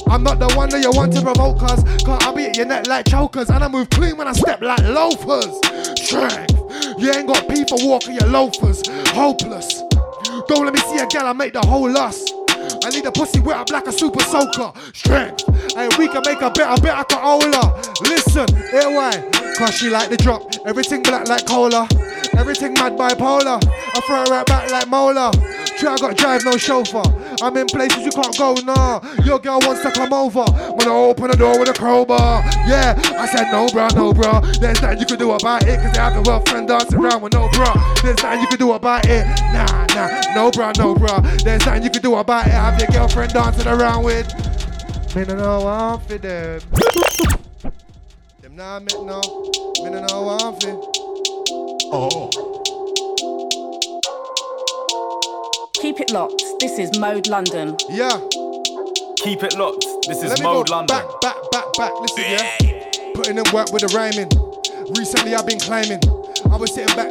[0.08, 1.84] I'm not the one that you want to provoke, cuz.
[2.02, 3.50] Cause I'll be at your neck like chokers.
[3.50, 5.54] And I move clean when I step like loafers.
[6.00, 6.98] Strength.
[6.98, 8.82] You ain't got people walking your loafers.
[9.10, 9.89] Hopeless.
[10.50, 12.34] Don't let me see a gal I make the whole lust.
[12.84, 14.72] I need a pussy wet up like a super soaker.
[14.92, 15.46] Strength.
[15.76, 17.70] And we can make a better, better Kaola.
[18.00, 19.12] Listen, here why?
[19.56, 20.42] Cause she like the drop.
[20.66, 21.86] Everything black like cola.
[22.36, 23.62] Everything mad bipolar.
[23.62, 25.30] I throw her right back like molar.
[25.78, 27.04] Try I got drive, no chauffeur.
[27.42, 29.00] I'm in places you can't go, nah.
[29.24, 30.44] Your girl wants to come over.
[30.44, 32.42] When I open the door with a crowbar.
[32.68, 34.40] Yeah, I said no, bro, no, bro.
[34.60, 35.80] There's nothing you can do about it.
[35.80, 37.72] Cause they have a friend dancing around with no bra.
[38.02, 39.24] There's nothing you can do about it.
[39.52, 41.20] Nah, nah, no, bro, no, bro.
[41.42, 42.52] There's nothing you can do about it.
[42.52, 44.26] Have your girlfriend dancing around with.
[45.16, 46.60] Me no know what I'm for them.
[48.42, 49.20] Them nah, me no.
[49.82, 50.90] Me no I'm for.
[51.92, 52.59] Oh.
[55.80, 56.42] Keep it locked.
[56.60, 57.74] This is Mode London.
[57.88, 58.20] Yeah.
[59.16, 59.86] Keep it locked.
[60.06, 60.94] This is Let me Mode go London.
[60.94, 61.92] Back, back, back, back.
[62.00, 63.12] Listen, yeah.
[63.14, 64.28] Putting in work with the rhyming.
[64.98, 66.00] Recently, I've been climbing.
[66.52, 67.08] I was sitting back,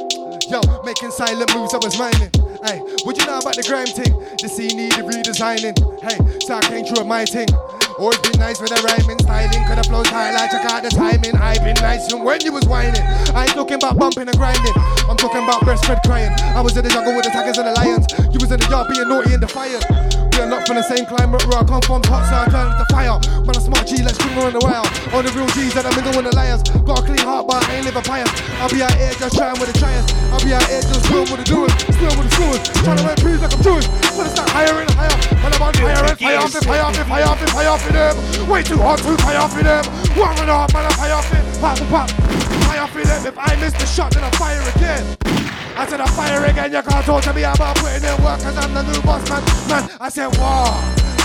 [0.54, 1.74] yo, making silent moves.
[1.74, 2.30] I was miming.
[2.62, 2.78] Hey,
[3.10, 4.14] what you know about the grime thing?
[4.38, 5.74] The scene needed redesigning.
[6.06, 7.50] Hey, so I came through with my thing.
[8.00, 9.68] Always been nice with the rhyming, styling.
[9.68, 11.36] Could have flows high like check out the timing.
[11.36, 13.02] I've been nice from when you was whining.
[13.36, 14.72] I ain't talking about bumping and grinding.
[15.10, 16.32] I'm talking about breastfed crying.
[16.56, 18.08] I was in the jungle with the tigers and the lions.
[18.32, 20.19] You was in the yard being naughty and defiant.
[20.40, 22.00] We are not from the same climate where I come from.
[22.08, 23.20] Hot, so I turn to fire.
[23.44, 24.88] Man, a smart G, let's scream on the wire.
[25.12, 26.64] All the real G's that I'm in the one the liars.
[26.88, 28.32] Got a clean heart, but I ain't living pious.
[28.64, 30.16] I'll be out here just trying with the giants.
[30.32, 31.76] I'll be out here just doing with the doers.
[31.92, 32.64] Still with the screwers.
[32.72, 33.88] Trying to make peas like I'm Jewish.
[34.16, 35.18] Wanna start higher and higher.
[35.44, 37.72] Man, I'm on fire and fire off it, fire off it, fire off it, fire
[37.76, 38.16] off it, them.
[38.48, 39.84] Way too hot to fire off it, them.
[40.16, 41.44] One and a half, man, I fire off it.
[41.60, 42.08] Pop, pop,
[42.64, 43.28] fire off it, them.
[43.28, 45.04] If I miss the shot, then I fire again.
[45.80, 48.58] I said I fire again, you can't talk to me about putting in work cause
[48.58, 49.40] I'm the new boss man.
[49.72, 50.76] Man, I said, wow,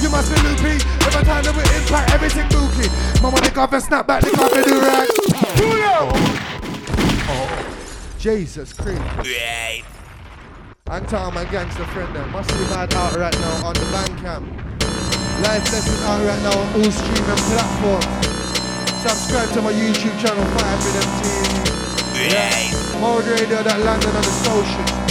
[0.00, 0.78] you must be loopy.
[0.78, 2.86] If I turn up with impact, everything bookie.
[3.20, 4.78] Mama, they and snap back, they and do
[7.26, 7.74] Oh,
[8.16, 9.02] Jesus Christ.
[10.86, 14.46] And tell my gangster friend them must be mad out right now on the Bandcamp.
[15.42, 18.06] Live lessons out right now on all streaming platforms.
[19.02, 21.83] Subscribe to my YouTube channel, Fire for them TV.
[22.24, 22.64] Yeah.
[23.24, 25.04] Radio that London on the socials.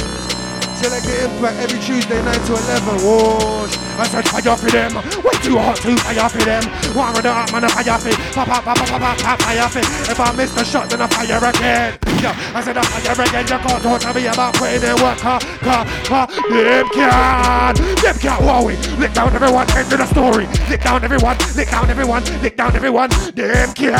[0.77, 3.06] Selecta Impact every Tuesday 9 to 11.
[3.06, 3.77] Whoosh.
[3.98, 4.95] I said fire for them.
[5.23, 6.64] Way too hot to fire for them.
[6.95, 8.34] One with the hot man, I fire for.
[8.34, 9.80] Pop, pop, pop, pop, pop, pop, fire for.
[9.80, 12.12] If I miss the shot, then I fire again.
[12.24, 13.44] Yeah, I said I fire again.
[13.44, 15.20] You can't talk to me about putting in work.
[15.20, 16.26] Car, car, car.
[16.48, 17.76] Them can.
[18.00, 18.40] Them can.
[18.64, 19.68] We lick down everyone.
[19.76, 20.48] End of the story.
[20.72, 21.36] Lick down everyone.
[21.60, 22.24] Lick down everyone.
[22.40, 23.10] Lick down everyone.
[23.36, 23.94] Them can.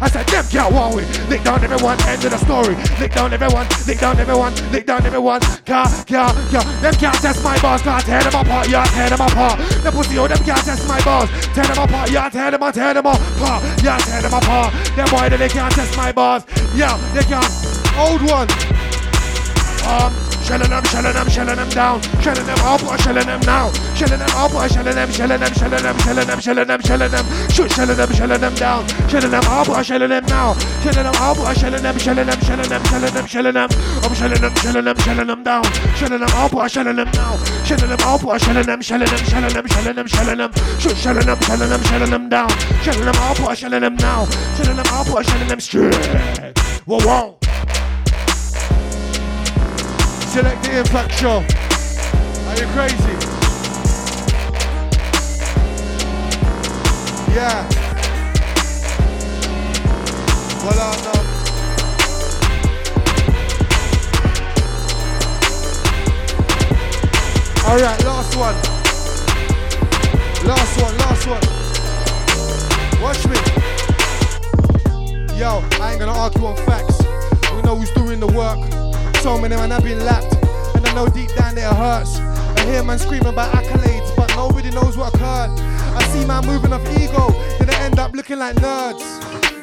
[0.00, 0.96] I said them can.
[0.96, 2.00] We lick down everyone.
[2.08, 2.72] End of the story.
[2.96, 3.66] Lick down everyone.
[3.86, 4.54] Lick down everyone.
[4.72, 5.40] Lick down everyone.
[5.68, 6.64] Car, car, car.
[6.80, 7.82] Them can't test my bars.
[7.82, 8.70] Can't tear them apart.
[8.70, 9.60] Yeah, tear them apart.
[9.84, 11.28] The pussy, oh, them can't test my bars.
[11.52, 12.10] Tear them apart.
[12.10, 13.62] Yeah, tear them, tear them apart.
[13.84, 14.72] Yeah, tear them apart.
[14.96, 16.46] Them boy, they can't test my bars.
[16.74, 17.57] Yeah, they can't.
[17.98, 18.48] Old one.
[19.82, 20.14] Um,
[20.44, 22.00] shelling them, shelling them, shelling them down.
[22.22, 23.72] Shelling them up, or shelling them now.
[23.98, 27.10] Shelling them up, or shelling them, shelling them, shelling them, shelling them, shelling them, shelling
[27.10, 27.26] them.
[27.50, 28.86] Shoot, shelling them, shelling them down.
[29.08, 30.54] Shelling them up, or shelling them now.
[30.84, 33.68] Shelling them up, or shelling them, shelling them, shelling them, shelling them, shelling them.
[34.04, 35.64] I'm shelling them, shelling them, shelling them down.
[35.98, 37.36] Shelling them up, or shelling them now.
[37.64, 40.52] Shelling them up, or shelling them, shelling them, shelling them, shelling them, shelling them.
[40.78, 42.50] Shoot, shelling them, shelling them, shelling them down.
[42.84, 44.26] Shelling them up, or shelling them now.
[44.54, 46.58] Shelling them up, or shelling them straight.
[46.86, 47.47] Whoa, whoa.
[50.28, 51.42] Selecta Impact show.
[52.48, 53.16] Are you crazy?
[57.34, 57.66] Yeah.
[60.62, 61.20] Well, I know.
[67.66, 68.56] All right, last one.
[70.46, 71.42] Last one, last one.
[73.02, 73.36] Watch me.
[75.38, 76.98] Yo, I ain't gonna argue on facts.
[77.54, 78.77] We know who's doing the work.
[79.22, 80.32] So many man have been lapped,
[80.76, 82.18] and I know deep down it hurts.
[82.18, 85.50] I hear man screaming about accolades, but nobody knows what occurred.
[85.58, 87.28] I see man moving off ego,
[87.58, 89.02] then they end up looking like nerds.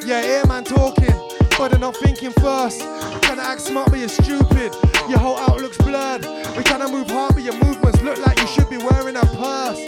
[0.06, 1.16] Yeah, hear man talking,
[1.58, 2.82] but they're not thinking first.
[3.24, 4.76] Trying to act smart, but you're stupid.
[5.10, 6.26] Your whole outlook's blurred.
[6.56, 9.26] We're trying to move hard, but your movements look like you should be wearing a
[9.26, 9.80] purse.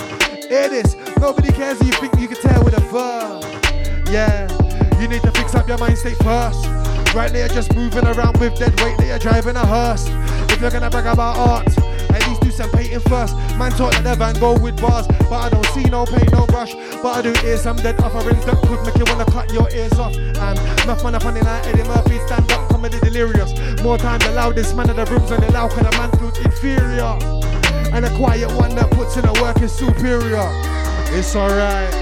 [0.48, 3.44] Hear this, nobody cares if you think you can tell with a verb.
[4.10, 4.48] Yeah,
[5.02, 6.66] you need to fix up your mind state first.
[7.18, 10.06] Right now, you're just moving around with dead weight, that you're driving a hearse.
[10.54, 11.78] If you're gonna brag about art,
[12.14, 13.36] at least do some painting first.
[13.58, 16.46] Man taught that never and go with bars, but I don't see no paint, no
[16.46, 16.76] brush.
[17.02, 19.98] But I do hear some dead offerings that could make you wanna cut your ears
[19.98, 20.16] off.
[20.16, 23.50] And enough man up on the night, Eddie Murphy stand up, comedy delirious.
[23.82, 26.14] More time the loudest man in the rooms on the loud, and a man
[26.46, 27.18] inferior.
[27.98, 30.46] And a quiet one that puts in the work is superior.
[31.18, 31.96] It's alright.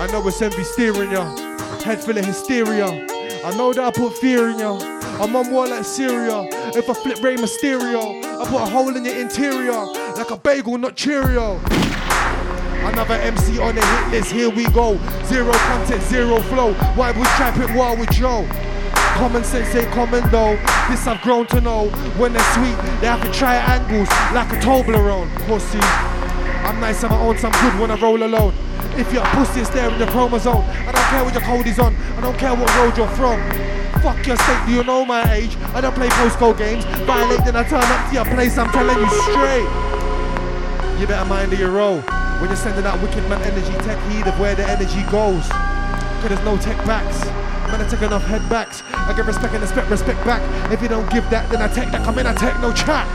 [0.00, 1.36] I know it's envy steering ya.
[1.84, 3.17] Head full of hysteria.
[3.48, 4.74] I know that I put fear in ya.
[5.22, 6.46] I'm on more like Syria.
[6.76, 9.86] If I flip Rey Mysterio, I put a hole in your interior.
[10.16, 11.58] Like a bagel, not Cheerio.
[12.84, 14.98] Another MC on the hit list, here we go.
[15.24, 16.74] Zero content, zero flow.
[16.94, 17.24] Why we
[17.58, 18.46] pit war with Joe?
[19.16, 20.56] Common sense ain't common though.
[20.90, 21.88] This I've grown to know.
[22.18, 25.30] When they're sweet, they have to try angles like a Toblerone.
[25.46, 26.17] Pussy.
[26.68, 28.52] I'm nice on my own, so I'm good when I roll alone.
[28.98, 30.58] If you're a pussy, it's there in the chromosome.
[30.58, 31.96] I don't care what your code is on.
[31.96, 33.40] I don't care what road you're from.
[34.02, 35.56] Fuck your state, do you know my age?
[35.72, 36.84] I don't play postcode games.
[37.08, 38.58] Violate, then I turn up to your place.
[38.58, 39.64] I'm telling you straight.
[41.00, 42.02] You better mind your role.
[42.38, 45.48] When you're sending out wicked man energy, take heed of where the energy goes.
[46.20, 47.24] Cause there's no tech backs.
[47.72, 48.82] Man, I take enough head backs.
[48.92, 50.42] I give respect and expect respect back.
[50.70, 52.04] If you don't give that, then I take that.
[52.04, 53.06] Come in, I take no chat.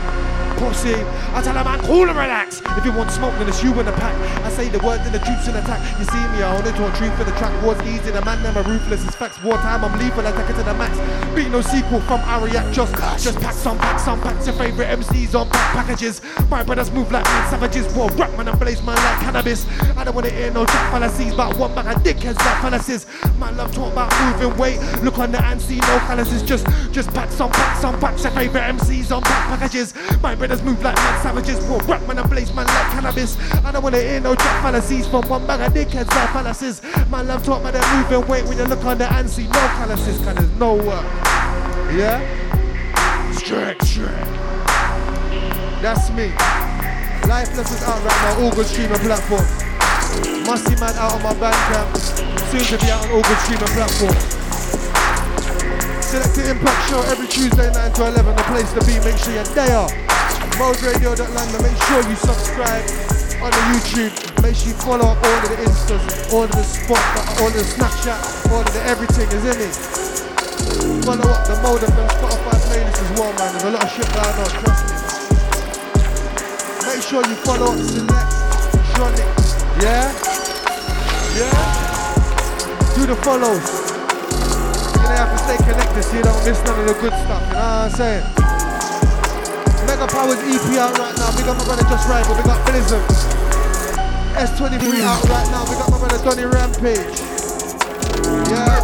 [0.56, 0.94] Pussy,
[1.34, 2.62] I tell a man cool and relax.
[2.78, 4.14] If you want smoke, then it's you in the pack.
[4.44, 5.80] I say the words and the troops in attack.
[5.98, 8.10] You see me, I only talk truth for the track was easy.
[8.10, 9.04] The man never ruthless.
[9.04, 9.42] It's facts.
[9.42, 10.26] Wartime, I'm lethal.
[10.26, 10.96] I take it to the max.
[11.34, 12.72] Beat no sequel from Ariak.
[12.72, 14.46] Just, just pack some packs, some packs.
[14.46, 16.20] Your favorite MCs on pack packages.
[16.50, 17.92] My brothers move like mad savages.
[17.94, 19.66] War rap man and blaze man like cannabis.
[19.96, 23.06] I don't wanna hear no jack fallacies, but one bag of dickheads like fallacies.
[23.38, 24.78] My love talk about moving weight.
[25.02, 26.42] Look on the and see no calluses.
[26.42, 28.22] Just, just pack some packs, some packs.
[28.22, 29.94] Your favorite MCs on pack packages.
[30.22, 31.64] My brothers move like mad savages.
[31.66, 33.38] War rap man and blaze man like cannabis.
[33.64, 36.82] I don't wanna hear no jack fallacies from one bag of dickheads like fallacies.
[37.08, 40.18] My love talk about that moving weight when you look the and see no calluses.
[40.20, 41.04] Cause there's no work.
[41.96, 42.20] Yeah?
[43.32, 44.28] Straight, straight.
[45.80, 46.28] That's me.
[47.24, 49.48] Lifeless is out right now, all good streaming platform.
[50.44, 51.96] Musty Man out on my bandcamp.
[52.52, 54.12] Soon to be out on all good streaming platform.
[56.12, 58.36] the Impact Show every Tuesday 9 to 11.
[58.36, 60.04] The place to be, make sure you're there.
[60.54, 62.86] ModeRadio.London, make sure you subscribe
[63.42, 64.14] on the YouTube.
[64.40, 67.02] Make sure you follow all of the Instas, all of the Spot,
[67.42, 69.74] all of the Snapchat, all of the everything is in it.
[71.02, 73.50] Follow up the Mode FM Spotify playlist as well, man.
[73.50, 74.94] There's a lot of shit going on, trust me.
[76.86, 78.30] Make sure you follow up Select,
[78.94, 79.26] Tronic,
[79.82, 80.06] yeah?
[81.34, 81.50] Yeah?
[82.94, 83.66] Do the follows.
[84.94, 87.42] You're gonna have to stay connected so you don't miss none of the good stuff,
[87.42, 88.43] you know what I'm saying?
[89.94, 92.98] Mega Powers EP out right now, big up my brother Just Rival, big up Blizzard.
[94.34, 95.06] S23 hmm.
[95.06, 97.14] out right now, big up my brother Donny Rampage.
[98.50, 98.82] Yeah?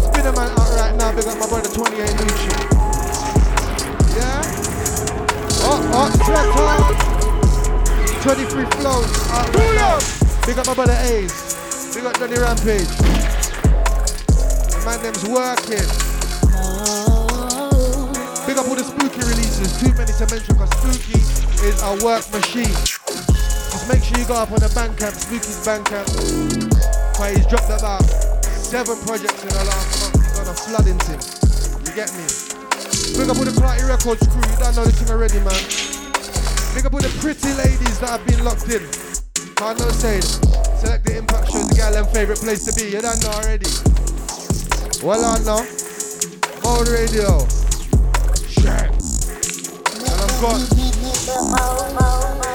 [0.00, 2.56] Spiderman out right now, big up my brother 28 Lucci.
[4.16, 4.40] Yeah?
[5.68, 7.04] Oh, oh, Tractor!
[8.22, 10.00] 23 flows out right now.
[10.46, 11.92] Big up my brother Ace.
[11.94, 12.88] Big up Donny Rampage.
[14.86, 17.15] Man them's working.
[18.56, 21.20] Big up all the spooky releases, too many to mention because spooky
[21.68, 22.72] is a work machine.
[23.68, 26.08] Just make sure you go up on the Bandcamp, Spooky's Bandcamp.
[27.20, 28.00] Where he's dropped about
[28.48, 30.24] seven projects in the last month.
[30.24, 31.20] He's on a flooding team.
[31.84, 32.24] You get me?
[33.20, 35.60] Big up all the Clarity Records crew, you don't know the thing already, man.
[36.72, 38.80] Big up all the pretty ladies that have been locked in.
[39.60, 40.24] Can't no say.
[40.80, 42.88] Selecta Impact shows the gal them favourite place to be.
[42.88, 43.68] You don't know already.
[45.04, 45.60] Well on now.
[46.64, 47.44] Mode radio.
[48.66, 48.90] Shit.
[51.96, 52.45] And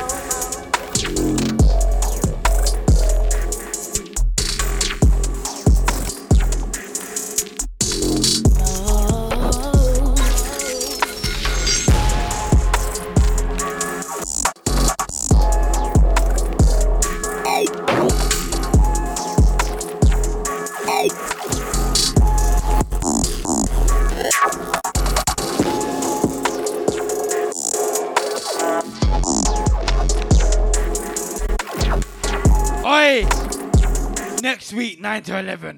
[34.74, 35.78] Week, 9 to 11.